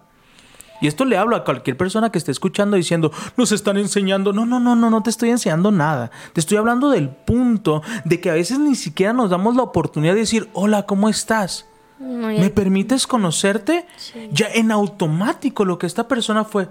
Y 0.82 0.88
esto 0.88 1.06
le 1.06 1.18
hablo 1.18 1.36
a 1.36 1.44
cualquier 1.44 1.78
persona 1.78 2.12
que 2.12 2.18
esté 2.18 2.32
escuchando 2.32 2.78
diciendo, 2.78 3.12
nos 3.38 3.52
están 3.52 3.78
enseñando. 3.78 4.34
No, 4.34 4.46
no, 4.46 4.60
no, 4.60 4.76
no, 4.76 4.90
no 4.90 5.04
te 5.04 5.10
estoy 5.10 5.30
enseñando 5.30 5.72
nada. 5.72 6.12
Te 6.34 6.40
estoy 6.40 6.58
hablando 6.58 6.90
del 6.90 7.10
punto 7.10 7.82
de 8.04 8.20
que 8.20 8.30
a 8.30 8.34
veces 8.34 8.60
ni 8.60 8.76
siquiera 8.76 9.14
nos 9.14 9.30
damos 9.30 9.56
la 9.56 9.64
oportunidad 9.64 10.14
de 10.14 10.22
decir, 10.22 10.50
hola, 10.54 10.86
¿cómo 10.86 11.10
estás? 11.10 11.66
No, 12.00 12.28
¿Me 12.28 12.50
permites 12.50 13.08
conocerte? 13.08 13.86
Ya 14.32 14.48
en 14.54 14.72
automático 14.72 15.64
lo 15.64 15.80
que 15.80 15.88
esta 15.88 16.08
persona 16.08 16.44
fue, 16.44 16.68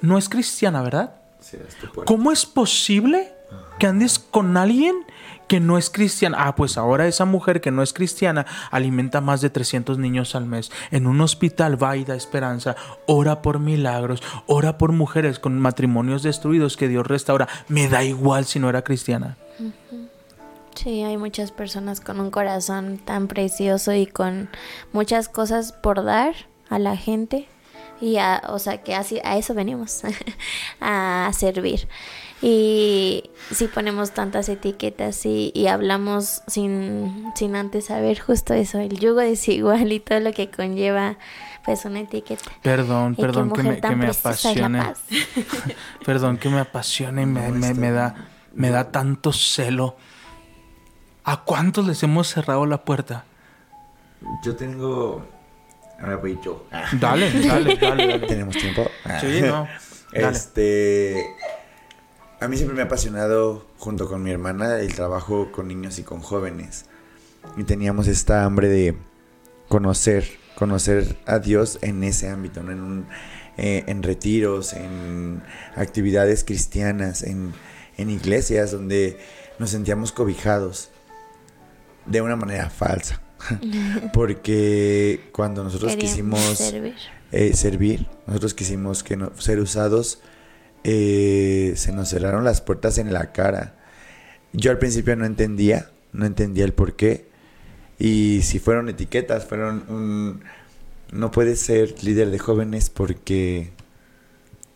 no 0.00 0.16
es 0.16 0.28
cristiana, 0.28 0.80
¿verdad? 0.82 1.16
Sí, 1.40 1.56
es 1.56 1.74
tu 1.74 1.88
puerta. 1.88 2.04
¿Cómo 2.04 2.30
es 2.30 2.46
posible 2.46 3.32
que 3.78 3.86
andes 3.86 4.18
con 4.18 4.56
alguien 4.56 4.94
que 5.48 5.60
no 5.60 5.78
es 5.78 5.90
cristiana? 5.90 6.36
Ah, 6.40 6.54
pues 6.54 6.78
ahora 6.78 7.06
esa 7.06 7.24
mujer 7.24 7.60
que 7.60 7.70
no 7.70 7.82
es 7.82 7.92
cristiana 7.92 8.46
alimenta 8.70 9.20
más 9.20 9.40
de 9.40 9.50
300 9.50 9.98
niños 9.98 10.34
al 10.34 10.46
mes. 10.46 10.70
En 10.90 11.06
un 11.06 11.20
hospital 11.20 11.82
va 11.82 11.96
y 11.96 12.04
da 12.04 12.14
esperanza. 12.14 12.76
Ora 13.06 13.42
por 13.42 13.58
milagros. 13.58 14.22
Ora 14.46 14.78
por 14.78 14.92
mujeres 14.92 15.38
con 15.38 15.58
matrimonios 15.58 16.22
destruidos 16.22 16.76
que 16.76 16.88
Dios 16.88 17.06
restaura. 17.06 17.48
Me 17.68 17.88
da 17.88 18.04
igual 18.04 18.44
si 18.44 18.60
no 18.60 18.68
era 18.68 18.82
cristiana. 18.82 19.36
Sí, 20.74 21.02
hay 21.02 21.16
muchas 21.16 21.50
personas 21.50 22.00
con 22.00 22.20
un 22.20 22.30
corazón 22.30 22.98
tan 22.98 23.26
precioso 23.26 23.92
y 23.94 24.06
con 24.06 24.48
muchas 24.92 25.28
cosas 25.28 25.72
por 25.72 26.04
dar 26.04 26.34
a 26.68 26.78
la 26.78 26.96
gente. 26.96 27.48
Y 28.00 28.16
a, 28.18 28.42
o 28.48 28.58
sea, 28.58 28.82
que 28.82 28.94
así, 28.94 29.20
a 29.24 29.36
eso 29.36 29.54
venimos, 29.54 30.02
a 30.80 31.30
servir. 31.34 31.88
Y 32.40 33.24
si 33.50 33.66
ponemos 33.66 34.12
tantas 34.12 34.48
etiquetas 34.48 35.26
y, 35.26 35.50
y 35.54 35.66
hablamos 35.66 36.42
sin, 36.46 37.32
sin 37.34 37.56
antes 37.56 37.86
saber 37.86 38.20
justo 38.20 38.54
eso, 38.54 38.78
el 38.78 38.98
yugo 39.00 39.18
desigual 39.20 39.90
y 39.90 39.98
todo 39.98 40.20
lo 40.20 40.32
que 40.32 40.48
conlleva 40.48 41.16
pues 41.64 41.84
una 41.84 42.00
etiqueta. 42.00 42.44
Perdón, 42.62 43.14
Y 43.18 43.20
perdón 43.20 43.50
que 43.50 43.62
me, 43.64 43.80
que 43.80 43.96
me 43.96 44.06
apasione. 44.06 44.80
Perdón 46.06 46.38
que 46.38 46.48
me 46.48 46.60
apasione 46.60 47.22
y 47.22 47.26
me, 47.26 47.50
me- 47.50 47.74
me 47.74 47.90
da, 47.90 48.14
me 48.54 48.70
da 48.70 48.90
tanto 48.92 49.32
celo. 49.32 49.96
¿A 51.24 51.38
cuántos 51.44 51.86
les 51.86 52.02
hemos 52.04 52.28
cerrado 52.28 52.64
la 52.66 52.84
puerta? 52.84 53.24
Yo 54.44 54.54
tengo. 54.56 55.26
Ahora 55.98 56.16
voy 56.16 56.38
yo. 56.44 56.66
Ah, 56.70 56.86
Dale, 56.98 57.30
dale, 57.46 57.76
dale. 57.76 58.06
dale. 58.06 58.26
¿Tenemos 58.26 58.56
tiempo? 58.56 58.86
Ah. 59.04 59.18
Sí, 59.20 59.40
no. 59.42 59.68
Dale. 60.12 60.28
Este. 60.30 61.26
A 62.40 62.48
mí 62.48 62.56
siempre 62.56 62.76
me 62.76 62.82
ha 62.82 62.86
apasionado, 62.86 63.66
junto 63.78 64.08
con 64.08 64.22
mi 64.22 64.30
hermana, 64.30 64.78
el 64.78 64.94
trabajo 64.94 65.50
con 65.52 65.68
niños 65.68 65.98
y 65.98 66.02
con 66.04 66.20
jóvenes. 66.20 66.86
Y 67.56 67.64
teníamos 67.64 68.06
esta 68.06 68.44
hambre 68.44 68.68
de 68.68 68.96
conocer, 69.68 70.24
conocer 70.54 71.16
a 71.26 71.40
Dios 71.40 71.78
en 71.82 72.02
ese 72.04 72.28
ámbito, 72.30 72.62
¿no? 72.62 72.70
en, 72.72 72.80
un- 72.80 73.06
eh, 73.56 73.82
en 73.88 74.02
retiros, 74.04 74.72
en 74.72 75.42
actividades 75.74 76.44
cristianas, 76.44 77.24
en, 77.24 77.52
en 77.96 78.08
iglesias 78.08 78.70
donde 78.70 79.18
nos 79.58 79.70
sentíamos 79.70 80.12
cobijados 80.12 80.90
de 82.06 82.22
una 82.22 82.36
manera 82.36 82.70
falsa. 82.70 83.20
Porque 84.12 85.28
cuando 85.32 85.64
nosotros 85.64 85.92
Queríamos 85.92 86.10
quisimos 86.10 86.40
servir. 86.58 86.94
eh, 87.32 87.54
servir, 87.54 88.06
nosotros 88.26 88.54
quisimos 88.54 89.02
que 89.02 89.16
no, 89.16 89.32
ser 89.38 89.60
usados, 89.60 90.20
eh, 90.84 91.72
se 91.76 91.92
nos 91.92 92.08
cerraron 92.08 92.44
las 92.44 92.60
puertas 92.60 92.98
en 92.98 93.12
la 93.12 93.32
cara. 93.32 93.76
Yo 94.52 94.70
al 94.70 94.78
principio 94.78 95.16
no 95.16 95.24
entendía, 95.24 95.90
no 96.12 96.26
entendía 96.26 96.64
el 96.64 96.72
por 96.72 96.94
qué. 96.94 97.28
Y 97.98 98.42
si 98.42 98.58
fueron 98.58 98.88
etiquetas, 98.88 99.44
fueron 99.44 99.84
un... 99.88 100.40
No 101.12 101.30
puedes 101.30 101.60
ser 101.60 102.02
líder 102.04 102.30
de 102.30 102.38
jóvenes 102.38 102.90
porque 102.90 103.70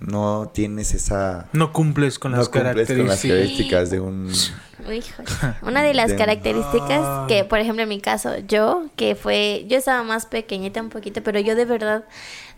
no 0.06 0.50
tienes 0.52 0.94
esa... 0.94 1.48
No 1.52 1.72
cumples 1.72 2.18
con 2.18 2.32
no 2.32 2.38
las 2.38 2.48
cumples 2.48 2.88
con 2.88 3.06
las 3.06 3.20
características. 3.20 3.22
características 3.22 3.90
de 3.90 4.00
un... 4.00 4.32
Híjole. 4.82 5.28
Una 5.62 5.82
de 5.82 5.94
las 5.94 6.10
De- 6.10 6.16
características 6.16 7.28
que, 7.28 7.44
por 7.44 7.60
ejemplo, 7.60 7.84
en 7.84 7.88
mi 7.88 8.00
caso, 8.00 8.36
yo, 8.48 8.86
que 8.96 9.14
fue, 9.14 9.64
yo 9.68 9.78
estaba 9.78 10.02
más 10.02 10.26
pequeñita 10.26 10.80
un 10.82 10.88
poquito, 10.88 11.22
pero 11.22 11.38
yo 11.38 11.54
de 11.54 11.64
verdad, 11.64 12.04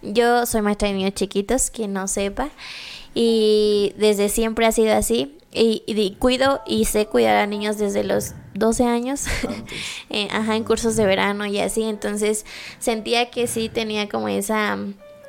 yo 0.02 0.46
soy 0.46 0.62
maestra 0.62 0.88
de 0.88 0.94
niños 0.94 1.12
chiquitos, 1.14 1.70
quien 1.70 1.92
no 1.92 2.08
sepa, 2.08 2.48
y 3.14 3.92
desde 3.98 4.28
siempre 4.30 4.64
ha 4.66 4.72
sido 4.72 4.94
así. 4.94 5.36
y, 5.52 5.82
y 5.86 6.14
cuido 6.16 6.62
y 6.66 6.86
sé 6.86 7.06
cuidar 7.06 7.36
a 7.36 7.46
niños 7.46 7.76
desde 7.78 8.02
los 8.04 8.32
12 8.54 8.84
años, 8.86 9.26
eh, 10.10 10.28
ajá, 10.32 10.56
en 10.56 10.64
cursos 10.64 10.96
de 10.96 11.04
verano 11.06 11.44
y 11.46 11.58
así, 11.60 11.82
entonces 11.82 12.46
sentía 12.78 13.30
que 13.30 13.46
sí 13.46 13.68
tenía 13.68 14.08
como 14.08 14.28
esa 14.28 14.78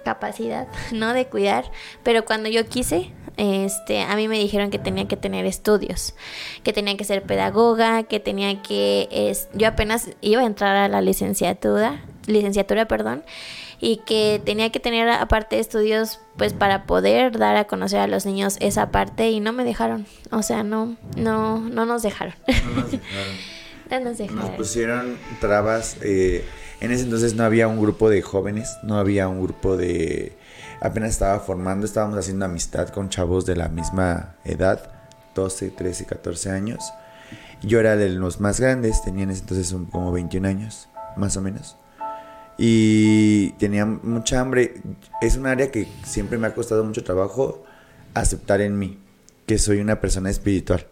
capacidad, 0.05 0.67
¿no? 0.93 1.13
De 1.13 1.25
cuidar, 1.25 1.69
pero 2.03 2.23
cuando 2.23 2.47
yo 2.47 2.65
quise, 2.65 3.11
este, 3.35 4.03
a 4.03 4.15
mí 4.15 4.29
me 4.29 4.39
dijeron 4.39 4.69
que 4.69 4.79
tenía 4.79 5.09
que 5.09 5.17
tener 5.17 5.45
estudios, 5.45 6.15
que 6.63 6.71
tenía 6.71 6.95
que 6.95 7.03
ser 7.03 7.23
pedagoga, 7.23 8.03
que 8.03 8.21
tenía 8.21 8.61
que, 8.61 9.09
es, 9.11 9.49
yo 9.53 9.67
apenas 9.67 10.11
iba 10.21 10.41
a 10.41 10.45
entrar 10.45 10.77
a 10.77 10.87
la 10.87 11.01
licenciatura, 11.01 12.05
licenciatura, 12.27 12.87
perdón, 12.87 13.25
y 13.81 13.97
que 14.05 14.41
tenía 14.45 14.71
que 14.71 14.79
tener 14.79 15.09
aparte 15.09 15.59
estudios 15.59 16.19
pues 16.37 16.53
para 16.53 16.85
poder 16.85 17.37
dar 17.37 17.57
a 17.57 17.65
conocer 17.65 17.99
a 17.99 18.07
los 18.07 18.25
niños 18.25 18.55
esa 18.61 18.89
parte 18.89 19.29
y 19.29 19.41
no 19.41 19.51
me 19.51 19.65
dejaron, 19.65 20.05
o 20.31 20.41
sea, 20.43 20.63
no, 20.63 20.95
no, 21.17 21.59
no 21.59 21.85
nos 21.85 22.03
dejaron. 22.03 22.35
No 22.47 22.81
nos 22.81 22.91
dejaron. 22.91 23.35
no 23.89 23.99
nos 23.99 24.17
dejaron. 24.17 24.45
Nos 24.45 24.49
pusieron 24.51 25.17
trabas. 25.41 25.97
eh, 26.03 26.45
en 26.85 26.91
ese 26.91 27.03
entonces 27.03 27.35
no 27.35 27.43
había 27.43 27.67
un 27.67 27.79
grupo 27.79 28.09
de 28.09 28.21
jóvenes, 28.21 28.77
no 28.83 28.97
había 28.97 29.27
un 29.27 29.41
grupo 29.41 29.77
de... 29.77 30.37
Apenas 30.81 31.11
estaba 31.11 31.39
formando, 31.39 31.85
estábamos 31.85 32.17
haciendo 32.17 32.45
amistad 32.45 32.89
con 32.89 33.09
chavos 33.09 33.45
de 33.45 33.55
la 33.55 33.69
misma 33.69 34.35
edad, 34.43 34.91
12, 35.33 35.71
13, 35.71 36.05
14 36.05 36.51
años. 36.51 36.93
Yo 37.61 37.79
era 37.79 37.95
de 37.95 38.09
los 38.09 38.39
más 38.39 38.59
grandes, 38.59 39.01
tenía 39.03 39.23
en 39.23 39.31
ese 39.31 39.41
entonces 39.41 39.75
como 39.91 40.11
21 40.11 40.47
años, 40.47 40.89
más 41.15 41.37
o 41.37 41.41
menos. 41.41 41.77
Y 42.57 43.51
tenía 43.53 43.85
mucha 43.85 44.39
hambre. 44.39 44.75
Es 45.21 45.37
un 45.37 45.47
área 45.47 45.71
que 45.71 45.87
siempre 46.03 46.37
me 46.37 46.47
ha 46.47 46.53
costado 46.53 46.83
mucho 46.83 47.03
trabajo 47.03 47.63
aceptar 48.13 48.61
en 48.61 48.77
mí, 48.77 48.99
que 49.45 49.57
soy 49.57 49.79
una 49.79 49.99
persona 49.99 50.29
espiritual. 50.29 50.85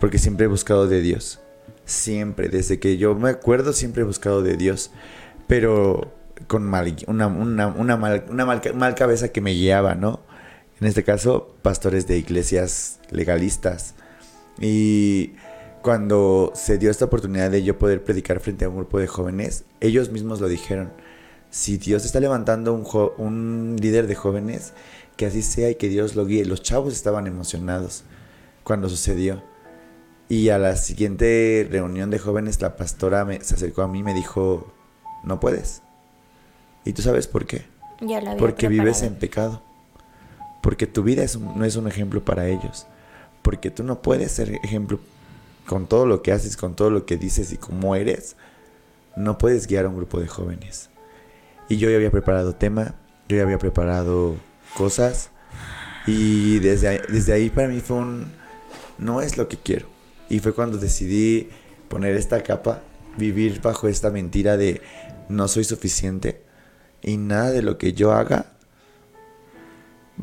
Porque 0.00 0.18
siempre 0.18 0.44
he 0.44 0.48
buscado 0.48 0.86
de 0.86 1.00
Dios. 1.00 1.40
Siempre, 1.88 2.50
desde 2.50 2.78
que 2.78 2.98
yo 2.98 3.14
me 3.14 3.30
acuerdo, 3.30 3.72
siempre 3.72 4.02
he 4.02 4.04
buscado 4.04 4.42
de 4.42 4.58
Dios. 4.58 4.90
Pero 5.46 6.12
con 6.46 6.62
mal, 6.62 6.94
una, 7.06 7.28
una, 7.28 7.96
mal, 7.96 8.26
una 8.28 8.44
mal, 8.44 8.62
mal 8.74 8.94
cabeza 8.94 9.30
que 9.30 9.40
me 9.40 9.52
guiaba, 9.52 9.94
¿no? 9.94 10.20
En 10.82 10.86
este 10.86 11.02
caso, 11.02 11.56
pastores 11.62 12.06
de 12.06 12.18
iglesias 12.18 13.00
legalistas. 13.10 13.94
Y 14.60 15.32
cuando 15.80 16.52
se 16.54 16.76
dio 16.76 16.90
esta 16.90 17.06
oportunidad 17.06 17.50
de 17.50 17.62
yo 17.62 17.78
poder 17.78 18.04
predicar 18.04 18.40
frente 18.40 18.66
a 18.66 18.68
un 18.68 18.76
grupo 18.76 18.98
de 18.98 19.06
jóvenes, 19.06 19.64
ellos 19.80 20.10
mismos 20.10 20.42
lo 20.42 20.48
dijeron. 20.48 20.92
Si 21.48 21.78
Dios 21.78 22.04
está 22.04 22.20
levantando 22.20 22.74
un 22.74 23.76
líder 23.80 24.06
de 24.08 24.14
jóvenes, 24.14 24.74
que 25.16 25.24
así 25.24 25.40
sea 25.40 25.70
y 25.70 25.76
que 25.76 25.88
Dios 25.88 26.16
lo 26.16 26.26
guíe. 26.26 26.44
Los 26.44 26.60
chavos 26.60 26.92
estaban 26.92 27.26
emocionados 27.26 28.04
cuando 28.62 28.90
sucedió. 28.90 29.42
Y 30.28 30.50
a 30.50 30.58
la 30.58 30.76
siguiente 30.76 31.66
reunión 31.70 32.10
de 32.10 32.18
jóvenes, 32.18 32.60
la 32.60 32.76
pastora 32.76 33.24
me- 33.24 33.42
se 33.42 33.54
acercó 33.54 33.82
a 33.82 33.88
mí 33.88 34.00
y 34.00 34.02
me 34.02 34.14
dijo, 34.14 34.72
no 35.24 35.40
puedes. 35.40 35.82
¿Y 36.84 36.92
tú 36.92 37.02
sabes 37.02 37.26
por 37.26 37.46
qué? 37.46 37.64
Ya 38.00 38.20
Porque 38.36 38.68
vives 38.68 39.02
en 39.02 39.14
pecado. 39.14 39.62
Porque 40.62 40.86
tu 40.86 41.02
vida 41.02 41.22
es 41.22 41.34
un- 41.36 41.58
no 41.58 41.64
es 41.64 41.76
un 41.76 41.88
ejemplo 41.88 42.24
para 42.24 42.46
ellos. 42.48 42.86
Porque 43.42 43.70
tú 43.70 43.82
no 43.84 44.02
puedes 44.02 44.30
ser 44.32 44.50
ejemplo 44.62 45.00
con 45.66 45.86
todo 45.86 46.06
lo 46.06 46.22
que 46.22 46.32
haces, 46.32 46.56
con 46.56 46.74
todo 46.76 46.90
lo 46.90 47.06
que 47.06 47.16
dices 47.16 47.52
y 47.52 47.56
cómo 47.56 47.94
eres. 47.96 48.36
No 49.16 49.38
puedes 49.38 49.66
guiar 49.66 49.86
a 49.86 49.88
un 49.88 49.96
grupo 49.96 50.20
de 50.20 50.28
jóvenes. 50.28 50.90
Y 51.68 51.76
yo 51.78 51.88
ya 51.90 51.96
había 51.96 52.10
preparado 52.10 52.54
tema, 52.54 52.94
yo 53.28 53.36
ya 53.36 53.42
había 53.44 53.58
preparado 53.58 54.36
cosas. 54.76 55.30
Y 56.06 56.58
desde 56.60 57.00
desde 57.08 57.32
ahí 57.32 57.50
para 57.50 57.68
mí 57.68 57.80
fue 57.80 57.96
un... 57.96 58.32
No 58.98 59.20
es 59.20 59.36
lo 59.36 59.48
que 59.48 59.56
quiero. 59.56 59.86
Y 60.30 60.40
fue 60.40 60.52
cuando 60.54 60.78
decidí 60.78 61.48
poner 61.88 62.16
esta 62.16 62.42
capa, 62.42 62.82
vivir 63.16 63.60
bajo 63.62 63.88
esta 63.88 64.10
mentira 64.10 64.56
de 64.56 64.82
no 65.28 65.48
soy 65.48 65.64
suficiente 65.64 66.42
y 67.02 67.16
nada 67.16 67.50
de 67.50 67.62
lo 67.62 67.78
que 67.78 67.92
yo 67.92 68.12
haga 68.12 68.52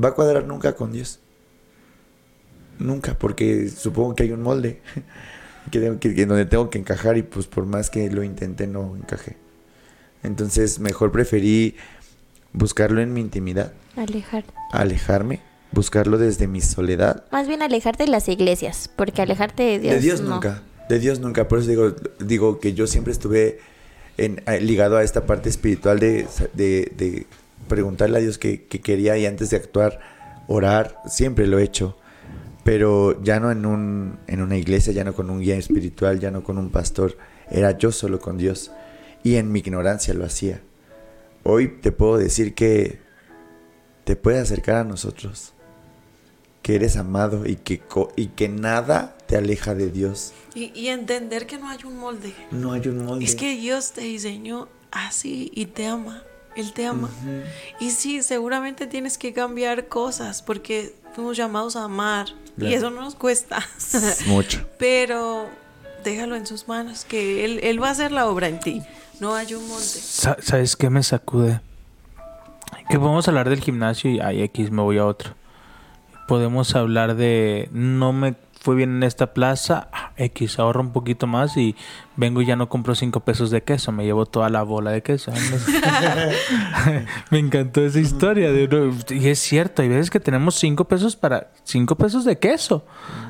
va 0.02 0.10
a 0.10 0.14
cuadrar 0.14 0.46
nunca 0.46 0.76
con 0.76 0.92
Dios. 0.92 1.20
Nunca, 2.80 3.18
porque 3.18 3.70
supongo 3.70 4.16
que 4.16 4.24
hay 4.24 4.32
un 4.32 4.42
molde 4.42 4.82
que, 5.72 5.80
tengo 5.80 6.00
que- 6.00 6.14
que 6.14 6.26
donde 6.26 6.46
tengo 6.46 6.70
que 6.70 6.78
encajar 6.80 7.18
y 7.18 7.24
pues 7.24 7.48
por 7.48 7.66
más 7.66 7.90
que 7.90 8.10
lo 8.12 8.24
intenté 8.24 8.68
no 8.68 8.96
encajé. 8.96 9.38
Entonces 10.24 10.80
mejor 10.80 11.12
preferí 11.12 11.76
buscarlo 12.52 13.02
en 13.02 13.14
mi 13.14 13.22
intimidad, 13.22 13.74
Alejar. 13.96 14.44
alejarme, 14.72 15.40
buscarlo 15.76 16.18
desde 16.18 16.48
mi 16.48 16.62
soledad. 16.62 17.26
Más 17.32 17.48
bien 17.48 17.62
alejarte 17.62 18.06
de 18.06 18.10
las 18.10 18.28
iglesias, 18.30 18.90
porque 18.96 19.22
alejarte 19.22 19.62
de 19.64 19.80
Dios. 19.80 19.94
de 19.96 20.02
Dios 20.02 20.22
no. 20.22 20.30
nunca, 20.36 20.64
de 20.90 20.98
Dios 21.00 21.20
nunca. 21.20 21.48
Por 21.48 21.60
eso 21.60 21.68
digo, 21.70 21.94
digo 22.20 22.60
que 22.60 22.74
yo 22.74 22.88
siempre 22.88 23.14
estuve 23.14 23.60
en- 24.18 24.42
ligado 24.62 24.98
a 24.98 25.04
esta 25.04 25.26
parte 25.28 25.50
espiritual 25.50 26.00
de, 26.00 26.26
de- 26.54 26.92
de 26.98 27.28
preguntarle 27.68 28.18
a 28.18 28.22
Dios 28.22 28.38
qué, 28.40 28.66
qué 28.66 28.82
quería 28.82 29.18
y 29.18 29.26
antes 29.28 29.52
de 29.52 29.58
actuar, 29.58 30.00
orar, 30.48 30.98
siempre 31.08 31.46
lo 31.46 31.60
he 31.60 31.64
hecho. 31.64 31.98
Pero 32.64 33.22
ya 33.24 33.40
no 33.40 33.52
en, 33.52 33.66
un, 33.68 34.18
en 34.26 34.42
una 34.42 34.58
iglesia, 34.58 34.92
ya 34.94 35.04
no 35.04 35.14
con 35.14 35.30
un 35.30 35.40
guía 35.40 35.56
espiritual, 35.58 36.20
ya 36.20 36.32
no 36.32 36.44
con 36.44 36.58
un 36.58 36.72
pastor. 36.72 37.16
Era 37.52 37.78
yo 37.78 37.92
solo 37.92 38.20
con 38.20 38.38
Dios. 38.40 38.72
Y 39.24 39.36
en 39.36 39.52
mi 39.52 39.60
ignorancia 39.60 40.14
lo 40.16 40.26
hacía. 40.26 40.62
Hoy 41.44 41.68
te 41.82 41.92
puedo 41.92 42.18
decir 42.18 42.56
que 42.56 43.00
te 44.04 44.16
puedes 44.16 44.42
acercar 44.42 44.76
a 44.78 44.84
nosotros. 44.84 45.54
Que 46.66 46.74
eres 46.74 46.98
amado 46.98 47.46
y 47.46 47.58
que, 47.58 47.84
y 48.16 48.26
que 48.30 48.50
nada 48.50 49.16
te 49.28 49.38
aleja 49.38 49.76
de 49.76 49.92
Dios. 49.92 50.34
Y, 50.56 50.72
y 50.74 50.88
entender 50.88 51.46
que 51.46 51.60
no 51.60 51.70
hay 51.70 51.78
un 51.86 51.96
molde. 52.00 52.34
No 52.50 52.72
hay 52.72 52.88
un 52.88 53.06
molde. 53.06 53.24
Es 53.24 53.36
que 53.36 53.56
Dios 53.56 53.92
te 53.92 54.02
diseñó 54.02 54.68
así 54.90 55.52
y 55.54 55.68
te 55.68 55.86
ama. 55.86 56.24
Él 56.56 56.74
te 56.74 56.88
ama. 56.88 57.12
Y 57.80 57.92
sí, 57.92 58.24
seguramente 58.24 58.88
tienes 58.88 59.20
que 59.20 59.32
cambiar 59.32 59.90
cosas 59.90 60.42
porque 60.42 60.96
fuimos 61.14 61.38
llamados 61.38 61.76
a 61.76 61.84
amar. 61.84 62.30
Y 62.58 62.74
eso 62.74 62.90
no 62.90 63.02
nos 63.02 63.14
cuesta. 63.14 63.60
Mucho. 64.26 64.66
Pero 64.80 65.48
déjalo 66.04 66.36
en 66.36 66.48
sus 66.48 66.68
manos, 66.68 67.06
que 67.06 67.46
él, 67.46 67.60
él 67.62 67.80
va 67.84 67.90
a 67.90 67.92
hacer 67.92 68.12
la 68.12 68.26
obra 68.28 68.48
en 68.48 68.60
ti. 68.60 68.82
No 69.20 69.36
hay 69.36 69.54
un 69.54 69.68
molde. 69.68 69.84
Sa- 69.86 70.38
¿Sabes 70.42 70.76
qué 70.76 70.90
me 70.90 71.04
sacude? 71.04 71.62
Que 72.90 72.98
podemos 72.98 73.28
hablar 73.28 73.50
del 73.50 73.60
gimnasio 73.62 74.10
y 74.10 74.20
ay, 74.20 74.42
X, 74.42 74.72
me 74.72 74.82
voy 74.82 74.98
a 74.98 75.06
otro. 75.06 75.36
Podemos 76.28 76.76
hablar 76.76 77.16
de 77.16 77.70
no 77.72 78.14
me 78.14 78.36
fue 78.66 78.76
bien 78.76 78.96
en 78.96 79.04
esta 79.04 79.32
plaza, 79.32 79.90
X, 80.18 80.58
ahorro 80.58 80.82
un 80.82 80.92
poquito 80.92 81.28
más 81.28 81.56
y 81.56 81.76
vengo 82.16 82.42
y 82.42 82.48
ya 82.48 82.56
no 82.56 82.68
compro 82.68 82.96
cinco 82.96 83.20
pesos 83.20 83.52
de 83.52 83.62
queso, 83.62 83.92
me 83.92 84.06
llevo 84.06 84.26
toda 84.26 84.50
la 84.50 84.64
bola 84.64 84.90
de 84.90 85.04
queso. 85.04 85.32
me 87.30 87.38
encantó 87.38 87.86
esa 87.86 88.00
historia. 88.00 88.52
de 88.52 88.92
y 89.12 89.28
es 89.28 89.38
cierto, 89.38 89.84
hay 89.84 89.90
veces 89.90 90.10
que 90.10 90.20
tenemos 90.20 90.56
cinco 90.56 90.86
pesos 90.86 91.16
para 91.16 91.52
cinco 91.64 91.96
pesos 91.96 92.26
de 92.26 92.40
queso, 92.40 92.84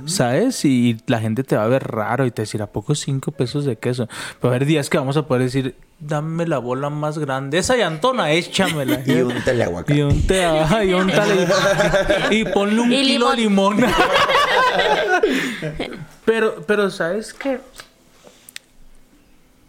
¿sabes? 0.05 0.63
Y 0.63 0.99
la 1.05 1.19
gente 1.19 1.43
te 1.43 1.57
va 1.57 1.65
a 1.65 1.67
ver 1.67 1.83
raro 1.83 2.25
y 2.25 2.31
te 2.31 2.41
va 2.41 2.43
a 2.43 2.47
decir, 2.47 2.61
¿a 2.61 2.67
poco 2.67 2.95
cinco 2.95 3.33
pesos 3.33 3.65
de 3.65 3.75
queso? 3.75 4.07
Pero 4.39 4.53
a 4.53 4.55
haber 4.55 4.65
días 4.65 4.89
que 4.89 4.97
vamos 4.97 5.17
a 5.17 5.27
poder 5.27 5.43
decir, 5.43 5.75
dame 5.99 6.45
la 6.45 6.57
bola 6.59 6.89
más 6.89 7.17
grande, 7.17 7.57
esa 7.57 7.75
llantona, 7.75 8.31
échamela. 8.31 9.01
Y 9.05 9.21
un 9.21 9.43
teleaguacate. 9.43 9.95
Y 9.95 10.01
un 10.01 10.27
té, 10.27 10.45
ajá, 10.45 10.83
y 10.83 10.91
y, 10.91 12.35
y 12.39 12.45
ponle 12.45 12.81
un 12.81 12.91
Y 12.91 13.01
kilo 13.01 13.31
de 13.31 13.37
limón. 13.37 13.77
pero, 16.25 16.63
pero, 16.65 16.89
¿sabes 16.89 17.33
qué? 17.33 17.59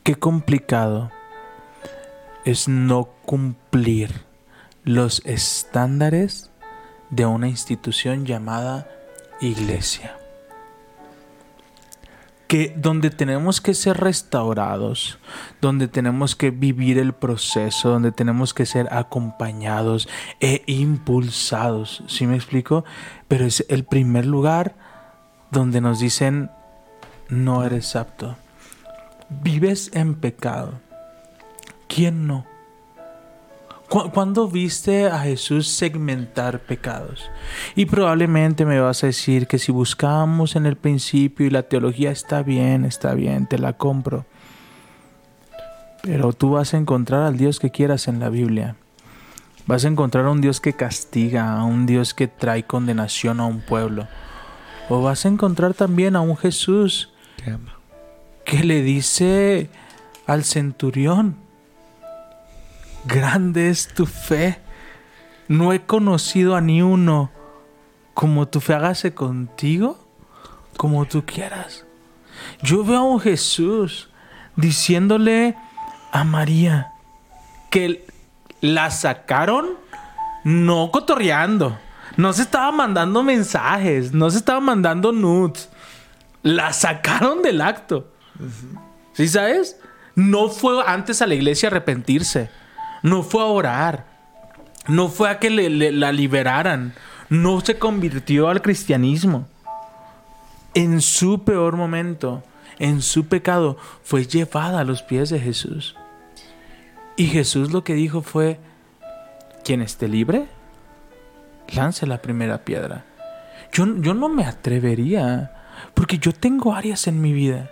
Qué 0.02 0.14
complicado 0.14 1.10
es 2.44 2.68
no 2.68 3.08
cumplir 3.24 4.24
los 4.84 5.20
estándares 5.24 6.50
de 7.10 7.26
una 7.26 7.48
institución 7.48 8.24
llamada 8.24 8.88
iglesia. 9.40 10.16
Que 12.48 12.72
donde 12.76 13.10
tenemos 13.10 13.60
que 13.60 13.74
ser 13.74 13.96
restaurados, 13.96 15.18
donde 15.60 15.88
tenemos 15.88 16.36
que 16.36 16.50
vivir 16.50 16.98
el 16.98 17.12
proceso, 17.12 17.90
donde 17.90 18.12
tenemos 18.12 18.54
que 18.54 18.66
ser 18.66 18.88
acompañados 18.92 20.08
e 20.40 20.62
impulsados. 20.66 22.04
¿Sí 22.06 22.26
me 22.26 22.36
explico? 22.36 22.84
Pero 23.26 23.44
es 23.44 23.66
el 23.68 23.84
primer 23.84 24.26
lugar 24.26 24.76
donde 25.50 25.80
nos 25.80 25.98
dicen 25.98 26.50
no 27.28 27.64
eres 27.64 27.96
apto. 27.96 28.36
Vives 29.28 29.90
en 29.92 30.14
pecado. 30.14 30.74
¿Quién 31.88 32.26
no? 32.26 32.55
¿Cu- 33.88 34.10
¿Cuándo 34.10 34.48
viste 34.48 35.06
a 35.06 35.20
Jesús 35.20 35.68
segmentar 35.68 36.60
pecados? 36.60 37.30
Y 37.76 37.86
probablemente 37.86 38.64
me 38.64 38.80
vas 38.80 39.04
a 39.04 39.06
decir 39.08 39.46
que 39.46 39.58
si 39.58 39.70
buscamos 39.72 40.56
en 40.56 40.66
el 40.66 40.76
principio 40.76 41.46
y 41.46 41.50
la 41.50 41.62
teología 41.62 42.10
está 42.10 42.42
bien, 42.42 42.84
está 42.84 43.14
bien, 43.14 43.46
te 43.46 43.58
la 43.58 43.74
compro. 43.74 44.26
Pero 46.02 46.32
tú 46.32 46.50
vas 46.52 46.74
a 46.74 46.78
encontrar 46.78 47.22
al 47.22 47.36
Dios 47.36 47.58
que 47.60 47.70
quieras 47.70 48.08
en 48.08 48.20
la 48.20 48.28
Biblia. 48.28 48.76
Vas 49.66 49.84
a 49.84 49.88
encontrar 49.88 50.26
a 50.26 50.30
un 50.30 50.40
Dios 50.40 50.60
que 50.60 50.72
castiga, 50.72 51.52
a 51.58 51.64
un 51.64 51.86
Dios 51.86 52.14
que 52.14 52.28
trae 52.28 52.62
condenación 52.64 53.40
a 53.40 53.46
un 53.46 53.60
pueblo. 53.60 54.06
o 54.88 55.02
vas 55.02 55.24
a 55.26 55.28
encontrar 55.28 55.74
también 55.74 56.14
a 56.14 56.20
un 56.20 56.36
Jesús 56.36 57.12
que 58.44 58.62
le 58.62 58.82
dice 58.82 59.68
al 60.28 60.44
centurión, 60.44 61.34
grande 63.06 63.70
es 63.70 63.88
tu 63.88 64.06
fe, 64.06 64.60
no 65.48 65.72
he 65.72 65.82
conocido 65.82 66.56
a 66.56 66.60
ni 66.60 66.82
uno, 66.82 67.30
como 68.14 68.48
tu 68.48 68.60
fe 68.60 68.74
hágase 68.74 69.14
contigo, 69.14 69.98
como 70.76 71.06
tú 71.06 71.24
quieras. 71.24 71.84
Yo 72.62 72.84
veo 72.84 72.98
a 72.98 73.02
un 73.02 73.20
Jesús 73.20 74.10
diciéndole 74.56 75.56
a 76.12 76.24
María 76.24 76.92
que 77.70 78.06
la 78.60 78.90
sacaron 78.90 79.70
no 80.44 80.90
cotorreando, 80.90 81.78
no 82.16 82.32
se 82.32 82.42
estaba 82.42 82.70
mandando 82.72 83.22
mensajes, 83.22 84.12
no 84.12 84.30
se 84.30 84.38
estaba 84.38 84.60
mandando 84.60 85.12
nudes, 85.12 85.68
la 86.42 86.72
sacaron 86.72 87.42
del 87.42 87.60
acto. 87.60 88.12
¿Sí 89.12 89.28
sabes? 89.28 89.78
No 90.14 90.48
fue 90.48 90.82
antes 90.86 91.20
a 91.20 91.26
la 91.26 91.34
iglesia 91.34 91.68
a 91.68 91.70
arrepentirse. 91.70 92.50
No 93.06 93.22
fue 93.22 93.40
a 93.42 93.46
orar. 93.46 94.04
No 94.88 95.08
fue 95.08 95.30
a 95.30 95.38
que 95.38 95.48
le- 95.48 95.92
la 95.92 96.10
liberaran. 96.10 96.92
No 97.28 97.60
se 97.60 97.78
convirtió 97.78 98.48
al 98.48 98.62
cristianismo. 98.62 99.46
En 100.74 101.00
su 101.00 101.44
peor 101.44 101.76
momento, 101.76 102.42
en 102.80 103.02
su 103.02 103.26
pecado, 103.28 103.76
fue 104.02 104.26
llevada 104.26 104.80
a 104.80 104.84
los 104.84 105.02
pies 105.02 105.30
de 105.30 105.38
Jesús. 105.38 105.94
Y 107.16 107.26
Jesús 107.28 107.72
lo 107.72 107.84
que 107.84 107.94
dijo 107.94 108.22
fue, 108.22 108.58
quien 109.64 109.82
esté 109.82 110.08
libre, 110.08 110.46
lance 111.74 112.08
la 112.08 112.20
primera 112.20 112.64
piedra. 112.64 113.04
Yo, 113.72 113.86
yo 113.98 114.14
no 114.14 114.28
me 114.28 114.44
atrevería, 114.44 115.52
porque 115.94 116.18
yo 116.18 116.32
tengo 116.32 116.74
áreas 116.74 117.06
en 117.06 117.20
mi 117.20 117.32
vida. 117.32 117.70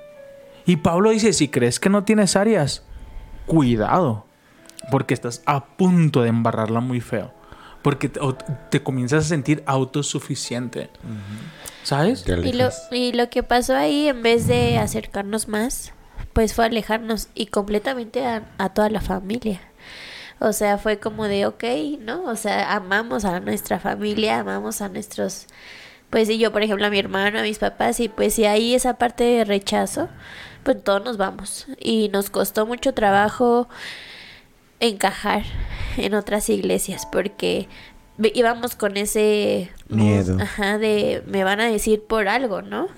Y 0.65 0.77
Pablo 0.77 1.11
dice, 1.11 1.33
si 1.33 1.49
crees 1.49 1.81
que 1.81 1.91
no 1.91 2.05
tienes 2.05 2.37
áreas, 2.37 2.85
cuidado, 3.47 4.27
porque 4.91 5.15
estás 5.15 5.43
a 5.47 5.65
punto 5.65 6.23
de 6.23 6.29
embarrarla 6.29 6.81
muy 6.81 7.01
feo. 7.01 7.33
Porque 7.83 8.09
te, 8.09 8.21
o 8.21 8.35
te 8.35 8.83
comienzas 8.83 9.27
a 9.27 9.29
sentir 9.29 9.63
autosuficiente. 9.67 10.91
¿Sabes? 11.83 12.25
Y 12.27 12.53
lo, 12.53 12.71
y 12.91 13.13
lo 13.13 13.29
que 13.29 13.43
pasó 13.43 13.77
ahí, 13.77 14.09
en 14.09 14.23
vez 14.23 14.47
de 14.47 14.79
acercarnos 14.79 15.49
más, 15.49 15.93
pues 16.33 16.55
fue 16.55 16.65
alejarnos 16.65 17.29
y 17.35 17.47
completamente 17.47 18.27
a, 18.27 18.45
a 18.57 18.71
toda 18.71 18.89
la 18.89 19.03
familia. 19.03 19.61
O 20.41 20.53
sea, 20.53 20.79
fue 20.79 20.99
como 20.99 21.25
de, 21.25 21.47
ok, 21.47 21.65
¿no? 22.01 22.25
O 22.25 22.37
sea, 22.37 22.75
amamos 22.75 23.25
a 23.25 23.41
nuestra 23.41 23.79
familia, 23.79 24.41
amamos 24.41 24.81
a 24.81 24.89
nuestros, 24.89 25.47
pues 26.11 26.29
y 26.29 26.39
yo, 26.39 26.53
por 26.53 26.63
ejemplo, 26.63 26.87
a 26.87 26.91
mi 26.91 26.99
hermano, 26.99 27.39
a 27.39 27.43
mis 27.43 27.59
papás, 27.59 28.01
y 28.01 28.09
pues 28.09 28.35
si 28.35 28.45
hay 28.45 28.75
esa 28.75 28.95
parte 28.95 29.25
de 29.25 29.45
rechazo, 29.45 30.09
pues 30.63 30.83
todos 30.83 31.05
nos 31.05 31.17
vamos. 31.17 31.67
Y 31.79 32.09
nos 32.09 32.31
costó 32.31 32.67
mucho 32.67 32.95
trabajo 32.95 33.69
encajar 34.87 35.43
en 35.97 36.15
otras 36.15 36.49
iglesias 36.49 37.07
porque 37.11 37.69
íbamos 38.19 38.77
con 38.77 38.97
ese 38.97 39.71
Miedo. 39.89 40.39
ajá, 40.41 40.79
de 40.79 41.23
me 41.27 41.45
van 41.45 41.61
a 41.61 41.69
decir 41.69 42.03
por 42.03 42.29
algo, 42.29 42.63
¿no? 42.63 42.89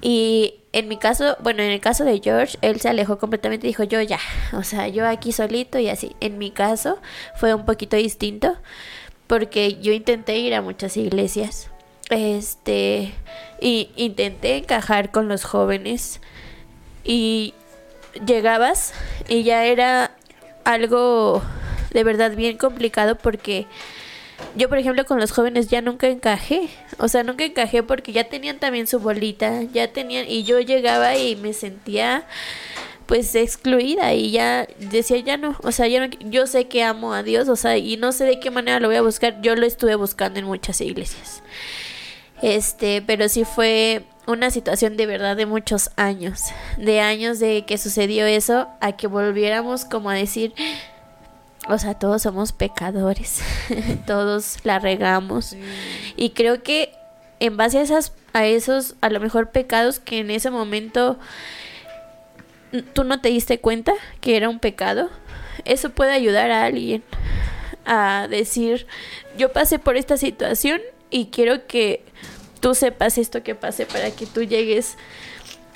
Y 0.00 0.54
en 0.72 0.86
mi 0.86 0.96
caso, 0.96 1.36
bueno, 1.40 1.62
en 1.62 1.70
el 1.70 1.80
caso 1.80 2.04
de 2.04 2.20
George, 2.22 2.56
él 2.62 2.80
se 2.80 2.88
alejó 2.88 3.18
completamente 3.18 3.66
y 3.66 3.70
dijo, 3.70 3.82
yo 3.82 4.00
ya, 4.00 4.20
o 4.52 4.62
sea, 4.62 4.86
yo 4.88 5.06
aquí 5.06 5.32
solito 5.32 5.78
y 5.78 5.88
así. 5.88 6.14
En 6.20 6.38
mi 6.38 6.50
caso 6.50 6.98
fue 7.36 7.54
un 7.54 7.64
poquito 7.64 7.96
distinto 7.96 8.56
porque 9.26 9.78
yo 9.80 9.92
intenté 9.92 10.38
ir 10.38 10.54
a 10.54 10.62
muchas 10.62 10.96
iglesias, 10.96 11.70
este, 12.10 13.12
y 13.60 13.90
intenté 13.96 14.56
encajar 14.56 15.10
con 15.10 15.28
los 15.28 15.44
jóvenes 15.44 16.20
y 17.04 17.54
llegabas 18.26 18.94
y 19.28 19.42
ya 19.42 19.64
era 19.64 20.12
algo 20.72 21.42
de 21.92 22.04
verdad 22.04 22.34
bien 22.36 22.58
complicado 22.58 23.16
porque 23.16 23.66
yo, 24.56 24.68
por 24.68 24.78
ejemplo, 24.78 25.04
con 25.04 25.18
los 25.20 25.32
jóvenes 25.32 25.68
ya 25.68 25.82
nunca 25.82 26.08
encajé. 26.08 26.68
O 26.98 27.08
sea, 27.08 27.22
nunca 27.24 27.44
encajé 27.44 27.82
porque 27.82 28.12
ya 28.12 28.24
tenían 28.28 28.58
también 28.58 28.86
su 28.86 29.00
bolita, 29.00 29.62
ya 29.72 29.88
tenían, 29.92 30.26
y 30.28 30.44
yo 30.44 30.60
llegaba 30.60 31.16
y 31.16 31.36
me 31.36 31.52
sentía 31.52 32.24
pues 33.06 33.34
excluida 33.34 34.12
y 34.14 34.30
ya 34.32 34.66
decía 34.78 35.18
ya 35.18 35.38
no, 35.38 35.56
o 35.62 35.72
sea, 35.72 35.88
yo, 35.88 36.00
no- 36.00 36.08
yo 36.30 36.46
sé 36.46 36.68
que 36.68 36.82
amo 36.84 37.14
a 37.14 37.22
Dios, 37.22 37.48
o 37.48 37.56
sea, 37.56 37.76
y 37.78 37.96
no 37.96 38.12
sé 38.12 38.24
de 38.24 38.38
qué 38.40 38.50
manera 38.50 38.80
lo 38.80 38.88
voy 38.88 38.96
a 38.96 39.02
buscar, 39.02 39.40
yo 39.42 39.56
lo 39.56 39.66
estuve 39.66 39.94
buscando 39.94 40.38
en 40.40 40.46
muchas 40.46 40.80
iglesias. 40.82 41.42
Este, 42.42 43.02
pero 43.02 43.28
sí 43.28 43.44
fue 43.44 44.02
una 44.28 44.50
situación 44.50 44.96
de 44.98 45.06
verdad 45.06 45.36
de 45.36 45.46
muchos 45.46 45.90
años, 45.96 46.42
de 46.76 47.00
años 47.00 47.38
de 47.38 47.64
que 47.64 47.78
sucedió 47.78 48.26
eso, 48.26 48.68
a 48.80 48.92
que 48.92 49.06
volviéramos 49.06 49.86
como 49.86 50.10
a 50.10 50.14
decir, 50.14 50.52
o 51.66 51.78
sea, 51.78 51.94
todos 51.94 52.22
somos 52.22 52.52
pecadores, 52.52 53.40
todos 54.06 54.58
la 54.64 54.78
regamos. 54.78 55.56
Y 56.14 56.30
creo 56.30 56.62
que 56.62 56.92
en 57.40 57.56
base 57.56 57.78
a 57.78 57.82
esas 57.82 58.12
a 58.34 58.46
esos 58.46 58.96
a 59.00 59.08
lo 59.08 59.18
mejor 59.18 59.50
pecados 59.50 59.98
que 59.98 60.18
en 60.18 60.30
ese 60.30 60.50
momento 60.50 61.18
tú 62.92 63.04
no 63.04 63.22
te 63.22 63.30
diste 63.30 63.60
cuenta 63.60 63.94
que 64.20 64.36
era 64.36 64.50
un 64.50 64.58
pecado, 64.58 65.08
eso 65.64 65.88
puede 65.88 66.12
ayudar 66.12 66.50
a 66.50 66.66
alguien 66.66 67.02
a 67.86 68.26
decir, 68.28 68.86
yo 69.38 69.54
pasé 69.54 69.78
por 69.78 69.96
esta 69.96 70.18
situación 70.18 70.82
y 71.08 71.26
quiero 71.26 71.66
que 71.66 72.04
tú 72.60 72.74
sepas 72.74 73.18
esto 73.18 73.42
que 73.42 73.54
pasé 73.54 73.86
para 73.86 74.10
que 74.10 74.26
tú 74.26 74.42
llegues 74.42 74.96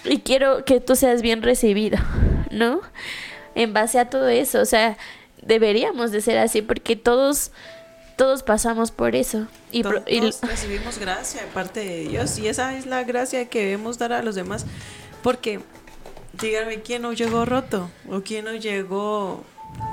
y 0.04 0.18
quiero 0.20 0.64
que 0.64 0.80
tú 0.80 0.96
seas 0.96 1.22
bien 1.22 1.42
recibido, 1.42 1.98
¿no? 2.50 2.80
En 3.54 3.72
base 3.72 3.98
a 3.98 4.08
todo 4.10 4.28
eso, 4.28 4.60
o 4.60 4.64
sea, 4.64 4.96
deberíamos 5.42 6.10
de 6.12 6.20
ser 6.20 6.38
así 6.38 6.62
porque 6.62 6.96
todos 6.96 7.50
todos 8.16 8.42
pasamos 8.42 8.90
por 8.90 9.16
eso 9.16 9.46
y- 9.72 9.82
Todos 9.82 10.02
recibimos 10.42 10.98
gracia 10.98 11.40
de 11.42 11.46
parte 11.48 11.80
de 11.80 12.04
Dios 12.08 12.38
y 12.38 12.46
esa 12.46 12.76
es 12.76 12.86
la 12.86 13.02
gracia 13.04 13.48
que 13.48 13.60
debemos 13.60 13.98
dar 13.98 14.12
a 14.12 14.22
los 14.22 14.34
demás. 14.34 14.66
Porque, 15.22 15.60
díganme, 16.40 16.82
¿quién 16.82 17.02
no 17.02 17.12
llegó 17.14 17.44
roto? 17.44 17.90
¿O 18.10 18.20
quién 18.20 18.44
no 18.44 18.54
llegó 18.54 19.44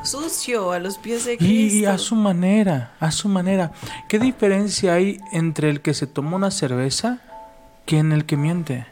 sucio 0.04 0.72
a 0.72 0.80
los 0.80 0.98
pies 0.98 1.26
de 1.26 1.38
Cristo? 1.38 1.78
Y, 1.78 1.86
a 1.86 1.98
su 1.98 2.16
manera, 2.16 2.94
a 3.00 3.12
su 3.12 3.30
manera. 3.30 3.72
¿Qué 4.08 4.20
diferencia 4.20 4.94
hay 4.94 5.20
entre 5.32 5.70
el 5.70 5.82
que 5.82 5.94
se 5.94 6.08
toma 6.08 6.36
una 6.36 6.52
cerveza 6.52 7.22
que 7.86 8.00
en 8.00 8.12
el 8.12 8.26
que 8.26 8.38
miente? 8.38 8.86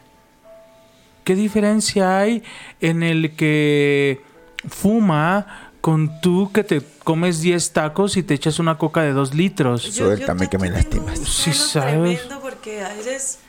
¿Qué 1.24 1.34
diferencia 1.34 2.18
hay 2.18 2.42
en 2.80 3.02
el 3.02 3.36
que 3.36 4.22
fuma 4.68 5.72
con 5.80 6.20
tú 6.20 6.50
que 6.52 6.64
te 6.64 6.82
comes 7.04 7.40
10 7.40 7.72
tacos 7.72 8.16
y 8.16 8.22
te 8.22 8.34
echas 8.34 8.58
una 8.58 8.78
coca 8.78 9.02
de 9.02 9.12
2 9.12 9.34
litros? 9.34 9.82
Suéltame 9.82 10.48
que 10.48 10.58
me 10.58 10.70
lastimas. 10.70 11.18
Sí 11.20 11.52
sabes. 11.52 12.20
tremendo 12.20 12.40
porque 12.40 12.82
a 12.82 12.94
veces 12.94 13.40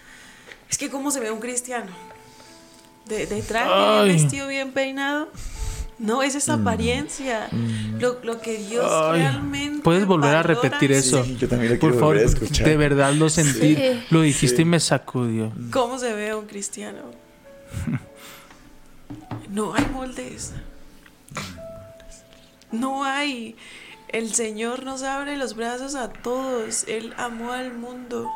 es 0.69 0.77
que 0.77 0.89
cómo 0.89 1.11
se 1.11 1.19
ve 1.19 1.31
un 1.31 1.39
cristiano 1.39 1.91
de, 3.05 3.25
de 3.25 3.41
traje, 3.41 4.07
vestido, 4.07 4.47
bien 4.47 4.71
peinado. 4.71 5.29
No, 5.99 6.23
es 6.23 6.33
esa 6.35 6.53
apariencia. 6.53 7.49
Lo, 7.99 8.19
lo 8.23 8.39
que 8.39 8.57
Dios 8.57 8.85
Ay, 8.89 9.21
realmente. 9.21 9.81
¿Puedes 9.83 10.05
volver 10.05 10.33
a 10.33 10.43
repetir 10.43 10.93
eso? 10.93 11.23
sí. 11.25 11.35
Yo 11.37 11.47
también 11.49 11.73
lo 11.73 11.79
Por 11.79 11.89
quiero 11.91 11.99
favor, 11.99 12.15
volver 12.15 12.27
a 12.27 12.29
escuchar. 12.33 12.65
de 12.67 12.77
verdad 12.77 13.13
lo 13.13 13.27
sentí, 13.29 13.75
Sí. 13.75 14.03
lo 14.09 14.21
dijiste 14.21 14.61
y 14.61 14.65
me 14.65 14.79
sacudió. 14.79 15.51
¿Cómo 15.71 15.99
se 15.99 16.13
ve 16.13 16.33
un 16.33 16.45
cristiano? 16.47 16.99
No 19.49 19.73
hay 19.73 19.85
moldes. 19.91 20.53
No 22.71 23.03
hay. 23.03 23.55
El 24.09 24.33
Señor 24.33 24.83
nos 24.85 25.03
abre 25.03 25.37
los 25.37 25.55
brazos 25.55 25.95
a 25.95 26.09
todos. 26.09 26.85
Él 26.87 27.13
amó 27.17 27.51
al 27.51 27.73
mundo. 27.73 28.29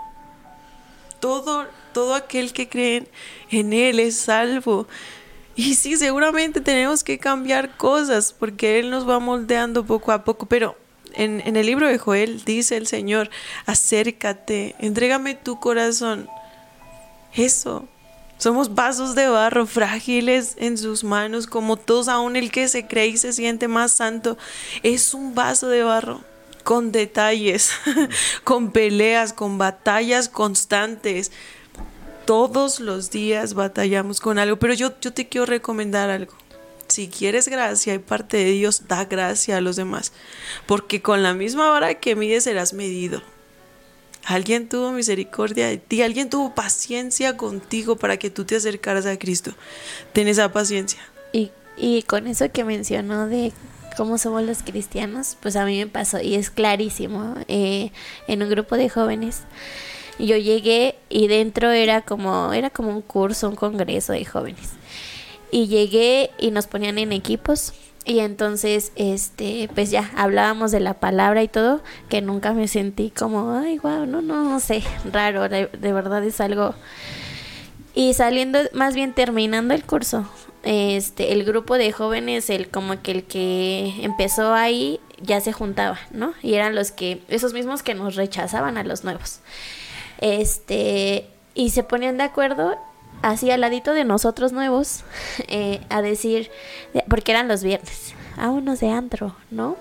Todo, 1.19 1.65
todo 1.93 2.15
aquel 2.15 2.51
que 2.51 2.67
cree 2.67 3.07
en 3.49 3.73
Él 3.73 3.99
es 3.99 4.17
salvo. 4.17 4.87
Y 5.55 5.75
sí, 5.75 5.97
seguramente 5.97 6.61
tenemos 6.61 7.03
que 7.03 7.19
cambiar 7.19 7.77
cosas 7.77 8.33
porque 8.37 8.79
Él 8.79 8.89
nos 8.89 9.07
va 9.07 9.19
moldeando 9.19 9.85
poco 9.85 10.11
a 10.11 10.23
poco. 10.23 10.47
Pero 10.47 10.75
en, 11.13 11.41
en 11.45 11.55
el 11.55 11.65
libro 11.65 11.87
de 11.87 11.97
Joel 11.97 12.43
dice 12.43 12.77
el 12.77 12.87
Señor, 12.87 13.29
acércate, 13.65 14.75
entrégame 14.79 15.35
tu 15.35 15.59
corazón. 15.59 16.27
Eso. 17.33 17.87
Somos 18.37 18.75
vasos 18.75 19.15
de 19.15 19.27
barro 19.27 19.65
frágiles 19.65 20.55
en 20.57 20.77
sus 20.77 21.03
manos, 21.03 21.47
como 21.47 21.77
todos, 21.77 22.09
aún 22.09 22.35
el 22.35 22.51
que 22.51 22.67
se 22.67 22.87
cree 22.87 23.07
y 23.07 23.17
se 23.17 23.31
siente 23.31 23.69
más 23.69 23.93
santo, 23.93 24.37
es 24.81 25.13
un 25.13 25.33
vaso 25.33 25.69
de 25.69 25.83
barro 25.83 26.21
con 26.63 26.91
detalles, 26.91 27.71
con 28.43 28.71
peleas, 28.71 29.31
con 29.31 29.57
batallas 29.57 30.27
constantes. 30.27 31.31
Todos 32.25 32.79
los 32.79 33.11
días 33.11 33.53
batallamos 33.53 34.21
con 34.21 34.39
algo, 34.39 34.57
pero 34.57 34.73
yo, 34.73 34.93
yo 35.01 35.13
te 35.13 35.27
quiero 35.27 35.45
recomendar 35.45 36.09
algo. 36.09 36.33
Si 36.87 37.07
quieres 37.07 37.47
gracia 37.47 37.93
y 37.93 37.99
parte 37.99 38.37
de 38.37 38.51
Dios, 38.51 38.87
da 38.87 39.05
gracia 39.05 39.57
a 39.57 39.61
los 39.61 39.75
demás, 39.75 40.13
porque 40.65 41.01
con 41.01 41.23
la 41.23 41.33
misma 41.33 41.69
vara 41.69 41.95
que 41.95 42.15
mides 42.15 42.43
serás 42.43 42.73
medido. 42.73 43.21
Alguien 44.25 44.69
tuvo 44.69 44.91
misericordia 44.91 45.67
de 45.67 45.77
ti, 45.77 46.01
alguien 46.01 46.29
tuvo 46.29 46.55
paciencia 46.55 47.35
contigo 47.35 47.97
para 47.97 48.17
que 48.17 48.29
tú 48.29 48.45
te 48.45 48.55
acercaras 48.55 49.05
a 49.05 49.17
Cristo. 49.17 49.53
Ten 50.13 50.27
esa 50.27 50.53
paciencia. 50.53 50.99
Y, 51.33 51.51
y 51.75 52.03
con 52.03 52.27
eso 52.27 52.49
que 52.51 52.63
mencionó 52.63 53.27
de 53.27 53.51
cómo 53.97 54.17
somos 54.17 54.43
los 54.43 54.63
cristianos, 54.63 55.37
pues 55.41 55.55
a 55.55 55.65
mí 55.65 55.77
me 55.77 55.87
pasó 55.87 56.21
y 56.21 56.35
es 56.35 56.49
clarísimo. 56.49 57.35
eh, 57.47 57.91
en 58.27 58.43
un 58.43 58.49
grupo 58.49 58.77
de 58.77 58.89
jóvenes, 58.89 59.41
yo 60.19 60.37
llegué 60.37 60.95
y 61.09 61.27
dentro 61.27 61.71
era 61.71 62.01
como, 62.01 62.53
era 62.53 62.69
como 62.69 62.89
un 62.89 63.01
curso, 63.01 63.49
un 63.49 63.55
congreso 63.55 64.13
de 64.13 64.25
jóvenes. 64.25 64.71
Y 65.51 65.67
llegué 65.67 66.31
y 66.39 66.51
nos 66.51 66.67
ponían 66.67 66.97
en 66.97 67.11
equipos. 67.11 67.73
Y 68.05 68.19
entonces, 68.19 68.91
este, 68.95 69.69
pues 69.73 69.89
ya 69.89 70.11
hablábamos 70.17 70.71
de 70.71 70.81
la 70.81 70.95
palabra 70.95 71.41
y 71.41 71.47
todo, 71.47 71.81
que 72.09 72.21
nunca 72.21 72.53
me 72.53 72.67
sentí 72.67 73.11
como, 73.11 73.57
ay, 73.57 73.79
wow, 73.79 74.05
no, 74.05 74.21
no, 74.21 74.43
no 74.43 74.59
sé, 74.59 74.83
raro, 75.11 75.47
de, 75.47 75.67
de 75.67 75.93
verdad 75.93 76.23
es 76.23 76.41
algo. 76.41 76.75
Y 77.95 78.13
saliendo, 78.13 78.59
más 78.73 78.93
bien 78.93 79.13
terminando 79.13 79.73
el 79.73 79.83
curso, 79.83 80.27
este, 80.63 81.33
el 81.33 81.43
grupo 81.43 81.77
de 81.77 81.91
jóvenes, 81.91 82.49
el 82.49 82.69
como 82.69 83.01
que 83.01 83.11
el 83.11 83.23
que 83.23 83.93
empezó 84.01 84.53
ahí, 84.53 84.99
ya 85.21 85.39
se 85.41 85.53
juntaba, 85.53 85.99
¿no? 86.11 86.33
Y 86.41 86.55
eran 86.55 86.75
los 86.75 86.91
que, 86.91 87.21
esos 87.27 87.53
mismos 87.53 87.83
que 87.83 87.93
nos 87.93 88.15
rechazaban 88.15 88.77
a 88.77 88.83
los 88.83 89.03
nuevos. 89.03 89.39
Este, 90.23 91.27
y 91.53 91.71
se 91.71 91.83
ponían 91.83 92.17
de 92.17 92.23
acuerdo 92.23 92.77
así 93.21 93.51
al 93.51 93.59
ladito 93.59 93.93
de 93.93 94.05
nosotros 94.05 94.53
nuevos 94.53 95.03
eh, 95.49 95.81
a 95.89 96.01
decir, 96.01 96.49
de- 96.93 97.03
porque 97.09 97.33
eran 97.33 97.49
los 97.49 97.61
viernes, 97.61 98.13
vámonos 98.37 98.79
de 98.79 98.89
antro, 98.89 99.35
¿no? 99.51 99.75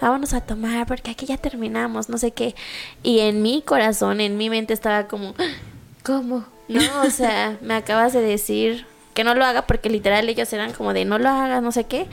Vámonos 0.00 0.34
a 0.34 0.42
tomar 0.42 0.86
porque 0.86 1.10
aquí 1.10 1.24
ya 1.24 1.38
terminamos, 1.38 2.10
no 2.10 2.18
sé 2.18 2.32
qué. 2.32 2.54
Y 3.02 3.20
en 3.20 3.40
mi 3.40 3.62
corazón, 3.62 4.20
en 4.20 4.36
mi 4.36 4.50
mente 4.50 4.74
estaba 4.74 5.08
como, 5.08 5.34
¿cómo? 6.04 6.44
No, 6.68 6.82
o 7.06 7.10
sea, 7.10 7.56
me 7.62 7.72
acabas 7.72 8.12
de 8.12 8.20
decir 8.20 8.86
que 9.14 9.24
no 9.24 9.34
lo 9.34 9.42
haga 9.46 9.62
porque 9.66 9.88
literal 9.88 10.28
ellos 10.28 10.52
eran 10.52 10.74
como 10.74 10.92
de 10.92 11.06
no 11.06 11.18
lo 11.18 11.30
hagas, 11.30 11.62
no 11.62 11.72
sé 11.72 11.84
qué. 11.84 12.06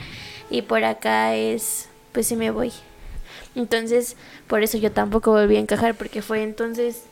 Y 0.48 0.62
por 0.62 0.82
acá 0.82 1.34
es, 1.34 1.90
pues 2.12 2.26
sí 2.26 2.36
me 2.36 2.50
voy. 2.50 2.72
Entonces, 3.54 4.16
por 4.46 4.62
eso 4.62 4.78
yo 4.78 4.90
tampoco 4.92 5.30
volví 5.32 5.56
a 5.56 5.60
encajar 5.60 5.94
porque 5.94 6.22
fue 6.22 6.42
entonces 6.42 7.02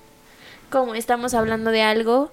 como 0.70 0.94
estamos 0.94 1.34
hablando 1.34 1.70
de 1.70 1.82
algo 1.82 2.32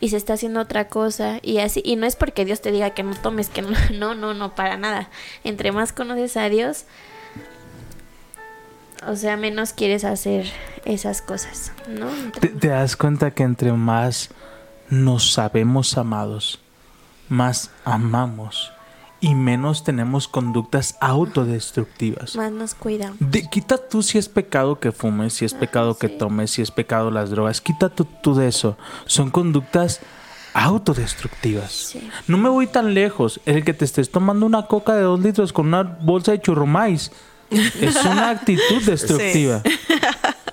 y 0.00 0.10
se 0.10 0.16
está 0.16 0.34
haciendo 0.34 0.60
otra 0.60 0.88
cosa 0.88 1.40
y 1.42 1.58
así 1.58 1.82
y 1.84 1.96
no 1.96 2.06
es 2.06 2.16
porque 2.16 2.44
Dios 2.44 2.60
te 2.60 2.70
diga 2.70 2.90
que 2.90 3.02
no 3.02 3.14
tomes 3.14 3.48
que 3.48 3.62
no 3.62 3.70
no 3.94 4.14
no 4.14 4.34
no 4.34 4.54
para 4.54 4.76
nada. 4.76 5.10
Entre 5.44 5.72
más 5.72 5.92
conoces 5.92 6.36
a 6.36 6.48
Dios 6.48 6.84
o 9.06 9.16
sea 9.16 9.36
menos 9.36 9.72
quieres 9.72 10.04
hacer 10.04 10.46
esas 10.84 11.22
cosas 11.22 11.72
no 11.86 12.08
Te, 12.40 12.48
te 12.48 12.68
das 12.68 12.96
cuenta 12.96 13.30
que 13.30 13.44
entre 13.44 13.72
más 13.72 14.30
nos 14.90 15.32
sabemos 15.32 15.96
amados, 15.98 16.60
más 17.28 17.70
amamos 17.84 18.72
y 19.20 19.34
menos 19.34 19.82
tenemos 19.84 20.28
conductas 20.28 20.96
autodestructivas. 21.00 22.36
más 22.36 22.52
nos 22.52 22.74
cuidamos 22.74 23.16
De- 23.18 23.48
quita 23.50 23.76
tú 23.78 24.02
si 24.02 24.16
es 24.18 24.28
pecado 24.28 24.78
que 24.78 24.92
fumes, 24.92 25.34
si 25.34 25.44
es 25.44 25.54
Ah, 25.54 25.58
pecado 25.60 25.96
que 25.98 26.08
sí. 26.08 26.14
tomes, 26.18 26.50
si 26.52 26.62
es 26.62 26.70
pecado 26.70 27.10
las 27.10 27.30
drogas. 27.30 27.60
Quita 27.60 27.88
tú, 27.88 28.06
tú 28.22 28.34
de 28.34 28.46
eso. 28.48 28.76
Son 29.06 29.30
conductas 29.30 30.00
autodestructivas. 30.54 31.72
Sí. 31.72 32.10
No 32.26 32.38
me 32.38 32.48
voy 32.48 32.66
tan 32.66 32.94
lejos. 32.94 33.40
El 33.46 33.64
que 33.64 33.74
te 33.74 33.84
estés 33.84 34.10
tomando 34.10 34.46
una 34.46 34.66
coca 34.66 34.94
de 34.94 35.02
dos 35.02 35.20
litros 35.20 35.52
con 35.52 35.66
una 35.68 35.82
bolsa 35.82 36.32
de 36.32 36.40
churrumais 36.40 37.10
es 37.50 37.96
una 38.04 38.30
actitud 38.30 38.82
destructiva. 38.86 39.62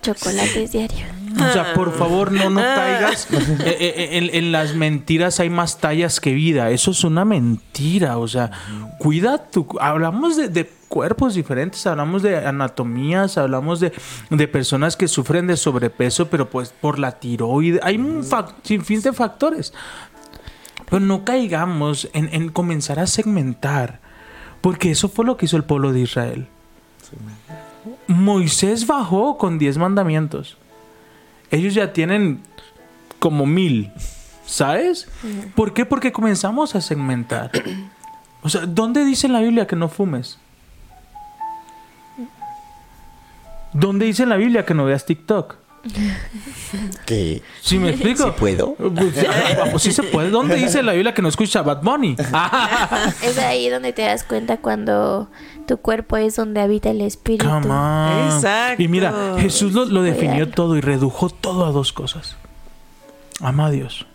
chocolates 0.01 0.71
diarios 0.71 1.07
O 1.37 1.53
sea, 1.53 1.73
por 1.73 1.93
favor, 1.93 2.31
no, 2.31 2.49
no 2.49 2.61
caigas. 2.61 3.27
Eh, 3.65 3.77
eh, 3.79 3.93
eh, 3.97 4.17
en, 4.17 4.29
en 4.33 4.51
las 4.51 4.75
mentiras 4.75 5.39
hay 5.39 5.49
más 5.49 5.79
tallas 5.79 6.19
que 6.19 6.33
vida. 6.33 6.69
Eso 6.71 6.91
es 6.91 7.03
una 7.03 7.25
mentira. 7.25 8.17
O 8.17 8.27
sea, 8.27 8.51
cuida 8.99 9.49
tu. 9.49 9.67
Hablamos 9.79 10.37
de, 10.37 10.49
de 10.49 10.69
cuerpos 10.87 11.35
diferentes, 11.35 11.85
hablamos 11.87 12.21
de 12.21 12.37
anatomías, 12.45 13.37
hablamos 13.37 13.79
de, 13.79 13.91
de 14.29 14.47
personas 14.47 14.95
que 14.95 15.07
sufren 15.07 15.47
de 15.47 15.57
sobrepeso, 15.57 16.29
pero 16.29 16.49
pues 16.49 16.69
por 16.69 16.99
la 16.99 17.13
tiroide. 17.13 17.79
Hay 17.83 17.97
un 17.97 18.23
sinfín 18.63 19.01
de 19.01 19.13
factores. 19.13 19.73
Pero 20.89 20.99
no 20.99 21.25
caigamos 21.25 22.09
en, 22.13 22.29
en 22.31 22.49
comenzar 22.49 22.99
a 22.99 23.07
segmentar. 23.07 23.99
Porque 24.61 24.91
eso 24.91 25.09
fue 25.09 25.25
lo 25.25 25.37
que 25.37 25.45
hizo 25.45 25.57
el 25.57 25.63
pueblo 25.63 25.91
de 25.91 26.01
Israel. 26.01 26.47
Moisés 28.07 28.87
bajó 28.87 29.37
con 29.37 29.57
diez 29.57 29.77
mandamientos. 29.77 30.57
Ellos 31.51 31.73
ya 31.73 31.93
tienen 31.93 32.41
como 33.19 33.45
mil, 33.45 33.91
¿sabes? 34.45 35.07
¿Por 35.55 35.73
qué? 35.73 35.85
Porque 35.85 36.11
comenzamos 36.11 36.75
a 36.75 36.81
segmentar. 36.81 37.51
O 38.41 38.49
sea, 38.49 38.67
¿dónde 38.67 39.03
dice 39.03 39.25
en 39.25 39.33
la 39.33 39.39
Biblia 39.39 39.65
que 39.65 39.75
no 39.75 39.89
fumes? 39.89 40.37
¿Dónde 43.73 44.05
dice 44.05 44.21
en 44.21 44.29
la 44.29 44.35
Biblia 44.35 44.67
que 44.67 44.75
no 44.75 44.85
veas 44.85 45.03
TikTok? 45.07 45.55
¿Qué? 47.05 47.41
¿Sí 47.61 47.77
me 47.77 47.91
explico? 47.91 48.23
¿Sí 48.25 48.29
puedo? 48.37 48.75
Pues, 48.75 49.81
sí 49.83 49.91
se 49.91 50.03
puede. 50.03 50.29
¿Dónde 50.29 50.55
dice 50.55 50.83
la 50.83 50.93
Biblia 50.93 51.13
que 51.13 51.21
no 51.21 51.29
escucha 51.29 51.61
Bad 51.61 51.81
Bunny? 51.81 52.15
es 53.21 53.37
ahí 53.37 53.69
donde 53.69 53.93
te 53.93 54.01
das 54.03 54.23
cuenta 54.23 54.57
cuando 54.57 55.29
tu 55.67 55.77
cuerpo 55.77 56.17
es 56.17 56.35
donde 56.35 56.61
habita 56.61 56.89
el 56.89 57.01
espíritu. 57.01 57.45
Exacto. 57.45 58.81
Y 58.81 58.87
mira, 58.87 59.35
Jesús 59.39 59.73
lo, 59.73 59.85
lo 59.85 60.01
definió 60.01 60.45
Cuidado. 60.45 60.51
todo 60.51 60.77
y 60.77 60.81
redujo 60.81 61.29
todo 61.29 61.65
a 61.65 61.71
dos 61.71 61.93
cosas. 61.93 62.35
Ama 63.41 63.67
a 63.67 63.71
Dios 63.71 64.05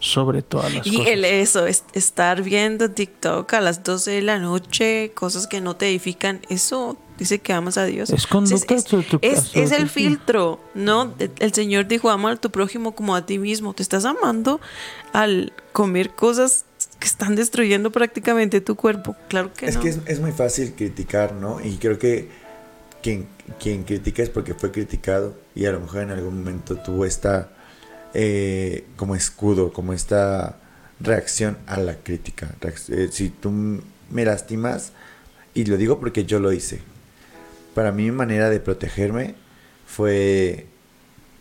sobre 0.00 0.42
todas 0.42 0.72
las 0.72 0.86
Y 0.86 0.96
cosas. 0.96 1.06
el 1.08 1.24
eso, 1.24 1.66
es, 1.66 1.84
estar 1.92 2.42
viendo 2.42 2.90
TikTok 2.90 3.52
a 3.54 3.60
las 3.60 3.82
12 3.82 4.12
de 4.12 4.22
la 4.22 4.38
noche, 4.38 5.12
cosas 5.14 5.46
que 5.46 5.60
no 5.60 5.74
te 5.76 5.88
edifican, 5.88 6.40
eso 6.48 6.96
dice 7.18 7.40
que 7.40 7.52
amas 7.52 7.76
a 7.76 7.84
Dios. 7.84 8.10
Es 8.10 8.26
conducta 8.26 8.74
es, 8.74 8.84
destructiva. 8.84 9.20
es- 9.22 9.54
es 9.54 9.72
el 9.72 9.88
filtro, 9.88 10.60
¿no? 10.74 11.14
El 11.38 11.52
Señor 11.52 11.86
dijo, 11.88 12.08
ama 12.10 12.32
a 12.32 12.36
tu 12.36 12.50
prójimo 12.50 12.94
como 12.94 13.14
a 13.14 13.26
ti 13.26 13.38
mismo. 13.38 13.74
Te 13.74 13.82
estás 13.82 14.04
amando 14.04 14.60
al 15.12 15.52
comer 15.72 16.10
cosas 16.10 16.64
que 16.98 17.06
están 17.06 17.34
destruyendo 17.36 17.90
prácticamente 17.92 18.60
tu 18.60 18.74
cuerpo. 18.76 19.16
Claro 19.28 19.52
que 19.52 19.66
Es 19.66 19.74
no. 19.76 19.80
que 19.82 19.88
es, 19.90 19.98
es 20.06 20.20
muy 20.20 20.32
fácil 20.32 20.72
criticar, 20.74 21.32
¿no? 21.34 21.60
Y 21.64 21.76
creo 21.76 21.98
que 21.98 22.28
quien, 23.02 23.26
quien 23.60 23.84
critica 23.84 24.22
es 24.22 24.30
porque 24.30 24.54
fue 24.54 24.72
criticado 24.72 25.34
y 25.54 25.66
a 25.66 25.72
lo 25.72 25.80
mejor 25.80 26.02
en 26.02 26.10
algún 26.10 26.38
momento 26.38 26.76
tuvo 26.76 27.04
esta 27.04 27.50
eh, 28.14 28.84
como 28.96 29.14
escudo, 29.14 29.72
como 29.72 29.92
esta 29.92 30.56
reacción 31.00 31.58
a 31.66 31.78
la 31.78 31.96
crítica. 31.96 32.54
Reacc- 32.60 32.92
eh, 32.92 33.08
si 33.12 33.28
tú 33.28 33.50
me 34.10 34.24
lastimas, 34.24 34.92
y 35.54 35.64
lo 35.66 35.76
digo 35.76 36.00
porque 36.00 36.24
yo 36.24 36.40
lo 36.40 36.52
hice, 36.52 36.80
para 37.74 37.92
mí 37.92 38.04
mi 38.04 38.12
manera 38.12 38.50
de 38.50 38.60
protegerme 38.60 39.34
fue, 39.86 40.66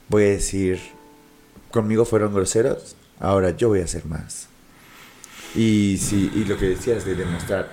voy 0.09 0.23
a 0.23 0.27
decir, 0.27 0.79
conmigo 1.71 2.05
fueron 2.05 2.33
groseros, 2.33 2.95
ahora 3.19 3.51
yo 3.51 3.69
voy 3.69 3.81
a 3.81 3.85
hacer 3.85 4.05
más. 4.05 4.47
Y, 5.55 5.97
sí, 5.97 6.31
y 6.35 6.45
lo 6.45 6.57
que 6.57 6.69
decías 6.69 7.05
de 7.05 7.15
demostrar 7.15 7.71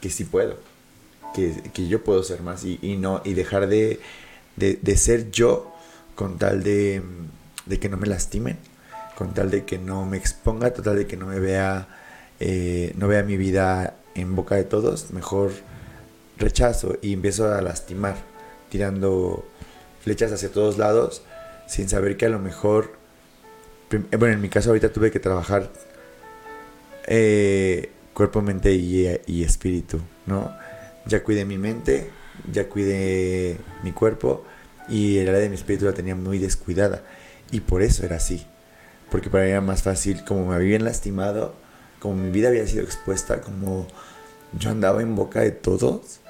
que 0.00 0.10
sí 0.10 0.24
puedo, 0.24 0.58
que, 1.34 1.62
que 1.72 1.88
yo 1.88 2.04
puedo 2.04 2.22
ser 2.22 2.42
más 2.42 2.64
y, 2.64 2.96
no, 2.98 3.22
y 3.24 3.34
dejar 3.34 3.66
de, 3.66 4.00
de, 4.56 4.96
ser 4.96 5.30
yo 5.30 5.74
con 6.14 6.38
tal 6.38 6.62
de, 6.62 7.02
de 7.66 7.78
que 7.78 7.88
no 7.88 7.96
me 7.96 8.06
lastimen, 8.06 8.58
con 9.16 9.34
tal 9.34 9.50
de 9.50 9.64
que 9.64 9.78
no 9.78 10.06
me 10.06 10.16
exponga, 10.16 10.72
total 10.72 10.96
de 10.96 11.06
que 11.06 11.16
no 11.16 11.26
me 11.26 11.40
vea, 11.40 11.88
eh, 12.40 12.92
no 12.96 13.08
vea 13.08 13.22
mi 13.22 13.36
vida 13.36 13.96
en 14.14 14.36
boca 14.36 14.54
de 14.54 14.64
todos, 14.64 15.10
mejor 15.10 15.50
rechazo 16.38 16.96
y 17.02 17.12
empiezo 17.12 17.52
a 17.52 17.60
lastimar, 17.60 18.16
tirando 18.70 19.44
flechas 20.00 20.32
hacia 20.32 20.50
todos 20.50 20.78
lados, 20.78 21.22
sin 21.66 21.88
saber 21.88 22.16
que 22.16 22.26
a 22.26 22.28
lo 22.30 22.38
mejor, 22.38 22.92
eh, 23.90 24.16
bueno, 24.16 24.34
en 24.34 24.40
mi 24.40 24.48
caso 24.48 24.70
ahorita 24.70 24.92
tuve 24.92 25.10
que 25.10 25.20
trabajar 25.20 25.70
eh, 27.06 27.90
cuerpo, 28.14 28.42
mente 28.42 28.72
y, 28.72 29.08
y 29.26 29.44
espíritu, 29.44 30.00
¿no? 30.26 30.54
Ya 31.06 31.22
cuidé 31.22 31.44
mi 31.44 31.58
mente, 31.58 32.10
ya 32.52 32.68
cuidé 32.68 33.58
mi 33.82 33.92
cuerpo 33.92 34.44
y 34.88 35.18
el 35.18 35.28
área 35.28 35.40
de 35.40 35.48
mi 35.48 35.54
espíritu 35.56 35.84
la 35.84 35.92
tenía 35.92 36.14
muy 36.14 36.38
descuidada. 36.38 37.02
Y 37.50 37.60
por 37.60 37.82
eso 37.82 38.04
era 38.04 38.16
así. 38.16 38.46
Porque 39.10 39.30
para 39.30 39.44
mí 39.44 39.50
era 39.50 39.60
más 39.60 39.82
fácil, 39.82 40.24
como 40.24 40.46
me 40.46 40.54
habían 40.54 40.84
lastimado, 40.84 41.54
como 41.98 42.14
mi 42.16 42.30
vida 42.30 42.48
había 42.48 42.66
sido 42.66 42.82
expuesta, 42.82 43.40
como 43.40 43.86
yo 44.58 44.70
andaba 44.70 45.02
en 45.02 45.14
boca 45.14 45.40
de 45.40 45.50
todos, 45.50 46.20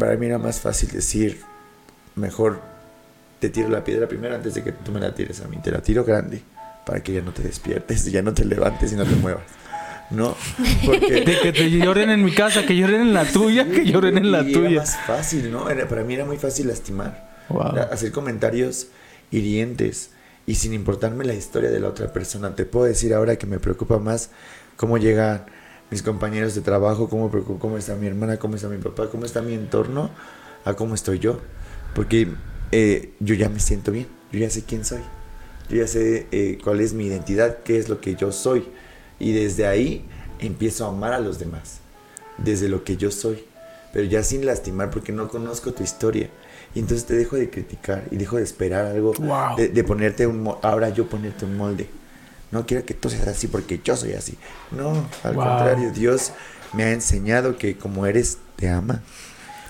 para 0.00 0.16
mí 0.16 0.26
era 0.26 0.38
más 0.38 0.60
fácil 0.60 0.88
decir, 0.90 1.40
mejor 2.16 2.60
te 3.38 3.48
tiro 3.50 3.68
la 3.68 3.84
piedra 3.84 4.08
primero 4.08 4.34
antes 4.34 4.54
de 4.54 4.64
que 4.64 4.72
tú 4.72 4.90
me 4.90 4.98
la 4.98 5.14
tires 5.14 5.40
a 5.40 5.46
mí. 5.48 5.58
Te 5.62 5.70
la 5.70 5.80
tiro 5.80 6.04
grande 6.04 6.42
para 6.84 7.00
que 7.02 7.12
ya 7.12 7.22
no 7.22 7.30
te 7.32 7.42
despiertes, 7.42 8.04
ya 8.10 8.20
no 8.22 8.34
te 8.34 8.44
levantes 8.44 8.92
y 8.92 8.96
no 8.96 9.04
te 9.04 9.14
muevas. 9.14 9.44
¿No? 10.10 10.36
Porque 10.84 11.20
De 11.24 11.38
que 11.40 11.52
te 11.52 11.70
lloren 11.70 12.10
en 12.10 12.24
mi 12.24 12.32
casa, 12.32 12.66
que 12.66 12.74
lloren 12.76 13.00
en 13.02 13.14
la 13.14 13.24
tuya, 13.24 13.64
que 13.70 13.84
lloren 13.84 14.18
en 14.18 14.32
la 14.32 14.40
y 14.42 14.52
tuya. 14.52 14.68
Era 14.70 14.80
más 14.80 14.96
fácil, 15.06 15.52
¿no? 15.52 15.70
Era- 15.70 15.86
para 15.88 16.02
mí 16.02 16.14
era 16.14 16.24
muy 16.24 16.36
fácil 16.36 16.66
lastimar. 16.66 17.30
Wow. 17.48 17.78
hacer 17.92 18.10
comentarios 18.12 18.88
hirientes 19.32 20.10
y 20.46 20.54
sin 20.56 20.72
importarme 20.74 21.24
la 21.24 21.34
historia 21.34 21.70
de 21.70 21.80
la 21.80 21.88
otra 21.88 22.12
persona. 22.12 22.54
Te 22.56 22.64
puedo 22.64 22.86
decir 22.86 23.14
ahora 23.14 23.36
que 23.36 23.46
me 23.46 23.58
preocupa 23.58 23.98
más 23.98 24.30
cómo 24.76 24.98
llegan 24.98 25.44
mis 25.90 26.02
compañeros 26.02 26.54
de 26.54 26.60
trabajo, 26.60 27.08
cómo, 27.08 27.30
cómo 27.58 27.76
está 27.76 27.94
mi 27.96 28.06
hermana, 28.06 28.38
cómo 28.38 28.56
está 28.56 28.68
mi 28.68 28.78
papá, 28.78 29.08
cómo 29.10 29.24
está 29.24 29.42
mi 29.42 29.54
entorno, 29.54 30.10
a 30.64 30.74
cómo 30.74 30.94
estoy 30.94 31.18
yo. 31.18 31.40
Porque 31.94 32.28
eh, 32.72 33.12
yo 33.20 33.34
ya 33.34 33.48
me 33.48 33.58
siento 33.60 33.90
bien, 33.92 34.06
yo 34.32 34.38
ya 34.38 34.50
sé 34.50 34.62
quién 34.62 34.84
soy, 34.84 35.00
yo 35.68 35.76
ya 35.78 35.86
sé 35.86 36.26
eh, 36.30 36.58
cuál 36.62 36.80
es 36.80 36.92
mi 36.92 37.06
identidad, 37.06 37.58
qué 37.64 37.78
es 37.78 37.88
lo 37.88 38.00
que 38.00 38.14
yo 38.14 38.30
soy. 38.32 38.64
Y 39.18 39.32
desde 39.32 39.66
ahí 39.66 40.04
empiezo 40.38 40.86
a 40.86 40.88
amar 40.88 41.12
a 41.12 41.20
los 41.20 41.38
demás, 41.38 41.80
desde 42.38 42.68
lo 42.68 42.84
que 42.84 42.96
yo 42.96 43.10
soy, 43.10 43.44
pero 43.92 44.06
ya 44.06 44.22
sin 44.22 44.46
lastimar 44.46 44.90
porque 44.90 45.12
no 45.12 45.28
conozco 45.28 45.72
tu 45.72 45.82
historia. 45.82 46.30
Y 46.74 46.78
entonces 46.78 47.04
te 47.04 47.14
dejo 47.14 47.34
de 47.36 47.50
criticar 47.50 48.04
y 48.12 48.16
dejo 48.16 48.36
de 48.36 48.44
esperar 48.44 48.86
algo, 48.86 49.12
Wow. 49.14 49.56
de, 49.56 49.68
de 49.68 49.84
ponerte 49.84 50.26
un, 50.28 50.54
ahora 50.62 50.90
yo 50.90 51.08
ponerte 51.08 51.44
un 51.44 51.56
molde. 51.56 51.88
No 52.50 52.66
quiero 52.66 52.84
que 52.84 52.94
tú 52.94 53.08
seas 53.10 53.28
así 53.28 53.46
porque 53.46 53.80
yo 53.82 53.96
soy 53.96 54.12
así. 54.14 54.36
No, 54.70 54.90
al 55.22 55.34
Wow. 55.34 55.44
contrario, 55.44 55.92
Dios 55.92 56.32
me 56.72 56.84
ha 56.84 56.92
enseñado 56.92 57.56
que 57.58 57.76
como 57.76 58.06
eres, 58.06 58.38
te 58.56 58.68
ama. 58.70 59.00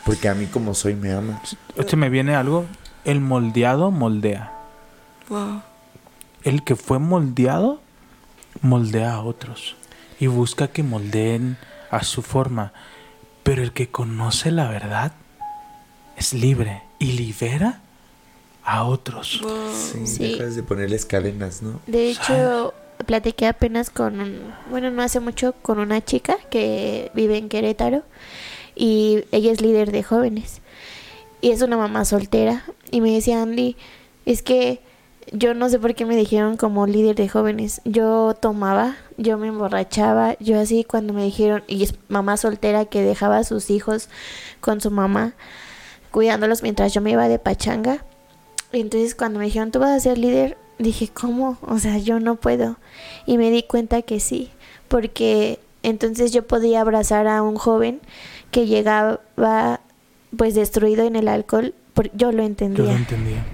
Porque 0.05 0.28
a 0.28 0.35
mí 0.35 0.47
como 0.47 0.74
soy, 0.74 0.95
me 0.95 1.12
ama. 1.12 1.41
Este 1.76 1.97
me 1.97 2.09
viene 2.09 2.35
algo. 2.35 2.64
El 3.05 3.20
moldeado 3.20 3.91
moldea. 3.91 4.53
Wow. 5.28 5.62
El 6.43 6.64
que 6.64 6.74
fue 6.76 6.99
moldeado 6.99 7.81
moldea 8.62 9.14
a 9.14 9.20
otros 9.22 9.76
y 10.18 10.26
busca 10.26 10.68
que 10.68 10.83
moldeen 10.83 11.59
a 11.91 12.03
su 12.03 12.22
forma. 12.22 12.72
Pero 13.43 13.62
el 13.62 13.72
que 13.72 13.89
conoce 13.91 14.51
la 14.51 14.68
verdad 14.68 15.12
es 16.16 16.33
libre 16.33 16.83
y 16.99 17.12
libera 17.12 17.81
a 18.71 18.85
otros. 18.85 19.41
Wow. 19.43 19.53
Sí, 19.75 20.07
Sí. 20.07 20.33
dejas 20.33 20.55
de 20.57 20.62
ponerles 20.62 21.05
cadenas, 21.05 21.62
¿no? 21.62 21.81
De 21.87 22.11
hecho, 22.11 22.73
platiqué 23.07 23.47
apenas 23.47 23.91
con, 23.91 24.21
un- 24.21 24.55
bueno, 24.71 24.91
no 24.91 25.03
hace 25.03 25.18
mucho, 25.21 25.55
con 25.62 25.79
una 25.79 26.05
chica 26.05 26.37
que 26.51 27.11
vive 27.14 27.37
en 27.39 27.49
Querétaro 27.49 28.03
y 28.77 29.25
ella 29.33 29.51
es 29.53 29.61
líder 29.61 29.91
de 29.91 30.03
jóvenes 30.03 30.61
y 31.41 31.51
es 31.51 31.62
una 31.62 31.77
mamá 31.77 32.05
soltera 32.05 32.62
y 32.91 33.01
me 33.01 33.11
decía 33.12 33.43
Andy, 33.43 33.77
es 34.27 34.43
que 34.43 34.81
yo 35.33 35.55
no 35.55 35.68
sé 35.68 35.79
por 35.79 35.95
qué 35.95 36.05
me 36.07 36.16
dijeron 36.16 36.57
como 36.57 36.87
líder 36.87 37.14
de 37.16 37.29
jóvenes. 37.29 37.81
Yo 37.85 38.35
tomaba, 38.41 38.97
yo 39.16 39.39
me 39.39 39.47
emborrachaba, 39.49 40.37
yo 40.41 40.59
así 40.61 40.83
cuando 40.85 41.12
me 41.12 41.23
dijeron, 41.25 41.62
y 41.68 41.83
es 41.85 41.95
mamá 42.09 42.37
soltera 42.37 42.85
que 42.87 43.03
dejaba 43.03 43.39
a 43.39 43.45
sus 43.45 43.71
hijos 43.71 44.09
con 44.61 44.81
su 44.81 44.91
mamá, 44.91 45.35
cuidándolos 46.11 46.62
mientras 46.62 46.93
yo 46.95 47.01
me 47.01 47.11
iba 47.12 47.29
de 47.29 47.39
pachanga. 47.39 48.05
Y 48.73 48.81
entonces 48.81 49.14
cuando 49.14 49.39
me 49.39 49.47
dijeron, 49.47 49.71
tú 49.71 49.79
vas 49.79 49.91
a 49.91 50.01
ser 50.01 50.18
líder, 50.18 50.57
dije, 50.79 51.09
¿cómo? 51.12 51.59
O 51.62 51.79
sea, 51.79 51.99
yo 51.99 52.21
no 52.21 52.37
puedo. 52.37 52.77
Y 53.27 53.37
me 53.39 53.51
di 53.51 53.62
cuenta 53.62 54.03
que 54.03 54.21
sí, 54.21 54.51
porque 54.89 55.59
entonces 55.83 56.33
yo 56.33 56.47
podía 56.47 56.81
abrazar 56.81 57.27
a 57.27 57.43
un 57.43 57.57
joven 57.57 58.01
que 58.51 58.66
llegaba 58.66 59.21
pues 60.37 60.55
destruido 60.55 61.05
en 61.05 61.16
el 61.16 61.29
alcohol, 61.29 61.75
yo 62.14 62.31
lo 62.33 62.39
Yo 62.39 62.45
entendía. 62.45 62.85
lo 62.85 62.91
entendía. 62.93 63.45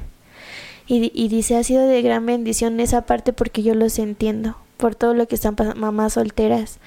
Y, 0.87 1.11
y 1.14 1.29
dice, 1.29 1.57
ha 1.57 1.64
sido 1.64 1.87
de 1.87 2.01
gran 2.03 2.27
bendición 2.27 2.79
esa 2.81 3.03
parte 3.07 3.33
porque 3.33 3.62
yo 3.62 3.75
los 3.75 3.99
entiendo, 3.99 4.57
por 4.77 4.95
todo 4.95 5.14
lo 5.14 5.27
que 5.27 5.35
están 5.35 5.57
pasando, 5.57 5.81
mamás 5.81 6.12
solteras, 6.12 6.79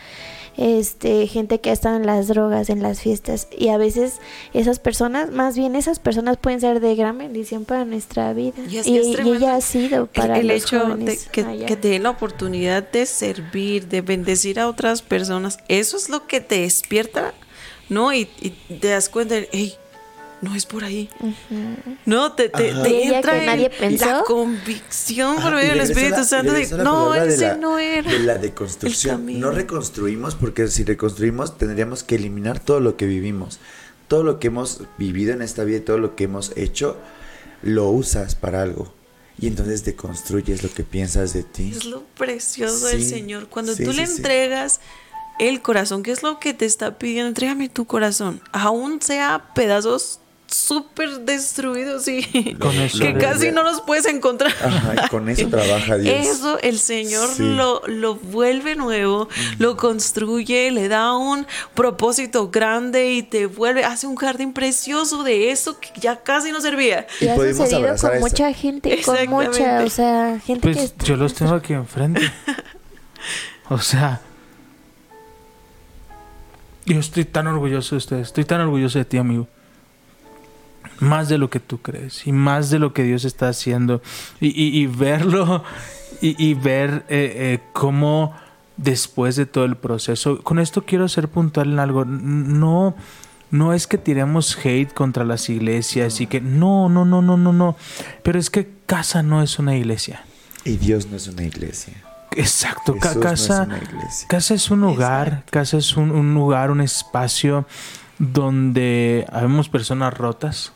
este, 0.57 1.27
gente 1.27 1.59
que 1.59 1.69
ha 1.69 1.73
estado 1.73 1.95
en 1.95 2.05
las 2.05 2.27
drogas, 2.27 2.69
en 2.69 2.81
las 2.81 3.01
fiestas, 3.01 3.47
y 3.57 3.69
a 3.69 3.77
veces 3.77 4.19
esas 4.53 4.79
personas, 4.79 5.31
más 5.31 5.57
bien 5.57 5.75
esas 5.75 5.99
personas 5.99 6.37
pueden 6.37 6.59
ser 6.61 6.79
de 6.79 6.95
gran 6.95 7.17
bendición 7.17 7.65
para 7.65 7.85
nuestra 7.85 8.33
vida. 8.33 8.53
Y 8.69 8.77
es 8.77 8.87
Y, 8.87 8.91
que 8.93 8.99
es 8.99 9.07
y 9.07 9.13
tremendo 9.13 9.37
ella 9.37 9.55
ha 9.55 9.61
sido 9.61 10.03
El, 10.03 10.07
para 10.07 10.39
el 10.39 10.47
los 10.47 10.63
hecho 10.63 10.75
de 10.77 10.81
jóvenes 10.83 11.29
que, 11.31 11.41
allá. 11.41 11.65
que 11.65 11.75
te 11.75 11.89
den 11.89 12.03
la 12.03 12.09
oportunidad 12.11 12.89
de 12.89 13.05
servir, 13.05 13.87
de 13.87 14.01
bendecir 14.01 14.59
a 14.59 14.67
otras 14.67 15.01
personas, 15.01 15.57
eso 15.67 15.97
es 15.97 16.09
lo 16.09 16.27
que 16.27 16.41
te 16.41 16.61
despierta, 16.61 17.33
¿no? 17.89 18.13
Y, 18.13 18.27
y 18.41 18.49
te 18.79 18.89
das 18.89 19.09
cuenta, 19.09 19.35
de, 19.35 19.49
hey, 19.51 19.75
no 20.41 20.55
es 20.55 20.65
por 20.65 20.83
ahí. 20.83 21.09
No, 22.05 22.33
te, 22.33 22.49
te, 22.49 22.73
te 22.73 23.03
entra 23.03 23.33
que 23.33 23.39
el- 23.39 23.45
nadie 23.45 23.69
pensó. 23.69 24.05
la 24.05 24.23
convicción 24.23 25.35
por 25.41 25.53
medio 25.53 25.69
del 25.69 25.81
Espíritu 25.81 26.23
Santo 26.23 26.53
de, 26.53 26.67
no, 26.83 27.11
de 27.11 27.27
ese 27.33 27.47
la- 27.47 27.55
no 27.57 27.77
era. 27.77 28.09
De 28.11 28.19
la 28.19 28.37
deconstrucción. 28.37 29.39
No 29.39 29.51
reconstruimos 29.51 30.35
porque 30.35 30.67
si 30.67 30.83
reconstruimos 30.83 31.57
tendríamos 31.57 32.03
que 32.03 32.15
eliminar 32.15 32.59
todo 32.59 32.79
lo 32.79 32.95
que 32.97 33.05
vivimos. 33.05 33.59
Todo 34.07 34.23
lo 34.23 34.39
que 34.39 34.47
hemos 34.47 34.81
vivido 34.97 35.33
en 35.33 35.41
esta 35.41 35.63
vida 35.63 35.77
y 35.77 35.81
todo 35.81 35.97
lo 35.99 36.15
que 36.15 36.23
hemos 36.23 36.51
hecho, 36.57 36.97
lo 37.61 37.89
usas 37.89 38.35
para 38.35 38.61
algo. 38.63 38.93
Y 39.41 39.47
entonces 39.47 39.85
deconstruyes 39.85 40.63
lo 40.63 40.69
que 40.73 40.83
piensas 40.83 41.33
de 41.33 41.43
ti. 41.43 41.71
Es 41.75 41.85
lo 41.85 42.03
precioso 42.17 42.87
del 42.87 43.03
Señor. 43.03 43.47
Cuando 43.49 43.73
sí, 43.75 43.83
tú 43.85 43.93
le 43.93 44.05
sí, 44.07 44.15
entregas 44.17 44.79
el 45.39 45.61
corazón, 45.61 46.03
¿qué 46.03 46.11
es 46.11 46.23
lo 46.23 46.39
que 46.39 46.53
te 46.53 46.65
está 46.65 46.97
pidiendo? 46.97 47.29
Entrégame 47.29 47.69
tu 47.69 47.85
corazón. 47.85 48.41
Aún 48.51 49.01
sea 49.01 49.51
pedazos 49.55 50.19
súper 50.51 51.19
destruidos 51.21 52.07
y 52.07 52.55
Con 52.55 52.73
eso 52.79 52.99
que 52.99 53.13
casi 53.17 53.51
no 53.51 53.61
los 53.63 53.81
puedes 53.81 54.05
encontrar. 54.05 54.51
Ajá, 54.63 55.07
con 55.09 55.29
eso 55.29 55.47
trabaja 55.49 55.97
Dios. 55.97 56.25
Eso 56.27 56.59
el 56.59 56.79
Señor 56.79 57.29
Sí. 57.29 57.43
lo, 57.43 57.81
lo 57.87 58.15
vuelve 58.15 58.75
nuevo, 58.75 59.29
lo 59.59 59.77
construye, 59.77 60.71
le 60.71 60.87
da 60.87 61.15
un 61.15 61.45
propósito 61.75 62.49
grande 62.49 63.11
y 63.11 63.23
te 63.23 63.45
vuelve, 63.45 63.85
hace 63.85 64.07
un 64.07 64.15
jardín 64.15 64.53
precioso 64.53 65.23
de 65.23 65.51
eso 65.51 65.79
que 65.79 65.89
ya 65.99 66.17
casi 66.23 66.51
no 66.51 66.61
servía. 66.61 67.05
Y, 67.21 67.25
Y 67.25 67.27
ha 67.29 67.35
sucedido 67.35 67.95
con 67.97 68.19
mucha 68.19 68.51
gente, 68.53 69.01
con 69.03 69.29
mucha, 69.29 69.83
o 69.83 69.89
sea, 69.89 70.39
gente 70.45 70.67
que 70.69 70.73
Pues 70.73 70.85
está- 70.85 71.05
yo 71.05 71.15
los 71.15 71.33
tengo 71.33 71.53
aquí 71.55 71.73
enfrente. 71.73 72.21
O 73.71 73.77
sea, 73.77 74.19
yo 76.85 76.99
estoy 76.99 77.25
tan 77.25 77.45
orgulloso 77.47 77.91
de 77.95 77.97
ustedes, 77.97 78.27
estoy 78.27 78.45
tan 78.45 78.61
orgulloso 78.61 78.97
de 78.97 79.05
ti, 79.05 79.17
amigo. 79.17 79.47
Más 80.99 81.29
de 81.29 81.37
lo 81.37 81.49
que 81.49 81.59
tú 81.59 81.77
crees 81.79 82.27
y 82.27 82.31
más 82.31 82.69
de 82.69 82.79
lo 82.79 82.93
que 82.93 83.03
Dios 83.03 83.23
está 83.25 83.47
haciendo. 83.49 84.01
Y, 84.41 84.47
y- 84.47 84.81
y 84.81 84.87
verlo 84.87 85.63
y, 86.21 86.35
y 86.43 86.53
ver 86.53 87.05
eh, 87.09 87.33
eh, 87.35 87.59
cómo 87.73 88.33
después 88.77 89.35
de 89.35 89.45
todo 89.45 89.65
el 89.65 89.75
proceso, 89.77 90.41
con 90.43 90.59
esto 90.59 90.83
quiero 90.85 91.07
ser 91.07 91.27
puntual 91.29 91.71
en 91.73 91.79
algo. 91.79 92.03
No, 92.05 92.95
no 93.51 93.73
es 93.73 93.87
que 93.87 93.97
tiremos 93.97 94.57
hate 94.63 94.93
contra 94.93 95.23
las 95.25 95.49
iglesias 95.49 96.19
y 96.21 96.27
que 96.27 96.41
no, 96.41 96.89
no, 96.89 97.05
no, 97.05 97.21
no, 97.21 97.37
no, 97.37 97.53
no. 97.53 97.75
Pero 98.23 98.37
es 98.39 98.49
que 98.49 98.69
casa 98.85 99.23
no 99.23 99.41
es 99.41 99.57
una 99.59 99.75
iglesia. 99.77 100.23
Y 100.65 100.77
Dios 100.77 101.07
no 101.07 101.15
es 101.17 101.27
una 101.27 101.43
iglesia. 101.43 101.93
Exacto, 102.35 102.95
ca- 102.97 103.09
Jesús 103.09 103.23
no 103.23 103.29
es 103.31 103.41
casa, 103.47 103.63
una 103.63 103.77
iglesia. 103.77 104.27
casa 104.27 104.53
es 104.53 104.69
un 104.69 104.83
hogar, 104.83 105.43
casa 105.49 105.77
es 105.77 105.95
un, 105.97 106.11
un 106.11 106.33
lugar, 106.35 106.69
un 106.71 106.81
espacio 106.81 107.65
donde 108.19 109.25
habemos 109.31 109.69
personas 109.69 110.13
rotas, 110.13 110.73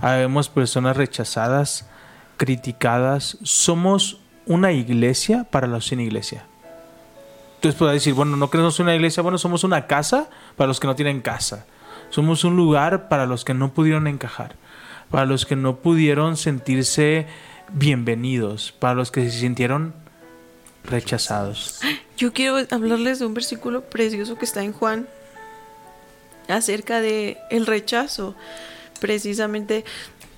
habemos 0.00 0.48
personas 0.48 0.96
rechazadas, 0.96 1.88
criticadas. 2.36 3.38
Somos 3.42 4.20
una 4.46 4.72
iglesia 4.72 5.44
para 5.44 5.66
los 5.66 5.86
sin 5.86 6.00
iglesia. 6.00 6.44
Entonces 7.56 7.78
puedes 7.78 7.94
decir, 7.94 8.14
bueno, 8.14 8.36
no 8.36 8.48
creemos 8.48 8.80
una 8.80 8.94
iglesia, 8.94 9.22
bueno, 9.22 9.36
somos 9.36 9.64
una 9.64 9.86
casa 9.86 10.30
para 10.56 10.68
los 10.68 10.80
que 10.80 10.86
no 10.86 10.96
tienen 10.96 11.20
casa. 11.20 11.66
Somos 12.08 12.42
un 12.44 12.56
lugar 12.56 13.08
para 13.08 13.26
los 13.26 13.44
que 13.44 13.52
no 13.54 13.72
pudieron 13.74 14.06
encajar, 14.06 14.56
para 15.10 15.26
los 15.26 15.44
que 15.44 15.56
no 15.56 15.76
pudieron 15.76 16.36
sentirse 16.36 17.26
bienvenidos, 17.72 18.72
para 18.72 18.94
los 18.94 19.10
que 19.10 19.30
se 19.30 19.38
sintieron 19.40 19.94
rechazados. 20.84 21.80
Yo 22.16 22.32
quiero 22.32 22.56
hablarles 22.70 23.18
de 23.18 23.26
un 23.26 23.34
versículo 23.34 23.82
precioso 23.82 24.36
que 24.36 24.44
está 24.44 24.62
en 24.62 24.72
Juan 24.72 25.06
acerca 26.48 27.00
de 27.00 27.38
el 27.50 27.66
rechazo. 27.66 28.34
Precisamente 29.00 29.84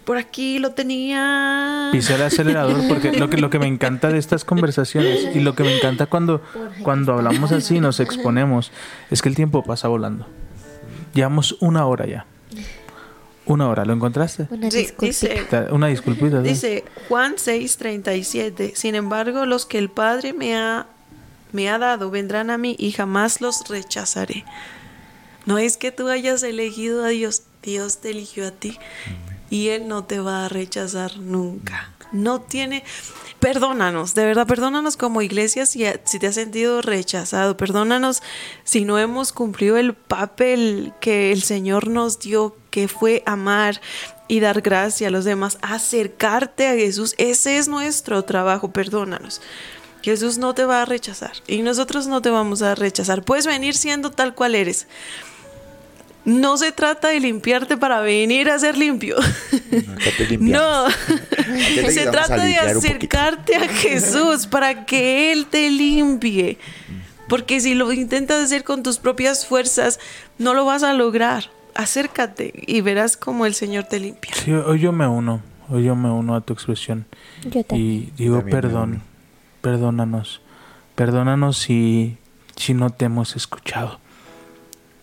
por 0.04 0.16
aquí 0.16 0.58
lo 0.58 0.72
tenía. 0.72 1.90
Pisé 1.92 2.14
el 2.16 2.22
acelerador 2.22 2.76
porque 2.88 3.12
lo 3.12 3.30
que, 3.30 3.36
lo 3.38 3.50
que 3.50 3.58
me 3.58 3.66
encanta 3.66 4.08
de 4.08 4.18
estas 4.18 4.44
conversaciones 4.44 5.28
y 5.34 5.40
lo 5.40 5.54
que 5.54 5.62
me 5.62 5.76
encanta 5.76 6.06
cuando, 6.06 6.42
cuando 6.82 7.14
hablamos 7.14 7.52
así 7.52 7.76
y 7.76 7.80
nos 7.80 8.00
exponemos 8.00 8.72
es 9.10 9.22
que 9.22 9.28
el 9.28 9.34
tiempo 9.36 9.62
pasa 9.62 9.88
volando. 9.88 10.26
Llevamos 11.14 11.56
una 11.60 11.86
hora 11.86 12.06
ya. 12.06 12.26
Una 13.44 13.68
hora, 13.68 13.84
¿lo 13.84 13.92
encontraste? 13.92 14.46
Una 14.50 14.70
Sí, 14.70 14.78
disculpita. 14.78 15.60
dice, 15.64 15.72
Una 15.72 15.88
disculpita. 15.88 16.36
¿no? 16.36 16.42
dice 16.42 16.84
Juan 17.08 17.34
6:37. 17.34 18.74
Sin 18.74 18.94
embargo, 18.94 19.46
los 19.46 19.66
que 19.66 19.78
el 19.78 19.90
Padre 19.90 20.32
me 20.32 20.56
ha 20.56 20.86
me 21.52 21.68
ha 21.68 21.76
dado 21.78 22.10
vendrán 22.10 22.50
a 22.50 22.56
mí 22.56 22.76
y 22.78 22.92
jamás 22.92 23.40
los 23.40 23.68
rechazaré. 23.68 24.44
No 25.44 25.58
es 25.58 25.76
que 25.76 25.92
tú 25.92 26.08
hayas 26.08 26.42
elegido 26.44 27.04
a 27.04 27.08
Dios, 27.08 27.42
Dios 27.62 27.98
te 27.98 28.10
eligió 28.10 28.46
a 28.46 28.50
ti. 28.50 28.78
y 29.50 29.68
Él 29.68 29.86
no 29.86 30.04
te 30.04 30.18
va 30.18 30.46
a 30.46 30.48
rechazar 30.48 31.18
nunca. 31.18 31.92
No 32.10 32.40
tiene, 32.40 32.84
perdónanos, 33.38 34.14
de 34.14 34.24
verdad, 34.26 34.46
perdónanos 34.46 34.96
como 34.96 35.22
iglesia 35.22 35.64
si, 35.66 35.84
si 36.04 36.18
te 36.18 36.26
has 36.26 36.34
sentido 36.34 36.82
rechazado, 36.82 37.56
perdónanos 37.56 38.22
si 38.64 38.84
no 38.84 38.98
hemos 38.98 39.32
cumplido 39.32 39.78
el 39.78 39.94
papel 39.94 40.92
que 41.00 41.32
el 41.32 41.42
Señor 41.42 41.88
nos 41.88 42.18
dio, 42.18 42.56
que 42.70 42.88
fue 42.88 43.22
amar 43.24 43.80
y 44.28 44.40
dar 44.40 44.60
gracia 44.62 45.08
a 45.08 45.10
los 45.10 45.24
demás, 45.24 45.58
acercarte 45.60 46.68
a 46.68 46.74
Jesús, 46.74 47.14
ese 47.18 47.58
es 47.58 47.68
nuestro 47.68 48.24
trabajo, 48.24 48.72
perdónanos. 48.72 49.40
Jesús 50.02 50.38
no 50.38 50.54
te 50.54 50.64
va 50.64 50.82
a 50.82 50.84
rechazar 50.84 51.32
y 51.46 51.62
nosotros 51.62 52.06
no 52.08 52.20
te 52.22 52.30
vamos 52.30 52.60
a 52.62 52.74
rechazar. 52.74 53.22
Puedes 53.22 53.46
venir 53.46 53.74
siendo 53.74 54.10
tal 54.10 54.34
cual 54.34 54.54
eres. 54.54 54.88
No 56.24 56.56
se 56.56 56.70
trata 56.70 57.08
de 57.08 57.18
limpiarte 57.18 57.76
para 57.76 58.00
venir 58.00 58.48
a 58.48 58.58
ser 58.58 58.78
limpio. 58.78 59.16
No, 60.38 60.88
se 61.90 62.06
trata 62.06 62.44
de 62.44 62.56
acercarte 62.58 63.56
a 63.56 63.68
Jesús 63.68 64.46
para 64.46 64.86
que 64.86 65.32
Él 65.32 65.46
te 65.46 65.68
limpie. 65.70 66.58
Porque 67.28 67.60
si 67.60 67.74
lo 67.74 67.92
intentas 67.92 68.44
hacer 68.44 68.62
con 68.62 68.82
tus 68.82 68.98
propias 68.98 69.46
fuerzas, 69.46 69.98
no 70.38 70.54
lo 70.54 70.64
vas 70.64 70.82
a 70.82 70.92
lograr. 70.92 71.50
Acércate 71.74 72.52
y 72.66 72.82
verás 72.82 73.16
cómo 73.16 73.46
el 73.46 73.54
Señor 73.54 73.84
te 73.84 73.98
limpia. 73.98 74.32
Sí, 74.34 74.52
hoy 74.52 74.78
yo 74.78 74.92
me 74.92 75.08
uno, 75.08 75.40
hoy 75.70 75.84
yo 75.84 75.96
me 75.96 76.10
uno 76.10 76.36
a 76.36 76.40
tu 76.42 76.52
expresión. 76.52 77.06
Yo 77.44 77.64
también. 77.64 77.90
Y 77.90 78.12
digo 78.16 78.36
También 78.36 78.60
perdón, 78.60 79.02
perdónanos, 79.62 80.42
perdónanos 80.94 81.56
si, 81.56 82.18
si 82.56 82.74
no 82.74 82.90
te 82.90 83.06
hemos 83.06 83.34
escuchado, 83.34 83.98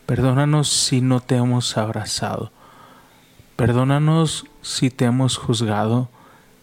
perdónanos 0.10 0.70
si 0.70 1.01
no 1.01 1.20
te 1.20 1.36
hemos 1.36 1.78
abrazado, 1.78 2.51
perdónanos 3.55 4.47
si 4.64 4.89
te 4.89 5.05
hemos 5.05 5.38
juzgado, 5.38 6.10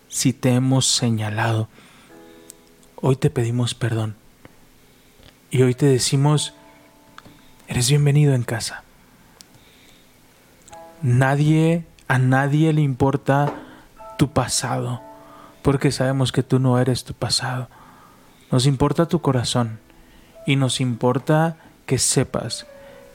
si 0.08 0.32
te 0.32 0.50
hemos 0.50 0.84
señalado. 0.84 1.68
Hoy 2.96 3.14
te 3.14 3.30
pedimos 3.30 3.72
perdón 3.74 4.16
y 5.48 5.62
hoy 5.62 5.76
te 5.76 5.86
decimos, 5.86 6.54
eres 7.68 7.88
bienvenido 7.88 8.34
en 8.34 8.42
casa. 8.42 8.82
Nadie, 11.00 11.86
a 12.08 12.18
nadie 12.18 12.72
le 12.72 12.80
importa 12.80 13.54
tu 14.18 14.32
pasado, 14.32 15.02
porque 15.62 15.92
sabemos 15.92 16.32
que 16.32 16.42
tú 16.42 16.58
no 16.58 16.80
eres 16.80 17.04
tu 17.04 17.14
pasado. 17.14 17.68
Nos 18.50 18.66
importa 18.66 19.06
tu 19.06 19.20
corazón 19.20 19.78
y 20.48 20.56
nos 20.56 20.80
importa 20.80 21.58
que 21.86 21.98
sepas 21.98 22.66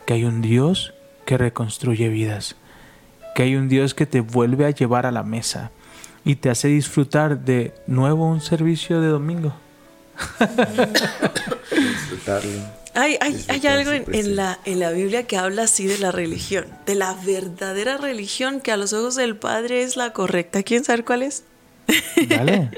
que 0.05 0.13
hay 0.13 0.25
un 0.25 0.41
Dios 0.41 0.93
que 1.25 1.37
reconstruye 1.37 2.09
vidas, 2.09 2.55
que 3.35 3.43
hay 3.43 3.55
un 3.55 3.69
Dios 3.69 3.93
que 3.93 4.05
te 4.05 4.21
vuelve 4.21 4.65
a 4.65 4.71
llevar 4.71 5.05
a 5.05 5.11
la 5.11 5.23
mesa 5.23 5.71
y 6.23 6.35
te 6.35 6.49
hace 6.49 6.67
disfrutar 6.67 7.39
de 7.39 7.73
nuevo 7.87 8.27
un 8.27 8.41
servicio 8.41 9.01
de 9.01 9.07
domingo. 9.07 9.53
Disfrutarlo. 11.71 12.81
Hay, 12.93 13.17
hay, 13.21 13.45
hay 13.47 13.67
algo 13.67 13.91
en, 13.91 14.35
la, 14.35 14.59
en 14.65 14.79
la 14.81 14.91
Biblia 14.91 15.23
que 15.23 15.37
habla 15.37 15.63
así 15.63 15.87
de 15.87 15.97
la 15.97 16.11
religión, 16.11 16.65
de 16.85 16.95
la 16.95 17.13
verdadera 17.25 17.97
religión 17.97 18.59
que 18.59 18.73
a 18.73 18.77
los 18.77 18.91
ojos 18.91 19.15
del 19.15 19.37
Padre 19.37 19.83
es 19.83 19.95
la 19.95 20.11
correcta. 20.11 20.61
¿Quién 20.61 20.83
sabe 20.83 21.03
cuál 21.05 21.23
es? 21.23 21.45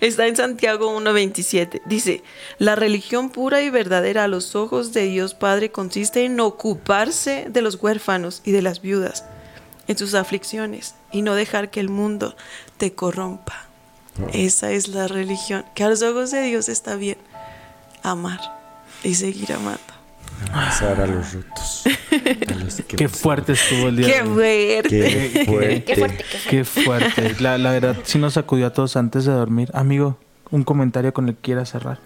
Está 0.00 0.26
en 0.26 0.36
Santiago 0.36 0.98
1.27. 0.98 1.82
Dice, 1.86 2.22
la 2.58 2.76
religión 2.76 3.30
pura 3.30 3.62
y 3.62 3.70
verdadera 3.70 4.24
a 4.24 4.28
los 4.28 4.54
ojos 4.56 4.92
de 4.92 5.04
Dios 5.04 5.34
Padre 5.34 5.70
consiste 5.70 6.24
en 6.24 6.40
ocuparse 6.40 7.46
de 7.48 7.62
los 7.62 7.76
huérfanos 7.76 8.42
y 8.44 8.52
de 8.52 8.62
las 8.62 8.80
viudas 8.80 9.24
en 9.88 9.98
sus 9.98 10.14
aflicciones 10.14 10.94
y 11.12 11.22
no 11.22 11.34
dejar 11.34 11.70
que 11.70 11.80
el 11.80 11.88
mundo 11.88 12.36
te 12.76 12.92
corrompa. 12.92 13.66
Esa 14.32 14.70
es 14.72 14.88
la 14.88 15.08
religión, 15.08 15.64
que 15.74 15.84
a 15.84 15.88
los 15.88 16.02
ojos 16.02 16.30
de 16.30 16.42
Dios 16.42 16.68
está 16.68 16.94
bien 16.96 17.18
amar 18.02 18.40
y 19.02 19.14
seguir 19.14 19.52
amando. 19.52 19.99
Abrazar 20.48 21.00
a 21.00 21.06
los 21.06 21.32
rotos. 21.34 21.84
A 22.48 22.54
los 22.54 22.74
que 22.76 22.96
Qué 22.96 23.08
fuerte 23.08 23.52
estuvo 23.52 23.88
el 23.88 23.96
día. 23.96 24.06
¡Qué 24.06 24.24
fuerte! 24.24 25.30
Qué 25.32 25.44
fuerte. 25.46 25.84
Qué 25.84 25.96
fuerte, 25.96 26.24
qué 26.48 26.64
fuerte. 26.64 27.36
La, 27.40 27.58
la 27.58 27.72
verdad, 27.72 27.96
sí 28.04 28.18
nos 28.18 28.34
sacudió 28.34 28.66
a 28.66 28.72
todos 28.72 28.96
antes 28.96 29.24
de 29.24 29.32
dormir. 29.32 29.70
Amigo, 29.74 30.18
un 30.50 30.64
comentario 30.64 31.12
con 31.12 31.28
el 31.28 31.34
que 31.36 31.40
quieras 31.42 31.70
cerrar. 31.70 31.98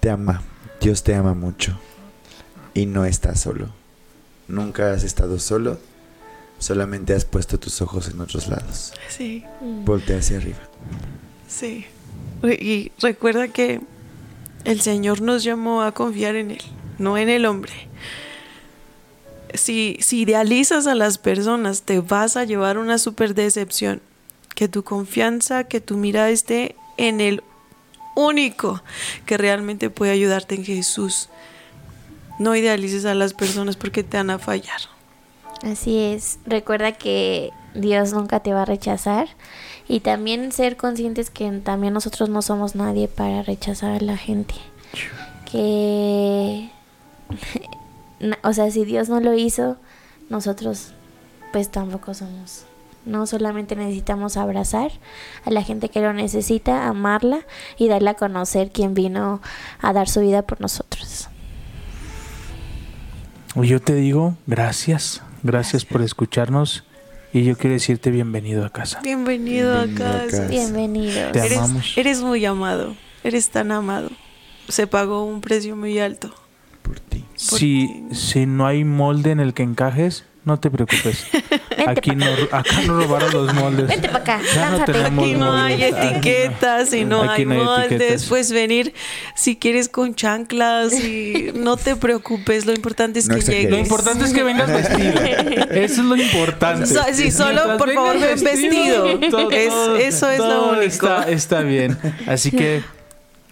Te 0.00 0.10
ama. 0.10 0.42
Dios 0.80 1.02
te 1.02 1.14
ama 1.14 1.34
mucho. 1.34 1.78
Y 2.74 2.86
no 2.86 3.04
estás 3.04 3.40
solo. 3.40 3.68
Nunca 4.48 4.92
has 4.92 5.04
estado 5.04 5.38
solo. 5.38 5.78
Solamente 6.58 7.14
has 7.14 7.24
puesto 7.24 7.58
tus 7.58 7.80
ojos 7.82 8.08
en 8.08 8.20
otros 8.20 8.48
lados. 8.48 8.92
Sí, 9.08 9.44
Voltea 9.60 10.18
hacia 10.18 10.36
arriba. 10.38 10.58
sí. 11.48 11.86
Y 12.42 12.90
recuerda 13.02 13.48
que 13.48 13.80
el 14.64 14.80
Señor 14.80 15.20
nos 15.20 15.42
llamó 15.42 15.82
a 15.82 15.92
confiar 15.92 16.36
en 16.36 16.52
Él, 16.52 16.62
no 16.98 17.16
en 17.18 17.28
el 17.28 17.46
hombre. 17.46 17.72
Si, 19.54 19.98
idealizas 20.10 20.86
a 20.86 20.94
las 20.94 21.18
personas, 21.18 21.82
te 21.82 22.00
vas 22.00 22.36
a 22.36 22.44
llevar 22.44 22.78
una 22.78 22.98
super 22.98 23.34
decepción. 23.34 24.00
Que 24.54 24.68
tu 24.68 24.84
confianza, 24.84 25.64
que 25.64 25.80
tu 25.80 25.96
mirada 25.96 26.30
esté 26.30 26.76
en 26.96 27.20
el 27.20 27.42
único 28.14 28.82
que 29.26 29.38
realmente 29.38 29.90
puede 29.90 30.12
ayudarte 30.12 30.54
en 30.54 30.64
Jesús. 30.64 31.30
No 32.38 32.54
idealices 32.54 33.04
a 33.06 33.14
las 33.14 33.32
personas 33.32 33.76
porque 33.76 34.02
te 34.02 34.18
van 34.18 34.30
a 34.30 34.38
fallar. 34.38 34.80
Así 35.62 35.98
es. 35.98 36.38
Recuerda 36.46 36.92
que 36.92 37.50
Dios 37.74 38.12
nunca 38.12 38.40
te 38.40 38.52
va 38.52 38.62
a 38.62 38.64
rechazar 38.66 39.28
y 39.88 40.00
también 40.00 40.52
ser 40.52 40.76
conscientes 40.76 41.30
que 41.30 41.50
también 41.50 41.92
nosotros 41.92 42.28
no 42.28 42.42
somos 42.42 42.74
nadie 42.74 43.08
para 43.08 43.42
rechazar 43.42 43.90
a 43.90 44.00
la 44.00 44.16
gente. 44.16 44.54
Que, 45.50 46.70
o 48.42 48.52
sea, 48.52 48.70
si 48.70 48.84
Dios 48.84 49.08
no 49.08 49.20
lo 49.20 49.34
hizo, 49.34 49.76
nosotros 50.28 50.92
pues 51.52 51.70
tampoco 51.70 52.14
somos. 52.14 52.64
No 53.06 53.26
solamente 53.26 53.76
necesitamos 53.76 54.36
abrazar 54.36 54.92
a 55.44 55.50
la 55.50 55.62
gente 55.62 55.88
que 55.88 56.00
lo 56.00 56.12
necesita, 56.12 56.86
amarla 56.86 57.40
y 57.78 57.88
darle 57.88 58.10
a 58.10 58.14
conocer 58.14 58.70
quién 58.72 58.94
vino 58.94 59.40
a 59.80 59.92
dar 59.92 60.08
su 60.08 60.20
vida 60.20 60.42
por 60.42 60.60
nosotros. 60.60 61.28
Yo 63.56 63.80
te 63.80 63.94
digo 63.94 64.36
gracias, 64.46 65.22
gracias 65.42 65.84
por 65.84 66.02
escucharnos 66.02 66.84
y 67.32 67.44
yo 67.44 67.56
quiero 67.56 67.74
decirte 67.74 68.10
bienvenido 68.10 68.64
a 68.64 68.70
casa. 68.70 69.00
Bienvenido, 69.02 69.76
a 69.76 69.84
Bienvenido 69.84 70.08
a 70.08 70.12
casa. 70.18 70.26
casa. 70.30 70.48
Bienvenidos. 70.48 71.32
Te 71.32 71.38
Eres, 71.38 71.58
amamos. 71.58 71.92
eres 71.96 72.22
muy 72.22 72.44
amado, 72.44 72.96
eres 73.24 73.50
tan 73.50 73.72
amado. 73.72 74.10
Se 74.68 74.86
pagó 74.86 75.24
un 75.24 75.40
precio 75.40 75.76
muy 75.76 75.98
alto. 75.98 76.34
Por 76.82 77.00
ti. 77.00 77.24
Si, 77.34 77.88
si 78.12 78.46
no 78.46 78.66
hay 78.66 78.84
molde 78.84 79.30
en 79.30 79.40
el 79.40 79.54
que 79.54 79.62
encajes, 79.62 80.24
no 80.44 80.58
te 80.58 80.70
preocupes. 80.70 81.26
Aquí 81.86 82.14
no, 82.14 82.26
acá 82.52 82.82
no 82.86 82.98
robaron 83.00 83.32
los 83.32 83.54
moldes. 83.54 83.88
Vente 83.88 84.08
para 84.08 84.18
acá, 84.20 84.40
Ya 84.54 84.70
no 84.70 84.84
tenemos 84.84 85.24
Aquí 85.24 85.34
no 85.34 85.52
hay 85.54 85.78
moldes. 85.78 85.94
etiquetas 86.04 86.92
y 86.92 87.04
no 87.04 87.22
Aquí 87.22 87.42
hay 87.42 87.46
no 87.46 87.54
hay 87.54 87.64
moldes. 87.64 87.92
etiquetas. 87.92 88.24
Puedes 88.26 88.52
venir 88.52 88.92
si 89.34 89.56
quieres 89.56 89.88
con 89.88 90.14
chanclas 90.14 90.92
y 90.92 91.52
no 91.54 91.76
te 91.78 91.96
preocupes. 91.96 92.66
Lo 92.66 92.72
importante 92.74 93.18
es 93.18 93.28
No 93.28 93.34
que 93.34 93.40
exageres. 93.40 93.64
Lo 93.70 93.76
llegues. 93.76 93.86
importante 93.88 94.24
es 94.26 94.32
que 94.34 94.42
vengas 94.42 94.68
vestido. 94.72 95.20
Eso 95.70 96.00
es 96.02 96.06
lo 96.06 96.16
importante. 96.16 96.86
So- 96.86 97.00
sí, 97.12 97.30
solo, 97.30 97.76
por 97.78 97.92
favor, 97.94 98.18
ven 98.20 98.44
vestido. 98.44 99.06
Es- 99.50 99.72
eso 100.14 100.28
es 100.30 100.38
lo 100.38 100.44
todo 100.48 100.70
único. 100.72 100.84
Está, 100.84 101.28
está 101.30 101.60
bien. 101.62 101.96
Así 102.26 102.50
que 102.50 102.82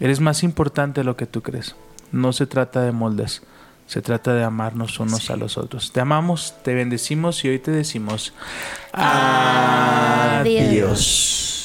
eres 0.00 0.20
más 0.20 0.42
importante 0.42 1.00
de 1.00 1.04
lo 1.04 1.16
que 1.16 1.26
tú 1.26 1.40
crees. 1.42 1.74
No 2.12 2.32
se 2.32 2.46
trata 2.46 2.82
de 2.82 2.92
moldes. 2.92 3.42
Se 3.88 4.02
trata 4.02 4.34
de 4.34 4.44
amarnos 4.44 5.00
unos 5.00 5.30
a 5.30 5.36
los 5.36 5.56
otros. 5.56 5.92
Te 5.92 6.00
amamos, 6.00 6.54
te 6.62 6.74
bendecimos 6.74 7.42
y 7.44 7.48
hoy 7.48 7.58
te 7.58 7.70
decimos 7.70 8.34
Adiós. 8.92 10.68
adiós. 10.68 11.57